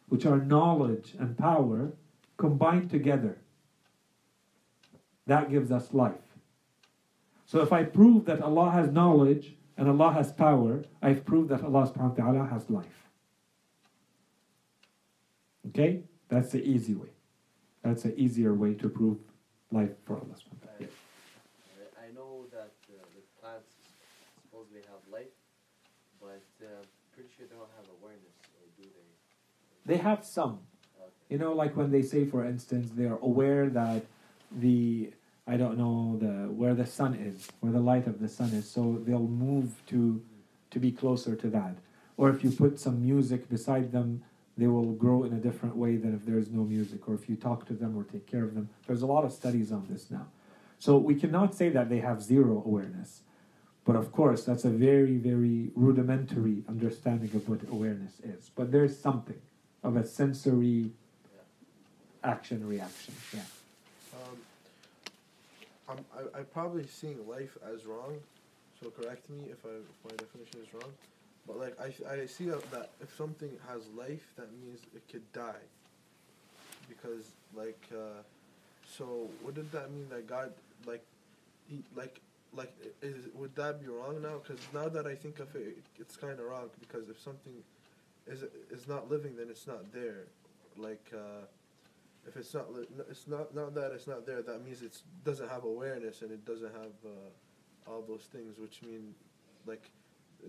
which 0.10 0.26
are 0.26 0.38
knowledge 0.38 1.14
and 1.20 1.38
power, 1.38 1.92
combined 2.36 2.90
together. 2.90 3.38
That 5.28 5.52
gives 5.52 5.72
us 5.72 5.94
life. 5.94 6.16
So 7.46 7.62
if 7.62 7.72
I 7.72 7.84
prove 7.84 8.26
that 8.26 8.42
Allah 8.42 8.72
has 8.72 8.90
knowledge 8.90 9.54
and 9.78 9.88
Allah 9.88 10.14
has 10.14 10.32
power, 10.32 10.84
I've 11.02 11.24
proved 11.24 11.50
that 11.50 11.64
Allah 11.64 11.88
subhanahu 11.88 12.18
wa 12.18 12.26
ta'ala 12.26 12.48
has 12.48 12.70
life. 12.72 13.10
Okay? 15.70 16.04
That's 16.30 16.52
the 16.52 16.64
easy 16.64 16.96
way. 16.96 17.10
That's 17.84 18.04
an 18.04 18.16
easier 18.18 18.54
way 18.54 18.74
to 18.76 18.90
prove 18.90 19.18
life 19.72 19.92
for 20.06 20.16
Allah 20.16 20.26
wa 20.26 20.58
ta'ala. 20.66 20.78
Yeah. 20.80 20.88
Uh, 20.88 22.04
I 22.04 22.12
know 22.16 22.46
that 22.52 22.74
uh, 22.90 23.04
the 23.14 23.22
plants 23.40 23.78
supposedly 24.58 24.82
have 24.88 25.02
life, 25.12 25.32
but 26.28 26.66
uh, 26.66 26.70
pretty 27.14 27.30
sure 27.36 27.46
they 27.50 27.56
don't 27.56 27.70
have 27.78 27.88
awareness, 28.02 28.36
or 28.60 28.66
do 28.82 28.90
they? 28.90 29.94
They 29.94 30.02
have 30.02 30.26
some. 30.26 30.60
Okay. 31.00 31.12
You 31.30 31.38
know, 31.38 31.54
like 31.54 31.76
when 31.76 31.92
they 31.92 32.02
say, 32.02 32.26
for 32.26 32.46
instance, 32.46 32.90
they're 32.94 33.20
aware 33.22 33.70
that 33.70 34.06
the 34.52 35.12
I 35.48 35.56
don't 35.58 35.78
know 35.78 36.18
the 36.20 36.52
where 36.52 36.76
the 36.76 36.86
sun 36.86 37.14
is, 37.16 37.48
where 37.62 37.72
the 37.72 37.80
light 37.80 38.08
of 38.08 38.20
the 38.20 38.28
sun 38.28 38.50
is, 38.50 38.70
so 38.70 39.02
they'll 39.06 39.20
move 39.50 39.82
to 39.88 40.22
to 40.72 40.80
be 40.80 40.92
closer 40.92 41.36
to 41.36 41.48
that. 41.50 41.76
Or 42.18 42.30
if 42.30 42.44
you 42.44 42.52
put 42.52 42.80
some 42.80 43.02
music 43.02 43.48
beside 43.50 43.92
them, 43.92 44.24
they 44.58 44.68
will 44.68 44.92
grow 44.94 45.24
in 45.24 45.34
a 45.34 45.38
different 45.38 45.76
way 45.76 45.98
than 45.98 46.16
if 46.16 46.26
there's 46.26 46.50
no 46.50 46.64
music 46.64 47.08
or 47.08 47.14
if 47.14 47.30
you 47.30 47.36
talk 47.36 47.68
to 47.68 47.74
them 47.74 47.96
or 47.96 48.04
take 48.04 48.26
care 48.26 48.44
of 48.44 48.56
them. 48.56 48.70
There's 48.88 49.04
a 49.04 49.06
lot 49.06 49.24
of 49.24 49.32
studies 49.32 49.72
on 49.72 49.86
this 49.90 50.10
now. 50.10 50.28
So 50.80 50.98
we 50.98 51.16
cannot 51.16 51.54
say 51.56 51.70
that 51.70 51.90
they 51.90 52.00
have 52.00 52.22
zero 52.22 52.64
awareness. 52.66 53.22
But 53.88 53.96
of 53.96 54.12
course, 54.12 54.44
that's 54.44 54.66
a 54.66 54.70
very, 54.70 55.16
very 55.16 55.72
rudimentary 55.74 56.62
understanding 56.68 57.32
of 57.34 57.48
what 57.48 57.62
awareness 57.72 58.20
is. 58.20 58.52
But 58.54 58.70
there's 58.70 59.00
something 59.00 59.40
of 59.82 59.96
a 59.96 60.06
sensory 60.06 60.92
action 62.22 62.68
reaction. 62.68 63.14
Yeah. 63.34 63.40
Um, 64.14 64.38
I'm 65.88 66.06
I, 66.14 66.40
I'm 66.40 66.46
probably 66.48 66.86
seeing 66.86 67.26
life 67.30 67.58
as 67.74 67.86
wrong, 67.86 68.20
so 68.82 68.90
correct 68.90 69.30
me 69.30 69.38
if, 69.50 69.66
I, 69.66 69.70
if 69.70 69.98
my 70.04 70.16
definition 70.18 70.60
is 70.68 70.74
wrong. 70.74 70.92
But 71.48 71.58
like 71.58 71.80
I, 71.80 71.94
I 72.14 72.26
see 72.26 72.48
that, 72.50 72.70
that 72.72 72.90
if 73.02 73.16
something 73.16 73.52
has 73.70 73.88
life, 73.96 74.34
that 74.36 74.50
means 74.66 74.82
it 74.94 75.04
could 75.10 75.32
die. 75.32 75.64
Because 76.90 77.32
like, 77.56 77.82
uh, 77.94 78.22
so 78.86 79.30
what 79.42 79.56
did 79.56 79.72
that 79.72 79.94
mean 79.94 80.10
that 80.10 80.28
God 80.28 80.52
like, 80.86 81.06
he 81.70 81.84
like 81.96 82.20
like 82.54 82.74
is 83.02 83.28
would 83.34 83.56
that 83.56 83.82
be 83.82 83.88
wrong 83.88 84.22
now? 84.22 84.40
Because 84.42 84.62
now 84.74 84.90
that 84.90 85.06
I 85.06 85.16
think 85.16 85.40
of 85.40 85.56
it, 85.56 85.78
it's 86.00 86.16
kind 86.16 86.40
of 86.40 86.46
wrong 86.46 86.70
because 86.80 87.10
if 87.10 87.20
something 87.20 87.54
is 88.28 88.44
is 88.72 88.88
not 88.88 89.10
living, 89.10 89.36
then 89.36 89.48
it's 89.50 89.68
not 89.68 89.92
there. 89.94 90.26
Like. 90.78 91.06
Uh, 91.14 91.46
if 92.28 92.36
it's 92.36 92.54
not 92.54 92.74
li- 92.74 92.88
it's 93.10 93.28
not 93.28 93.56
not 93.56 93.74
that 93.74 93.92
it's 93.94 94.08
not 94.08 94.26
there 94.26 94.42
that 94.42 94.64
means 94.64 94.82
it 94.82 95.02
doesn't 95.24 95.50
have 95.50 95.64
awareness 95.64 96.22
and 96.22 96.32
it 96.32 96.46
doesn't 96.46 96.74
have 96.74 96.92
uh, 97.06 97.90
all 97.90 98.04
those 98.06 98.24
things 98.34 98.58
which 98.60 98.82
mean 98.84 99.16
like 99.66 99.82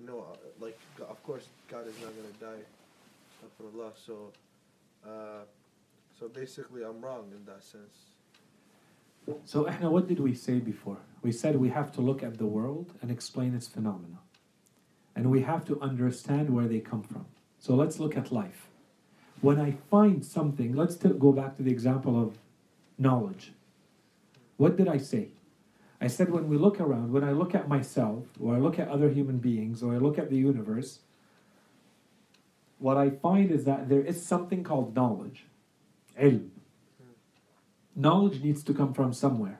no 0.05 0.21
uh, 0.21 0.37
like 0.59 0.79
of 1.09 1.23
course 1.23 1.47
god 1.71 1.87
is 1.87 1.95
not 2.03 2.13
going 2.17 2.33
to 2.33 2.41
die 2.41 2.65
Allah. 3.63 3.93
so 3.95 4.33
uh, 5.07 5.45
so 6.19 6.29
basically 6.29 6.83
i'm 6.83 7.01
wrong 7.01 7.31
in 7.33 7.45
that 7.47 7.63
sense 7.63 8.18
So, 9.45 9.65
Ahna, 9.65 9.91
what 9.91 10.09
did 10.09 10.21
we 10.21 10.35
say 10.35 10.59
before? 10.59 10.99
We 11.23 11.33
said 11.33 11.57
we 11.57 11.71
have 11.71 11.93
to 11.93 12.01
look 12.01 12.23
at 12.23 12.39
the 12.39 12.47
world 12.47 12.93
and 13.03 13.11
explain 13.11 13.55
its 13.55 13.67
phenomena. 13.67 14.19
And 15.17 15.31
we 15.31 15.43
have 15.43 15.65
to 15.67 15.81
understand 15.81 16.51
where 16.51 16.69
they 16.69 16.81
come 16.81 17.03
from. 17.03 17.27
So, 17.59 17.75
let's 17.75 17.99
look 17.99 18.17
at 18.17 18.33
life. 18.33 18.69
When 19.41 19.61
I 19.61 19.77
find 19.91 20.25
something, 20.25 20.75
let's 20.75 20.97
go 20.97 21.33
back 21.33 21.57
to 21.57 21.63
the 21.63 21.71
example 21.71 22.21
of 22.21 22.39
knowledge. 22.99 23.53
What 24.57 24.77
did 24.77 24.89
I 24.89 24.99
say? 24.99 25.29
I 26.01 26.07
said 26.07 26.31
when 26.31 26.49
we 26.49 26.57
look 26.57 26.81
around, 26.81 27.13
when 27.13 27.25
I 27.25 27.33
look 27.33 27.55
at 27.55 27.69
myself, 27.69 28.25
or 28.41 28.55
I 28.55 28.59
look 28.59 28.79
at 28.79 28.89
other 28.89 29.09
human 29.09 29.39
beings, 29.39 29.83
or 29.83 29.95
I 29.95 29.99
look 29.99 30.19
at 30.19 30.31
the 30.31 30.37
universe, 30.37 31.01
what 32.79 32.97
I 32.97 33.11
find 33.11 33.51
is 33.51 33.65
that 33.65 33.89
there 33.89 34.03
is 34.03 34.25
something 34.25 34.63
called 34.63 34.95
knowledge. 34.95 35.45
Ilm. 36.21 36.51
Knowledge 37.99 38.43
needs 38.43 38.63
to 38.63 38.73
come 38.73 38.95
from 38.95 39.13
somewhere. 39.13 39.59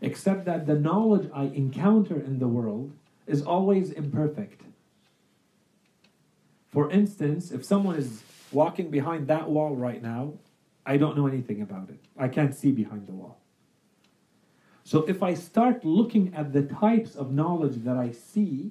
Except 0.00 0.46
that 0.46 0.66
the 0.66 0.74
knowledge 0.74 1.28
I 1.34 1.44
encounter 1.44 2.18
in 2.18 2.38
the 2.38 2.48
world 2.48 2.92
is 3.26 3.42
always 3.42 3.90
imperfect. 3.90 4.62
For 6.68 6.90
instance, 6.90 7.50
if 7.50 7.64
someone 7.64 7.96
is 7.96 8.22
walking 8.52 8.90
behind 8.90 9.28
that 9.28 9.50
wall 9.50 9.76
right 9.76 10.02
now, 10.02 10.32
I 10.86 10.96
don't 10.96 11.14
know 11.14 11.26
anything 11.26 11.60
about 11.60 11.90
it. 11.90 12.00
I 12.16 12.28
can't 12.28 12.54
see 12.54 12.72
behind 12.72 13.06
the 13.06 13.12
wall. 13.12 13.38
So 14.84 15.02
if 15.02 15.22
I 15.22 15.34
start 15.34 15.84
looking 15.84 16.32
at 16.34 16.54
the 16.54 16.62
types 16.62 17.14
of 17.14 17.32
knowledge 17.32 17.84
that 17.84 17.98
I 17.98 18.12
see, 18.12 18.70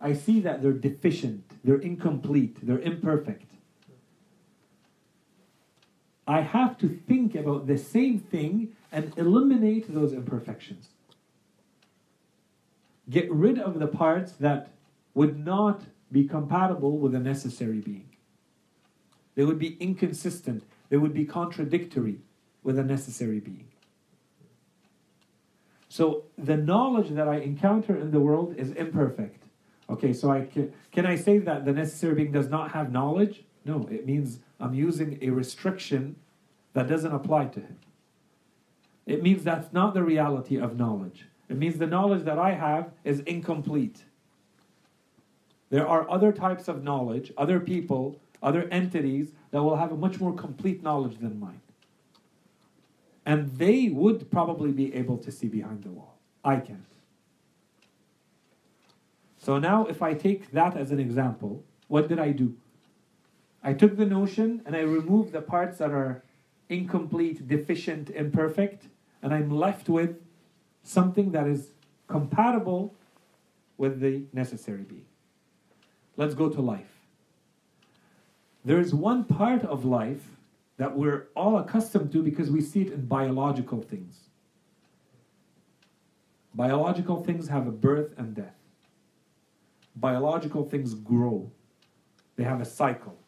I 0.00 0.14
see 0.14 0.40
that 0.40 0.62
they're 0.62 0.72
deficient, 0.72 1.44
they're 1.62 1.78
incomplete, 1.78 2.58
they're 2.60 2.80
imperfect. 2.80 3.45
I 6.26 6.40
have 6.40 6.76
to 6.78 6.88
think 6.88 7.34
about 7.34 7.66
the 7.66 7.78
same 7.78 8.18
thing 8.18 8.74
and 8.90 9.12
eliminate 9.16 9.92
those 9.92 10.12
imperfections. 10.12 10.88
Get 13.08 13.30
rid 13.30 13.58
of 13.58 13.78
the 13.78 13.86
parts 13.86 14.32
that 14.32 14.70
would 15.14 15.38
not 15.44 15.82
be 16.10 16.26
compatible 16.26 16.98
with 16.98 17.14
a 17.14 17.20
necessary 17.20 17.78
being. 17.78 18.08
They 19.36 19.44
would 19.44 19.58
be 19.58 19.76
inconsistent, 19.78 20.64
they 20.88 20.96
would 20.96 21.14
be 21.14 21.24
contradictory 21.24 22.18
with 22.62 22.78
a 22.78 22.84
necessary 22.84 23.38
being. 23.38 23.68
So 25.88 26.24
the 26.36 26.56
knowledge 26.56 27.10
that 27.10 27.28
I 27.28 27.36
encounter 27.36 27.96
in 27.96 28.10
the 28.10 28.20
world 28.20 28.54
is 28.56 28.72
imperfect. 28.72 29.44
Okay, 29.88 30.12
so 30.12 30.30
I 30.30 30.46
can, 30.46 30.72
can 30.90 31.06
I 31.06 31.14
say 31.16 31.38
that 31.38 31.64
the 31.64 31.72
necessary 31.72 32.14
being 32.14 32.32
does 32.32 32.48
not 32.48 32.72
have 32.72 32.90
knowledge? 32.90 33.44
No, 33.66 33.88
it 33.90 34.06
means 34.06 34.38
I'm 34.60 34.74
using 34.74 35.18
a 35.20 35.30
restriction 35.30 36.16
that 36.72 36.86
doesn't 36.86 37.12
apply 37.12 37.46
to 37.46 37.60
him. 37.60 37.78
It 39.06 39.22
means 39.22 39.42
that's 39.42 39.72
not 39.72 39.92
the 39.92 40.04
reality 40.04 40.56
of 40.56 40.78
knowledge. 40.78 41.26
It 41.48 41.56
means 41.56 41.78
the 41.78 41.86
knowledge 41.86 42.24
that 42.24 42.38
I 42.38 42.52
have 42.52 42.92
is 43.02 43.20
incomplete. 43.20 44.04
There 45.70 45.86
are 45.86 46.08
other 46.08 46.32
types 46.32 46.68
of 46.68 46.84
knowledge, 46.84 47.32
other 47.36 47.58
people, 47.58 48.20
other 48.40 48.68
entities 48.70 49.32
that 49.50 49.62
will 49.62 49.76
have 49.76 49.90
a 49.90 49.96
much 49.96 50.20
more 50.20 50.32
complete 50.32 50.82
knowledge 50.82 51.18
than 51.18 51.40
mine. 51.40 51.60
And 53.24 53.50
they 53.58 53.88
would 53.88 54.30
probably 54.30 54.70
be 54.70 54.94
able 54.94 55.18
to 55.18 55.32
see 55.32 55.48
behind 55.48 55.82
the 55.82 55.90
wall. 55.90 56.18
I 56.44 56.56
can't. 56.56 56.86
So 59.38 59.58
now, 59.58 59.86
if 59.86 60.02
I 60.02 60.14
take 60.14 60.52
that 60.52 60.76
as 60.76 60.92
an 60.92 61.00
example, 61.00 61.64
what 61.88 62.08
did 62.08 62.20
I 62.20 62.30
do? 62.30 62.54
I 63.66 63.72
took 63.72 63.96
the 63.96 64.06
notion 64.06 64.62
and 64.64 64.76
I 64.76 64.82
removed 64.82 65.32
the 65.32 65.40
parts 65.42 65.78
that 65.78 65.90
are 65.90 66.22
incomplete, 66.68 67.48
deficient, 67.48 68.10
imperfect, 68.10 68.86
and 69.20 69.34
I'm 69.34 69.50
left 69.50 69.88
with 69.88 70.18
something 70.84 71.32
that 71.32 71.48
is 71.48 71.70
compatible 72.06 72.94
with 73.76 73.98
the 73.98 74.22
necessary 74.32 74.84
being. 74.84 75.06
Let's 76.16 76.34
go 76.34 76.48
to 76.48 76.60
life. 76.60 76.92
There 78.64 78.78
is 78.78 78.94
one 78.94 79.24
part 79.24 79.64
of 79.64 79.84
life 79.84 80.22
that 80.76 80.96
we're 80.96 81.26
all 81.34 81.58
accustomed 81.58 82.12
to 82.12 82.22
because 82.22 82.52
we 82.52 82.60
see 82.60 82.82
it 82.82 82.92
in 82.92 83.06
biological 83.06 83.82
things. 83.82 84.28
Biological 86.54 87.24
things 87.24 87.48
have 87.48 87.66
a 87.66 87.72
birth 87.72 88.14
and 88.16 88.32
death. 88.32 88.54
Biological 89.96 90.68
things 90.68 90.94
grow. 90.94 91.50
They 92.36 92.44
have 92.44 92.60
a 92.60 92.64
cycle. 92.64 93.18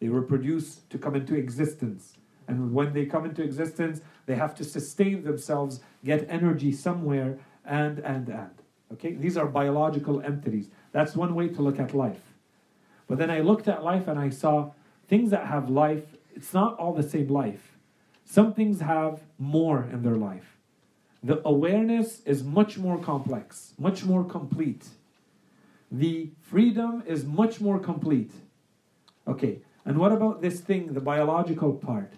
They 0.00 0.08
reproduce 0.08 0.76
to 0.90 0.98
come 0.98 1.14
into 1.14 1.34
existence. 1.34 2.16
And 2.46 2.72
when 2.72 2.92
they 2.92 3.04
come 3.04 3.24
into 3.24 3.42
existence, 3.42 4.00
they 4.26 4.34
have 4.36 4.54
to 4.56 4.64
sustain 4.64 5.24
themselves, 5.24 5.80
get 6.04 6.26
energy 6.30 6.72
somewhere, 6.72 7.38
and, 7.64 7.98
and, 7.98 8.28
and. 8.28 8.50
Okay? 8.92 9.12
These 9.12 9.36
are 9.36 9.46
biological 9.46 10.20
entities. 10.22 10.68
That's 10.92 11.14
one 11.14 11.34
way 11.34 11.48
to 11.48 11.62
look 11.62 11.78
at 11.78 11.94
life. 11.94 12.22
But 13.06 13.18
then 13.18 13.30
I 13.30 13.40
looked 13.40 13.68
at 13.68 13.84
life 13.84 14.08
and 14.08 14.18
I 14.18 14.30
saw 14.30 14.72
things 15.08 15.30
that 15.30 15.46
have 15.46 15.68
life, 15.70 16.04
it's 16.34 16.54
not 16.54 16.78
all 16.78 16.94
the 16.94 17.02
same 17.02 17.28
life. 17.28 17.76
Some 18.24 18.52
things 18.52 18.80
have 18.80 19.20
more 19.38 19.88
in 19.90 20.02
their 20.02 20.16
life. 20.16 20.58
The 21.22 21.40
awareness 21.46 22.20
is 22.26 22.44
much 22.44 22.78
more 22.78 22.98
complex, 22.98 23.72
much 23.78 24.04
more 24.04 24.22
complete. 24.22 24.86
The 25.90 26.30
freedom 26.42 27.02
is 27.06 27.24
much 27.24 27.60
more 27.60 27.78
complete. 27.78 28.30
Okay, 29.26 29.60
and 29.88 29.96
what 29.96 30.12
about 30.12 30.42
this 30.42 30.60
thing, 30.60 30.92
the 30.92 31.00
biological 31.00 31.72
part? 31.72 32.12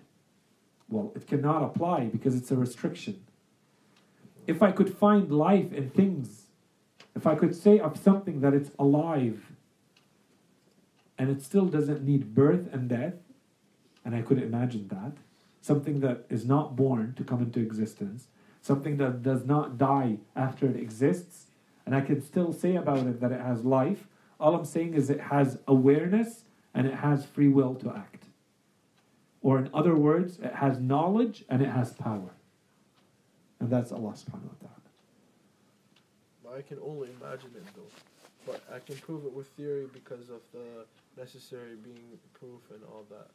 Well, 0.88 1.12
it 1.14 1.28
cannot 1.28 1.62
apply 1.62 2.06
because 2.06 2.34
it's 2.34 2.50
a 2.50 2.56
restriction. 2.56 3.22
If 4.48 4.60
I 4.60 4.72
could 4.72 4.92
find 4.92 5.30
life 5.30 5.72
in 5.72 5.90
things, 5.90 6.46
if 7.14 7.28
I 7.28 7.36
could 7.36 7.54
say 7.54 7.78
of 7.78 7.96
something 7.96 8.40
that 8.40 8.54
it's 8.54 8.72
alive 8.76 9.52
and 11.16 11.30
it 11.30 11.42
still 11.42 11.66
doesn't 11.66 12.02
need 12.02 12.34
birth 12.34 12.68
and 12.72 12.88
death, 12.88 13.14
and 14.04 14.16
I 14.16 14.22
could 14.22 14.42
imagine 14.42 14.88
that, 14.88 15.12
something 15.60 16.00
that 16.00 16.24
is 16.28 16.44
not 16.44 16.74
born 16.74 17.14
to 17.18 17.22
come 17.22 17.40
into 17.40 17.60
existence, 17.60 18.26
something 18.60 18.96
that 18.96 19.22
does 19.22 19.46
not 19.46 19.78
die 19.78 20.16
after 20.34 20.66
it 20.66 20.74
exists, 20.74 21.46
and 21.86 21.94
I 21.94 22.00
can 22.00 22.20
still 22.20 22.52
say 22.52 22.74
about 22.74 23.06
it 23.06 23.20
that 23.20 23.30
it 23.30 23.40
has 23.40 23.64
life, 23.64 24.08
all 24.40 24.56
I'm 24.56 24.64
saying 24.64 24.94
is 24.94 25.08
it 25.08 25.20
has 25.20 25.60
awareness 25.68 26.46
and 26.74 26.86
it 26.86 26.94
has 26.94 27.24
free 27.26 27.48
will 27.48 27.74
to 27.76 27.92
act. 27.94 28.24
Or 29.42 29.58
in 29.58 29.70
other 29.72 29.94
words, 29.94 30.38
it 30.38 30.54
has 30.54 30.78
knowledge 30.78 31.44
and 31.48 31.62
it 31.62 31.68
has 31.68 31.92
power. 31.92 32.30
And 33.58 33.70
that's 33.70 33.92
Allah 33.92 34.12
subhanahu 34.12 34.52
wa 34.52 34.58
ta'ala. 34.60 34.80
I 36.58 36.62
can 36.62 36.78
only 36.84 37.08
imagine 37.20 37.50
it 37.54 37.64
though, 37.76 37.92
but 38.46 38.62
I 38.74 38.80
can 38.80 38.96
prove 38.96 39.24
it 39.24 39.32
with 39.32 39.46
theory 39.48 39.86
because 39.92 40.28
of 40.30 40.40
the 40.52 40.84
necessary 41.16 41.76
being 41.82 42.18
proof 42.34 42.60
and 42.70 42.82
all 42.84 43.04
that. 43.10 43.28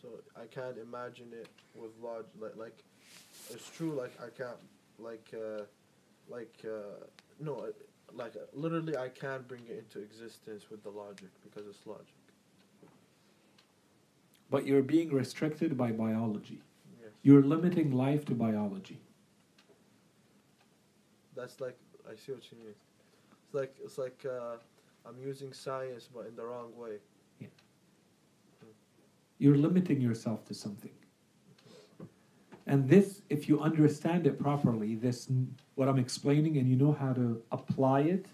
So 0.00 0.08
I 0.36 0.46
can't 0.46 0.76
imagine 0.78 1.28
it 1.32 1.48
with 1.74 1.90
logic. 2.02 2.26
Like, 2.40 2.56
like 2.56 2.78
it's 3.50 3.70
true. 3.70 3.92
Like 3.92 4.12
I 4.20 4.28
can't. 4.36 4.58
Like, 4.98 5.32
uh, 5.34 5.62
like 6.28 6.54
uh, 6.64 7.06
no. 7.40 7.68
Like 8.12 8.34
literally, 8.52 8.96
I 8.96 9.08
can't 9.08 9.46
bring 9.48 9.62
it 9.70 9.78
into 9.78 10.00
existence 10.00 10.64
with 10.70 10.82
the 10.82 10.90
logic 10.90 11.30
because 11.42 11.66
it's 11.66 11.86
logic. 11.86 12.14
But 14.52 14.66
you're 14.66 14.82
being 14.82 15.10
restricted 15.10 15.76
by 15.78 15.90
biology. 15.90 16.60
Yes. 17.00 17.10
You're 17.22 17.42
limiting 17.42 17.90
life 17.90 18.26
to 18.26 18.34
biology. 18.34 19.00
That's 21.34 21.58
like 21.58 21.78
I 22.06 22.14
see 22.14 22.32
what 22.32 22.44
you 22.52 22.58
mean. 22.58 22.76
It's 23.44 23.54
like 23.54 23.74
it's 23.82 23.98
like 23.98 24.18
uh, 24.28 24.56
I'm 25.06 25.18
using 25.18 25.52
science 25.54 26.08
but 26.14 26.26
in 26.26 26.36
the 26.36 26.44
wrong 26.44 26.70
way. 26.76 26.98
You're 29.38 29.56
limiting 29.56 30.00
yourself 30.00 30.44
to 30.48 30.54
something. 30.54 30.92
And 32.68 32.88
this, 32.88 33.22
if 33.28 33.48
you 33.48 33.58
understand 33.60 34.24
it 34.24 34.38
properly, 34.38 34.94
this 34.94 35.28
what 35.74 35.88
I'm 35.88 35.98
explaining, 35.98 36.58
and 36.58 36.68
you 36.68 36.76
know 36.76 36.92
how 36.92 37.12
to 37.12 37.42
apply 37.50 38.02
it, 38.02 38.26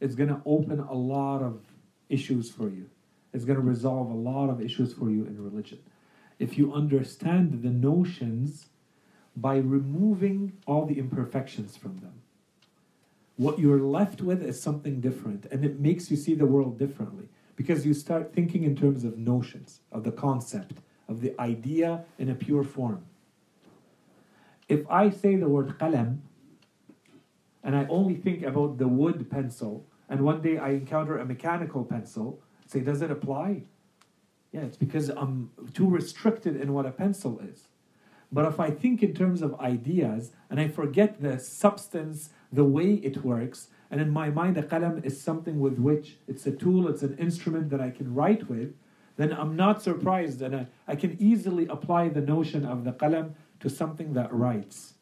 it's 0.00 0.14
going 0.14 0.28
to 0.28 0.40
open 0.46 0.78
a 0.78 0.92
lot 0.92 1.42
of 1.42 1.62
issues 2.08 2.48
for 2.48 2.68
you. 2.68 2.88
It's 3.36 3.44
going 3.44 3.60
to 3.60 3.62
resolve 3.62 4.10
a 4.10 4.14
lot 4.14 4.48
of 4.48 4.62
issues 4.62 4.94
for 4.94 5.10
you 5.10 5.26
in 5.26 5.44
religion. 5.44 5.80
If 6.38 6.56
you 6.56 6.72
understand 6.72 7.62
the 7.62 7.68
notions 7.68 8.68
by 9.36 9.58
removing 9.58 10.54
all 10.66 10.86
the 10.86 10.98
imperfections 10.98 11.76
from 11.76 11.98
them, 11.98 12.22
what 13.36 13.58
you're 13.58 13.82
left 13.82 14.22
with 14.22 14.42
is 14.42 14.62
something 14.62 15.02
different, 15.02 15.44
and 15.52 15.66
it 15.66 15.78
makes 15.78 16.10
you 16.10 16.16
see 16.16 16.32
the 16.32 16.46
world 16.46 16.78
differently 16.78 17.28
because 17.56 17.84
you 17.84 17.92
start 17.92 18.32
thinking 18.32 18.64
in 18.64 18.74
terms 18.74 19.04
of 19.04 19.18
notions, 19.18 19.80
of 19.92 20.04
the 20.04 20.12
concept, 20.12 20.78
of 21.06 21.20
the 21.20 21.38
idea 21.38 22.06
in 22.18 22.30
a 22.30 22.34
pure 22.34 22.64
form. 22.64 23.04
If 24.66 24.90
I 24.90 25.10
say 25.10 25.36
the 25.36 25.50
word 25.50 25.78
qalam, 25.78 26.20
and 27.62 27.76
I 27.76 27.86
only 27.90 28.14
think 28.14 28.42
about 28.42 28.78
the 28.78 28.88
wood 28.88 29.30
pencil, 29.30 29.84
and 30.08 30.22
one 30.22 30.40
day 30.40 30.56
I 30.56 30.70
encounter 30.70 31.18
a 31.18 31.26
mechanical 31.26 31.84
pencil, 31.84 32.40
say, 32.66 32.80
does 32.80 33.02
it 33.02 33.10
apply? 33.10 33.62
Yeah, 34.52 34.62
it's 34.62 34.76
because 34.76 35.08
I'm 35.08 35.50
too 35.74 35.88
restricted 35.88 36.56
in 36.56 36.72
what 36.72 36.86
a 36.86 36.90
pencil 36.90 37.40
is. 37.40 37.68
But 38.32 38.46
if 38.46 38.58
I 38.58 38.70
think 38.70 39.02
in 39.02 39.14
terms 39.14 39.42
of 39.42 39.58
ideas 39.60 40.32
and 40.50 40.58
I 40.58 40.68
forget 40.68 41.20
the 41.20 41.38
substance, 41.38 42.30
the 42.52 42.64
way 42.64 42.94
it 42.94 43.24
works, 43.24 43.68
and 43.90 44.00
in 44.00 44.10
my 44.10 44.30
mind, 44.30 44.56
a 44.56 44.62
qalam 44.62 45.04
is 45.04 45.20
something 45.20 45.60
with 45.60 45.78
which 45.78 46.16
it's 46.26 46.46
a 46.46 46.50
tool, 46.50 46.88
it's 46.88 47.02
an 47.02 47.16
instrument 47.18 47.70
that 47.70 47.80
I 47.80 47.90
can 47.90 48.14
write 48.14 48.48
with, 48.48 48.74
then 49.16 49.32
I'm 49.32 49.56
not 49.56 49.82
surprised 49.82 50.42
and 50.42 50.54
I, 50.54 50.66
I 50.88 50.96
can 50.96 51.16
easily 51.20 51.66
apply 51.68 52.08
the 52.08 52.20
notion 52.20 52.64
of 52.64 52.84
the 52.84 52.92
qalam 52.92 53.34
to 53.60 53.70
something 53.70 54.12
that 54.14 54.32
writes. 54.32 54.94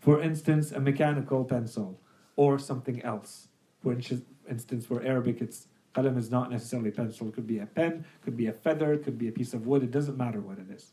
For 0.00 0.20
instance, 0.20 0.72
a 0.72 0.80
mechanical 0.80 1.44
pencil 1.44 2.00
or 2.36 2.58
something 2.58 3.02
else. 3.02 3.48
For 3.82 3.92
instance, 3.92 4.86
for 4.86 5.02
Arabic, 5.02 5.40
it's 5.40 5.67
qalam 5.94 6.16
is 6.16 6.30
not 6.30 6.50
necessarily 6.50 6.90
a 6.90 6.92
pencil. 6.92 7.28
It 7.28 7.34
could 7.34 7.46
be 7.46 7.58
a 7.58 7.66
pen, 7.66 8.04
could 8.22 8.36
be 8.36 8.46
a 8.46 8.52
feather, 8.52 8.96
could 8.96 9.18
be 9.18 9.28
a 9.28 9.32
piece 9.32 9.54
of 9.54 9.66
wood. 9.66 9.82
It 9.82 9.90
doesn't 9.90 10.16
matter 10.16 10.40
what 10.40 10.58
it 10.58 10.70
is. 10.70 10.92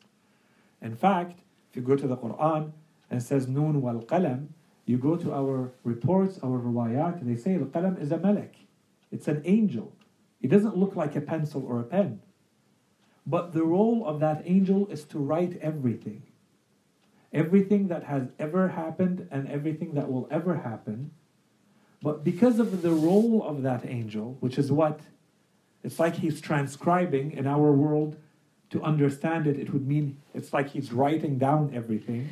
In 0.82 0.96
fact, 0.96 1.40
if 1.70 1.76
you 1.76 1.82
go 1.82 1.96
to 1.96 2.08
the 2.08 2.18
Quran 2.18 2.72
and 3.10 3.22
it 3.22 3.24
says 3.24 3.48
Noon 3.48 3.82
wal 3.82 4.02
qalam, 4.02 4.48
you 4.86 4.98
go 4.98 5.16
to 5.16 5.34
our 5.34 5.74
reports, 5.84 6.40
our 6.44 6.60
riwayat, 6.60 7.22
and 7.22 7.30
they 7.30 7.40
say 7.40 7.58
the 7.58 7.66
qalam 7.66 8.00
is 8.02 8.12
a 8.12 8.18
malak. 8.18 8.56
It's 9.12 9.28
an 9.28 9.42
angel. 9.46 9.94
He 10.40 10.48
doesn't 10.48 10.78
look 10.78 10.96
like 10.96 11.16
a 11.16 11.22
pencil 11.22 11.66
or 11.66 11.80
a 11.80 11.84
pen. 11.84 12.22
But 13.26 13.54
the 13.54 13.64
role 13.64 14.06
of 14.06 14.20
that 14.20 14.44
angel 14.46 14.88
is 14.88 15.04
to 15.06 15.20
write 15.20 15.58
everything. 15.62 16.24
Everything 17.34 17.88
that 17.88 18.04
has 18.04 18.30
ever 18.38 18.70
happened 18.70 19.28
and 19.32 19.48
everything 19.48 19.96
that 19.96 20.12
will 20.12 20.28
ever 20.30 20.58
happen. 20.58 21.12
But 22.02 22.24
because 22.24 22.60
of 22.60 22.82
the 22.82 22.92
role 22.92 23.44
of 23.44 23.64
that 23.64 23.86
angel, 23.86 24.38
which 24.40 24.58
is 24.58 24.72
what? 24.72 25.00
It's 25.84 26.00
like 26.00 26.16
he's 26.16 26.42
transcribing 26.42 27.32
in 27.32 27.48
our 27.48 27.72
world. 27.72 28.18
To 28.72 28.82
understand 28.82 29.48
it, 29.48 29.58
it 29.58 29.72
would 29.72 29.88
mean 29.88 30.18
it's 30.34 30.52
like 30.52 30.70
he's 30.70 30.92
writing 30.92 31.38
down 31.38 31.72
everything. 31.74 32.30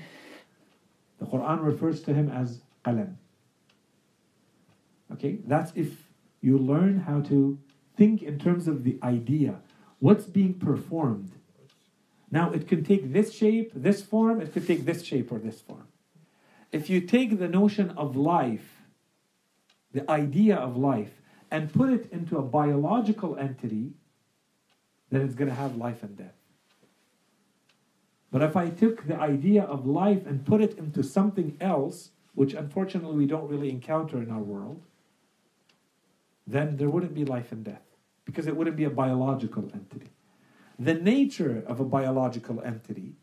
The 1.20 1.26
Quran 1.26 1.64
refers 1.64 2.02
to 2.04 2.14
him 2.14 2.30
as 2.30 2.60
qalam. 2.84 3.16
Okay, 5.12 5.38
that's 5.46 5.72
if 5.76 6.10
you 6.42 6.58
learn 6.58 7.00
how 7.02 7.22
to 7.22 7.58
think 7.96 8.24
in 8.24 8.40
terms 8.40 8.68
of 8.68 8.84
the 8.84 8.98
idea. 9.04 9.62
What's 10.00 10.26
being 10.26 10.56
performed? 10.56 11.32
Now, 12.30 12.52
it 12.52 12.68
can 12.68 12.84
take 12.84 13.14
this 13.14 13.32
shape, 13.32 13.72
this 13.76 14.02
form, 14.02 14.42
it 14.42 14.52
could 14.52 14.66
take 14.66 14.86
this 14.86 15.04
shape 15.04 15.32
or 15.32 15.38
this 15.38 15.62
form. 15.62 15.88
If 16.72 16.90
you 16.90 17.00
take 17.00 17.38
the 17.38 17.48
notion 17.48 17.92
of 17.92 18.16
life, 18.16 18.73
the 19.94 20.10
idea 20.10 20.56
of 20.56 20.78
life, 20.78 21.22
and 21.52 21.72
put 21.72 21.90
it 21.90 22.12
into 22.12 22.38
a 22.38 22.42
biological 22.42 23.38
entity, 23.38 23.92
then 25.12 25.22
it's 25.22 25.36
going 25.36 25.50
to 25.50 25.56
have 25.56 25.78
life 25.78 26.02
and 26.02 26.18
death. 26.18 26.34
But 28.32 28.42
if 28.42 28.58
I 28.58 28.70
took 28.70 29.06
the 29.06 29.16
idea 29.16 29.64
of 29.64 29.86
life 29.86 30.26
and 30.26 30.44
put 30.44 30.60
it 30.60 30.76
into 30.80 31.04
something 31.04 31.56
else, 31.62 32.10
which 32.34 32.56
unfortunately 32.56 33.16
we 33.16 33.28
don't 33.28 33.48
really 33.48 33.70
encounter 33.70 34.18
in 34.18 34.32
our 34.32 34.40
world, 34.40 34.82
then 36.48 36.78
there 36.78 36.90
wouldn't 36.90 37.14
be 37.14 37.24
life 37.24 37.52
and 37.52 37.64
death 37.64 37.84
because 38.26 38.48
it 38.48 38.56
wouldn't 38.56 38.76
be 38.76 38.86
a 38.86 38.90
biological 38.90 39.70
entity. 39.74 40.10
The 40.80 40.96
nature 40.96 41.64
of 41.68 41.80
a 41.80 41.86
biological 41.86 42.60
entity, 42.64 43.14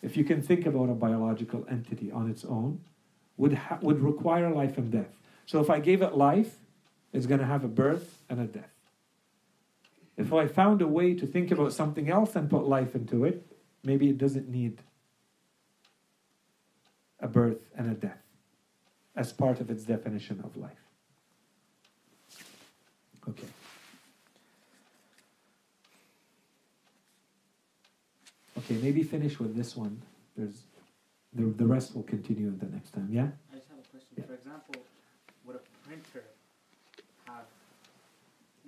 if 0.00 0.16
you 0.16 0.24
can 0.24 0.40
think 0.40 0.64
about 0.64 0.88
a 0.88 0.94
biological 0.94 1.66
entity 1.70 2.10
on 2.10 2.30
its 2.30 2.46
own, 2.46 2.80
would, 3.36 3.52
ha- 3.52 3.78
would 3.82 4.00
require 4.00 4.50
life 4.50 4.78
and 4.78 4.90
death. 4.90 5.14
So 5.48 5.62
if 5.62 5.70
I 5.70 5.80
gave 5.80 6.02
it 6.02 6.14
life, 6.14 6.56
it's 7.10 7.24
going 7.24 7.40
to 7.40 7.46
have 7.46 7.64
a 7.64 7.68
birth 7.68 8.18
and 8.28 8.38
a 8.38 8.44
death. 8.44 8.68
If 10.18 10.30
I 10.30 10.46
found 10.46 10.82
a 10.82 10.86
way 10.86 11.14
to 11.14 11.26
think 11.26 11.50
about 11.50 11.72
something 11.72 12.10
else 12.10 12.36
and 12.36 12.50
put 12.50 12.68
life 12.68 12.94
into 12.94 13.24
it, 13.24 13.46
maybe 13.82 14.10
it 14.10 14.18
doesn't 14.18 14.46
need 14.46 14.82
a 17.18 17.28
birth 17.28 17.62
and 17.74 17.90
a 17.90 17.94
death 17.94 18.20
as 19.16 19.32
part 19.32 19.58
of 19.58 19.70
its 19.70 19.84
definition 19.84 20.38
of 20.44 20.54
life. 20.58 20.84
Okay. 23.26 23.48
Okay, 28.58 28.74
maybe 28.82 29.02
finish 29.02 29.40
with 29.40 29.56
this 29.56 29.74
one. 29.74 30.02
There's 30.36 30.64
the, 31.32 31.44
the 31.44 31.64
rest 31.64 31.94
will 31.94 32.02
continue 32.02 32.54
the 32.54 32.66
next 32.66 32.90
time, 32.90 33.08
yeah? 33.10 33.28
I 33.50 33.56
just 33.56 33.68
have 33.70 33.78
a 33.78 33.88
question. 33.88 34.14
Yeah. 34.18 34.24
For 34.24 34.34
example, 34.34 34.74
printer 35.88 36.24
have 37.26 37.46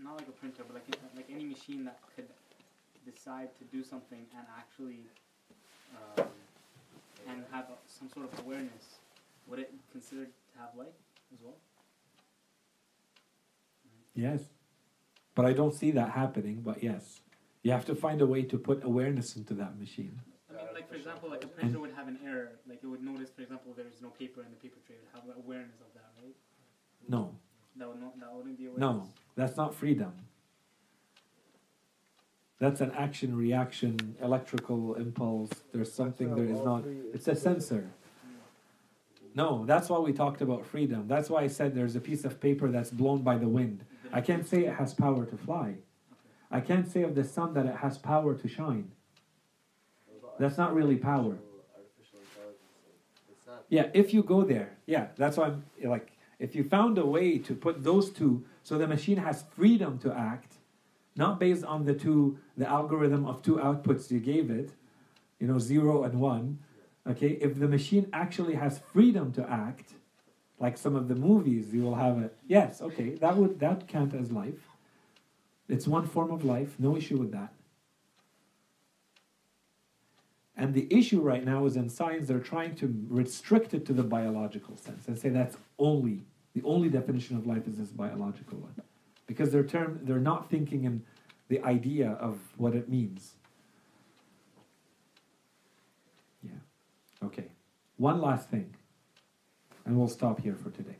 not 0.02 0.16
like 0.16 0.28
a 0.28 0.32
printer, 0.32 0.62
but 0.66 0.74
like 0.74 0.88
a- 0.88 1.16
like 1.16 1.28
any 1.30 1.44
machine 1.44 1.84
that 1.84 1.98
could 2.16 2.28
decide 3.04 3.50
to 3.58 3.64
do 3.64 3.84
something 3.84 4.24
and 4.36 4.46
actually 4.58 5.00
um, 5.96 6.26
and 7.28 7.44
have 7.52 7.66
a, 7.68 7.76
some 7.86 8.08
sort 8.08 8.32
of 8.32 8.38
awareness? 8.44 8.84
Would 9.48 9.58
it 9.58 9.72
considered 9.92 10.28
to 10.52 10.58
have 10.60 10.70
life 10.76 10.96
as 11.34 11.40
well? 11.42 11.56
Yes. 14.14 14.40
But 15.34 15.44
I 15.44 15.52
don't 15.52 15.74
see 15.74 15.90
that 15.92 16.10
happening, 16.10 16.62
but 16.62 16.82
yes. 16.82 17.20
You 17.62 17.72
have 17.72 17.84
to 17.86 17.94
find 17.94 18.20
a 18.22 18.26
way 18.26 18.42
to 18.42 18.56
put 18.56 18.82
awareness 18.84 19.36
into 19.36 19.52
that 19.54 19.78
machine. 19.78 20.20
I 20.48 20.52
mean, 20.56 20.74
like 20.74 20.88
for 20.88 20.94
example, 20.94 21.28
like 21.28 21.44
a 21.44 21.48
printer 21.48 21.78
would 21.78 21.92
have 21.92 22.08
an 22.08 22.18
error. 22.24 22.52
Like 22.66 22.80
it 22.82 22.86
would 22.86 23.02
notice, 23.02 23.28
for 23.30 23.42
example, 23.42 23.74
there 23.76 23.86
is 23.86 24.00
no 24.00 24.08
paper 24.08 24.40
in 24.40 24.50
the 24.50 24.56
paper 24.56 24.78
tray. 24.86 24.96
It 24.96 25.02
would 25.04 25.14
have 25.36 25.44
awareness 25.44 25.76
of 25.80 25.92
that, 25.94 26.08
right? 26.22 26.34
No. 27.08 27.34
That 27.76 27.88
would 27.88 28.00
not. 28.00 28.18
That 28.20 28.32
wouldn't 28.34 28.58
be 28.58 28.66
awareness. 28.66 28.80
No. 28.80 29.08
That's 29.36 29.56
not 29.56 29.74
freedom. 29.74 30.12
That's 32.58 32.82
an 32.82 32.92
action 32.92 33.36
reaction, 33.36 34.16
electrical 34.22 34.94
impulse. 34.94 35.50
There's 35.72 35.90
something 35.90 36.34
there 36.34 36.44
is 36.44 36.60
not. 36.60 36.84
It's 37.14 37.26
a 37.26 37.34
sensor. 37.34 37.90
No, 39.34 39.64
that's 39.64 39.88
why 39.88 39.98
we 39.98 40.12
talked 40.12 40.42
about 40.42 40.66
freedom. 40.66 41.06
That's 41.08 41.30
why 41.30 41.42
I 41.42 41.46
said 41.46 41.74
there's 41.74 41.96
a 41.96 42.00
piece 42.00 42.24
of 42.24 42.40
paper 42.40 42.68
that's 42.68 42.90
blown 42.90 43.22
by 43.22 43.38
the 43.38 43.48
wind. 43.48 43.84
Mm-hmm. 44.06 44.16
I 44.16 44.20
can't 44.20 44.46
say 44.46 44.64
it 44.66 44.74
has 44.74 44.92
power 44.92 45.24
to 45.24 45.36
fly. 45.36 45.76
I 46.50 46.60
can't 46.60 46.90
say 46.90 47.02
of 47.02 47.14
the 47.14 47.24
sun 47.24 47.54
that 47.54 47.64
it 47.64 47.76
has 47.76 47.96
power 47.96 48.34
to 48.34 48.48
shine. 48.48 48.90
That's 50.38 50.58
not 50.58 50.74
really 50.74 50.96
power. 50.96 51.38
Artificial 51.76 52.18
intelligence. 52.18 52.58
It's 53.30 53.46
not. 53.46 53.64
Yeah, 53.68 53.86
if 53.94 54.12
you 54.12 54.22
go 54.22 54.42
there, 54.42 54.76
yeah, 54.86 55.08
that's 55.16 55.36
why 55.36 55.46
I'm 55.46 55.64
like, 55.82 56.12
if 56.40 56.56
you 56.56 56.64
found 56.64 56.98
a 56.98 57.06
way 57.06 57.38
to 57.38 57.54
put 57.54 57.84
those 57.84 58.10
two, 58.10 58.44
so 58.64 58.78
the 58.78 58.88
machine 58.88 59.18
has 59.18 59.44
freedom 59.54 59.98
to 59.98 60.12
act, 60.12 60.54
not 61.14 61.38
based 61.38 61.64
on 61.64 61.84
the 61.84 61.94
two, 61.94 62.38
the 62.56 62.68
algorithm 62.68 63.26
of 63.26 63.42
two 63.42 63.56
outputs 63.56 64.10
you 64.10 64.18
gave 64.18 64.50
it, 64.50 64.70
you 65.38 65.46
know, 65.46 65.58
zero 65.58 66.02
and 66.02 66.18
one. 66.18 66.58
Okay, 67.06 67.38
if 67.42 67.58
the 67.58 67.68
machine 67.68 68.08
actually 68.12 68.54
has 68.54 68.80
freedom 68.92 69.32
to 69.32 69.48
act, 69.48 69.92
like 70.58 70.76
some 70.76 70.96
of 70.96 71.08
the 71.08 71.14
movies, 71.14 71.74
you 71.74 71.82
will 71.82 71.94
have 71.94 72.18
a 72.18 72.30
yes. 72.46 72.80
Okay, 72.80 73.10
that 73.16 73.36
would 73.36 73.60
that 73.60 73.86
count 73.86 74.14
as 74.14 74.32
life. 74.32 74.62
It's 75.68 75.86
one 75.86 76.06
form 76.06 76.30
of 76.30 76.44
life, 76.44 76.74
no 76.78 76.96
issue 76.96 77.18
with 77.18 77.32
that. 77.32 77.52
And 80.56 80.74
the 80.74 80.86
issue 80.90 81.20
right 81.22 81.44
now 81.44 81.64
is 81.64 81.76
in 81.76 81.88
science, 81.88 82.28
they're 82.28 82.38
trying 82.38 82.74
to 82.76 82.94
restrict 83.08 83.72
it 83.72 83.86
to 83.86 83.94
the 83.94 84.02
biological 84.02 84.76
sense 84.76 85.08
and 85.08 85.18
say 85.18 85.30
that's 85.30 85.56
only, 85.78 86.24
the 86.54 86.62
only 86.64 86.88
definition 86.88 87.36
of 87.36 87.46
life 87.46 87.66
is 87.66 87.78
this 87.78 87.88
biological 87.88 88.58
one. 88.58 88.74
Because 89.26 89.52
they're, 89.52 89.64
term, 89.64 90.00
they're 90.02 90.18
not 90.18 90.50
thinking 90.50 90.84
in 90.84 91.04
the 91.48 91.62
idea 91.62 92.10
of 92.20 92.38
what 92.56 92.74
it 92.74 92.88
means. 92.88 93.34
Yeah. 96.42 96.52
Okay. 97.24 97.46
One 97.96 98.20
last 98.20 98.48
thing, 98.48 98.74
and 99.84 99.96
we'll 99.96 100.08
stop 100.08 100.40
here 100.40 100.56
for 100.56 100.70
today. 100.70 100.96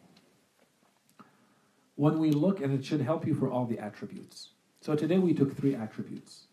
When 1.96 2.18
we 2.18 2.30
look, 2.30 2.60
and 2.60 2.72
it 2.72 2.84
should 2.84 3.00
help 3.00 3.26
you 3.26 3.34
for 3.34 3.50
all 3.50 3.66
the 3.66 3.78
attributes. 3.78 4.50
So 4.80 4.94
today 4.94 5.18
we 5.18 5.34
took 5.34 5.56
three 5.56 5.74
attributes, 5.74 6.44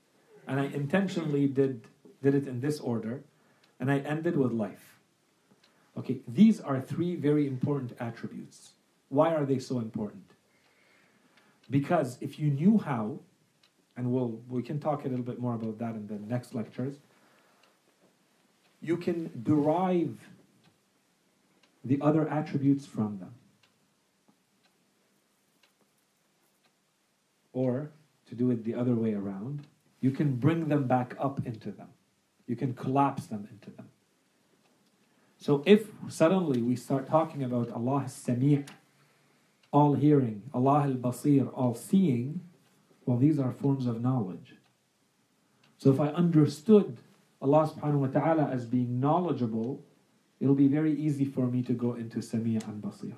and 0.47 0.59
I 0.59 0.65
intentionally 0.65 1.47
did, 1.47 1.87
did 2.21 2.35
it 2.35 2.47
in 2.47 2.59
this 2.59 2.79
order, 2.79 3.21
and 3.79 3.91
I 3.91 3.99
ended 3.99 4.35
with 4.37 4.51
life. 4.51 4.97
Okay, 5.97 6.19
these 6.27 6.59
are 6.59 6.79
three 6.81 7.15
very 7.15 7.47
important 7.47 7.93
attributes. 7.99 8.71
Why 9.09 9.33
are 9.33 9.45
they 9.45 9.59
so 9.59 9.79
important? 9.79 10.23
Because 11.69 12.17
if 12.21 12.39
you 12.39 12.49
knew 12.49 12.77
how, 12.77 13.19
and 13.95 14.11
we'll 14.11 14.41
we 14.49 14.61
can 14.61 14.79
talk 14.79 15.05
a 15.05 15.07
little 15.07 15.25
bit 15.25 15.39
more 15.39 15.55
about 15.55 15.79
that 15.79 15.95
in 15.95 16.07
the 16.07 16.19
next 16.19 16.53
lectures, 16.53 16.95
you 18.81 18.97
can 18.97 19.31
derive 19.43 20.17
the 21.83 21.99
other 22.01 22.27
attributes 22.29 22.85
from 22.85 23.19
them. 23.19 23.33
Or, 27.53 27.89
to 28.29 28.35
do 28.35 28.51
it 28.51 28.63
the 28.63 28.75
other 28.75 28.93
way 28.93 29.13
around, 29.13 29.65
you 29.99 30.11
can 30.11 30.35
bring 30.35 30.67
them 30.67 30.85
back 30.85 31.15
up 31.19 31.45
into 31.45 31.71
them. 31.71 31.87
You 32.45 32.55
can 32.55 32.73
collapse 32.73 33.25
them 33.25 33.47
into 33.51 33.75
them. 33.75 33.89
So 35.39 35.63
if 35.65 35.87
suddenly 36.07 36.61
we 36.61 36.75
start 36.75 37.07
talking 37.07 37.43
about 37.43 37.71
Allah 37.71 38.05
Sami' 38.07 38.65
all 39.71 39.93
hearing, 39.93 40.43
Allah 40.53 40.83
al 40.83 40.93
Basir, 40.93 41.49
all 41.53 41.75
seeing, 41.75 42.41
well, 43.05 43.17
these 43.17 43.39
are 43.39 43.51
forms 43.51 43.85
of 43.85 44.01
knowledge. 44.01 44.55
So 45.77 45.91
if 45.91 45.99
I 45.99 46.07
understood 46.07 46.97
Allah 47.41 47.69
subhanahu 47.73 47.99
wa 47.99 48.07
ta'ala 48.07 48.49
as 48.51 48.65
being 48.65 48.99
knowledgeable, 48.99 49.83
it'll 50.39 50.55
be 50.55 50.67
very 50.67 50.93
easy 50.93 51.25
for 51.25 51.47
me 51.47 51.61
to 51.63 51.73
go 51.73 51.93
into 51.93 52.21
Sami' 52.21 52.55
and 52.55 52.81
Basir. 52.81 53.13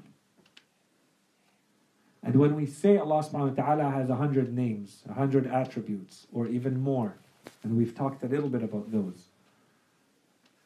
And 2.21 2.35
when 2.35 2.55
we 2.55 2.65
say 2.65 2.97
Allah 2.97 3.23
subhanahu 3.23 3.57
wa 3.57 3.63
ta'ala 3.63 3.89
has 3.91 4.09
a 4.09 4.15
hundred 4.15 4.53
names, 4.53 5.03
a 5.09 5.13
hundred 5.13 5.47
attributes, 5.47 6.27
or 6.33 6.47
even 6.47 6.79
more, 6.79 7.15
and 7.63 7.77
we've 7.77 7.95
talked 7.95 8.23
a 8.23 8.27
little 8.27 8.49
bit 8.49 8.61
about 8.61 8.91
those, 8.91 9.29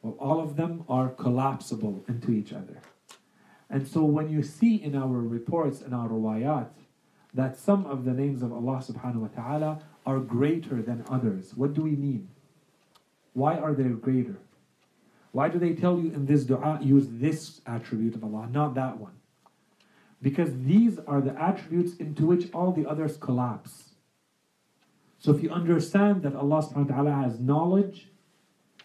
well, 0.02 0.16
all 0.18 0.40
of 0.40 0.56
them 0.56 0.84
are 0.88 1.08
collapsible 1.08 2.04
into 2.08 2.32
each 2.32 2.52
other. 2.52 2.82
And 3.74 3.88
so 3.88 4.04
when 4.04 4.30
you 4.30 4.44
see 4.44 4.76
in 4.76 4.94
our 4.94 5.18
reports 5.18 5.80
and 5.80 5.92
our 5.92 6.08
riwayat 6.08 6.68
that 7.34 7.58
some 7.58 7.84
of 7.86 8.04
the 8.04 8.12
names 8.12 8.40
of 8.40 8.52
Allah 8.52 8.76
subhanahu 8.76 9.16
wa 9.16 9.26
ta'ala 9.34 9.80
are 10.06 10.20
greater 10.20 10.80
than 10.80 11.04
others, 11.10 11.54
what 11.56 11.74
do 11.74 11.82
we 11.82 11.96
mean? 11.96 12.28
Why 13.32 13.56
are 13.56 13.74
they 13.74 13.88
greater? 13.88 14.36
Why 15.32 15.48
do 15.48 15.58
they 15.58 15.72
tell 15.72 15.98
you 15.98 16.12
in 16.12 16.26
this 16.26 16.44
dua 16.44 16.78
use 16.80 17.06
this 17.10 17.62
attribute 17.66 18.14
of 18.14 18.22
Allah, 18.22 18.48
not 18.48 18.76
that 18.76 18.98
one? 18.98 19.16
Because 20.22 20.50
these 20.62 21.00
are 21.08 21.20
the 21.20 21.34
attributes 21.36 21.96
into 21.96 22.26
which 22.26 22.54
all 22.54 22.70
the 22.70 22.88
others 22.88 23.16
collapse. 23.16 23.94
So 25.18 25.34
if 25.34 25.42
you 25.42 25.50
understand 25.50 26.22
that 26.22 26.36
Allah 26.36 26.62
subhanahu 26.62 26.90
wa 26.90 26.94
ta'ala 26.94 27.12
has 27.24 27.40
knowledge, 27.40 28.06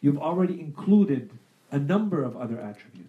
you've 0.02 0.18
already 0.18 0.60
included 0.60 1.30
a 1.70 1.78
number 1.78 2.24
of 2.24 2.36
other 2.36 2.60
attributes. 2.60 3.09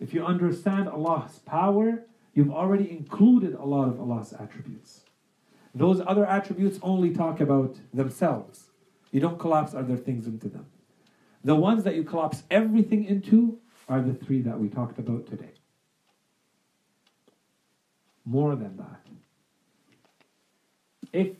If 0.00 0.14
you 0.14 0.24
understand 0.24 0.88
Allah's 0.88 1.38
power, 1.40 2.04
you've 2.34 2.50
already 2.50 2.90
included 2.90 3.54
a 3.54 3.64
lot 3.64 3.88
of 3.88 4.00
Allah's 4.00 4.32
attributes. 4.32 5.02
Those 5.74 6.00
other 6.04 6.26
attributes 6.26 6.78
only 6.82 7.14
talk 7.14 7.40
about 7.40 7.76
themselves. 7.92 8.70
You 9.12 9.20
don't 9.20 9.38
collapse 9.38 9.74
other 9.74 9.96
things 9.96 10.26
into 10.26 10.48
them. 10.48 10.66
The 11.44 11.54
ones 11.54 11.84
that 11.84 11.94
you 11.94 12.02
collapse 12.02 12.42
everything 12.50 13.04
into 13.04 13.58
are 13.88 14.00
the 14.00 14.14
three 14.14 14.40
that 14.42 14.58
we 14.58 14.68
talked 14.68 14.98
about 14.98 15.26
today. 15.26 15.52
More 18.24 18.56
than 18.56 18.76
that. 18.78 19.06
If 21.12 21.36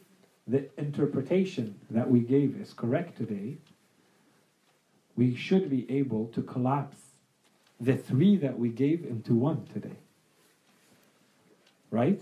the 0.47 0.69
interpretation 0.79 1.81
that 1.91 2.11
we 2.11 2.21
gave 2.21 2.61
is 2.61 2.73
correct 2.73 3.17
today, 3.17 3.59
we 5.17 5.35
should 5.35 5.71
be 5.71 5.91
able 5.91 6.27
to 6.29 6.43
collapse 6.43 7.10
the 7.81 7.97
three 7.97 8.37
that 8.37 8.59
we 8.59 8.69
gave 8.69 9.05
into 9.05 9.35
one 9.35 9.67
today. 9.73 9.97
Right? 11.91 12.21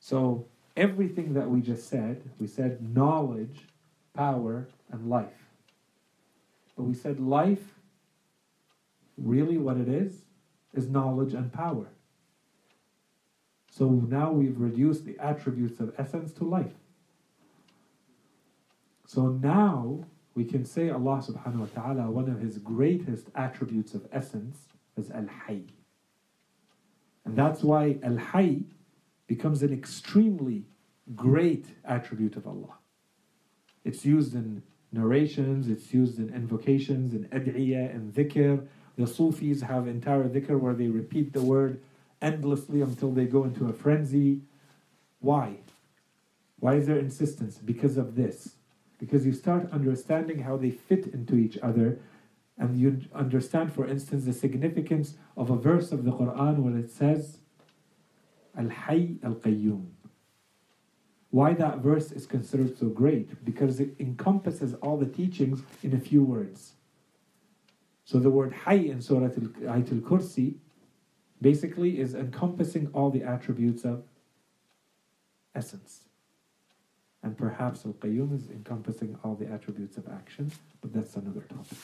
So, 0.00 0.46
everything 0.76 1.34
that 1.34 1.50
we 1.50 1.60
just 1.60 1.88
said, 1.88 2.22
we 2.38 2.46
said 2.46 2.94
knowledge, 2.94 3.66
power, 4.14 4.68
and 4.90 5.08
life. 5.08 5.46
But 6.76 6.84
we 6.84 6.94
said 6.94 7.20
life, 7.20 7.74
really 9.18 9.58
what 9.58 9.76
it 9.76 9.88
is, 9.88 10.22
is 10.72 10.88
knowledge 10.88 11.34
and 11.34 11.52
power. 11.52 11.88
So 13.70 13.88
now 13.88 14.32
we've 14.32 14.58
reduced 14.58 15.04
the 15.04 15.18
attributes 15.18 15.80
of 15.80 15.94
essence 15.98 16.32
to 16.34 16.44
life. 16.44 16.74
So 19.06 19.28
now 19.28 20.04
we 20.34 20.44
can 20.44 20.64
say 20.64 20.90
Allah 20.90 21.22
subhanahu 21.26 21.60
wa 21.60 21.66
ta'ala, 21.66 22.10
one 22.10 22.28
of 22.28 22.40
his 22.40 22.58
greatest 22.58 23.26
attributes 23.34 23.94
of 23.94 24.06
essence 24.12 24.66
is 24.96 25.10
Al 25.10 25.28
Hayy. 25.46 25.68
And 27.24 27.36
that's 27.36 27.62
why 27.62 27.98
Al 28.02 28.16
Hayy 28.16 28.64
becomes 29.26 29.62
an 29.62 29.72
extremely 29.72 30.64
great 31.14 31.66
attribute 31.84 32.36
of 32.36 32.46
Allah. 32.46 32.78
It's 33.84 34.04
used 34.04 34.34
in 34.34 34.62
narrations, 34.92 35.68
it's 35.68 35.92
used 35.92 36.18
in 36.18 36.32
invocations, 36.34 37.14
in 37.14 37.24
ad'iyah, 37.26 37.94
and 37.94 38.12
dhikr. 38.14 38.66
The 38.96 39.06
Sufis 39.06 39.62
have 39.62 39.88
entire 39.88 40.28
dhikr 40.28 40.58
where 40.58 40.74
they 40.74 40.88
repeat 40.88 41.32
the 41.32 41.42
word 41.42 41.80
endlessly 42.20 42.80
until 42.80 43.10
they 43.10 43.24
go 43.24 43.44
into 43.44 43.66
a 43.66 43.72
frenzy. 43.72 44.42
Why? 45.20 45.56
Why 46.58 46.74
is 46.74 46.86
there 46.86 46.98
insistence? 46.98 47.58
Because 47.58 47.96
of 47.96 48.14
this. 48.14 48.56
Because 49.02 49.26
you 49.26 49.32
start 49.32 49.68
understanding 49.72 50.38
how 50.38 50.56
they 50.56 50.70
fit 50.70 51.08
into 51.08 51.34
each 51.34 51.58
other, 51.58 51.98
and 52.56 52.78
you 52.78 53.00
understand, 53.12 53.72
for 53.74 53.84
instance, 53.84 54.26
the 54.26 54.32
significance 54.32 55.16
of 55.36 55.50
a 55.50 55.56
verse 55.56 55.90
of 55.90 56.04
the 56.04 56.12
Quran 56.12 56.58
where 56.58 56.78
it 56.78 56.88
says, 56.88 57.38
Al 58.56 58.66
Hayy 58.66 59.18
Al 59.24 59.34
Qayyum. 59.34 59.86
Why 61.30 61.52
that 61.54 61.78
verse 61.78 62.12
is 62.12 62.26
considered 62.26 62.78
so 62.78 62.90
great? 62.90 63.44
Because 63.44 63.80
it 63.80 63.96
encompasses 63.98 64.74
all 64.74 64.96
the 64.96 65.06
teachings 65.06 65.64
in 65.82 65.94
a 65.94 65.98
few 65.98 66.22
words. 66.22 66.74
So 68.04 68.20
the 68.20 68.30
word 68.30 68.54
Hayy 68.66 68.88
in 68.88 69.00
Surah 69.00 69.30
Al 69.66 69.82
Kursi 69.82 70.54
basically 71.40 71.98
is 71.98 72.14
encompassing 72.14 72.86
all 72.92 73.10
the 73.10 73.24
attributes 73.24 73.84
of 73.84 74.04
essence. 75.56 76.04
And 77.23 77.35
perhaps 77.37 77.85
Al 77.85 77.93
Qayyum 77.93 78.35
is 78.35 78.49
encompassing 78.49 79.17
all 79.23 79.35
the 79.35 79.47
attributes 79.47 79.97
of 79.97 80.07
action, 80.07 80.51
but 80.81 80.93
that's 80.93 81.15
another 81.15 81.41
topic. 81.41 81.77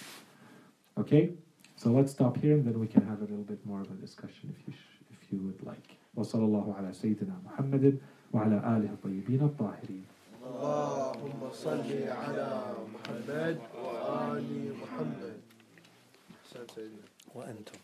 Okay? 0.97 1.34
So 1.76 1.89
let's 1.91 2.11
stop 2.11 2.38
here 2.38 2.53
and 2.53 2.66
then 2.66 2.80
we 2.80 2.88
can 2.88 3.05
have 3.07 3.20
a 3.20 3.26
little 3.26 3.43
bit 3.43 3.66
more 3.66 3.82
of 3.82 3.89
a 3.91 3.95
discussion 3.95 4.55
if 4.55 4.68
you, 4.68 4.74
sh- 4.74 5.03
if 5.11 5.32
you 5.34 5.39
would 5.39 5.61
like. 5.66 5.97
وصلى 6.16 6.45
الله 6.45 6.76
على 6.78 6.93
سيدنا 6.93 7.34
محمد 7.45 7.97
وعلى 8.34 8.55
آله 8.78 8.89
الطيبين 8.93 9.41
الطاهرين 9.41 10.05
اللهم 10.45 11.41
صل 11.51 11.89
على 12.07 12.64
محمد 12.93 13.57
وآل 13.84 14.74
محمد 14.82 15.38
أحسنت 16.45 16.72
سيدنا 16.72 17.05
وأنتم 17.36 17.78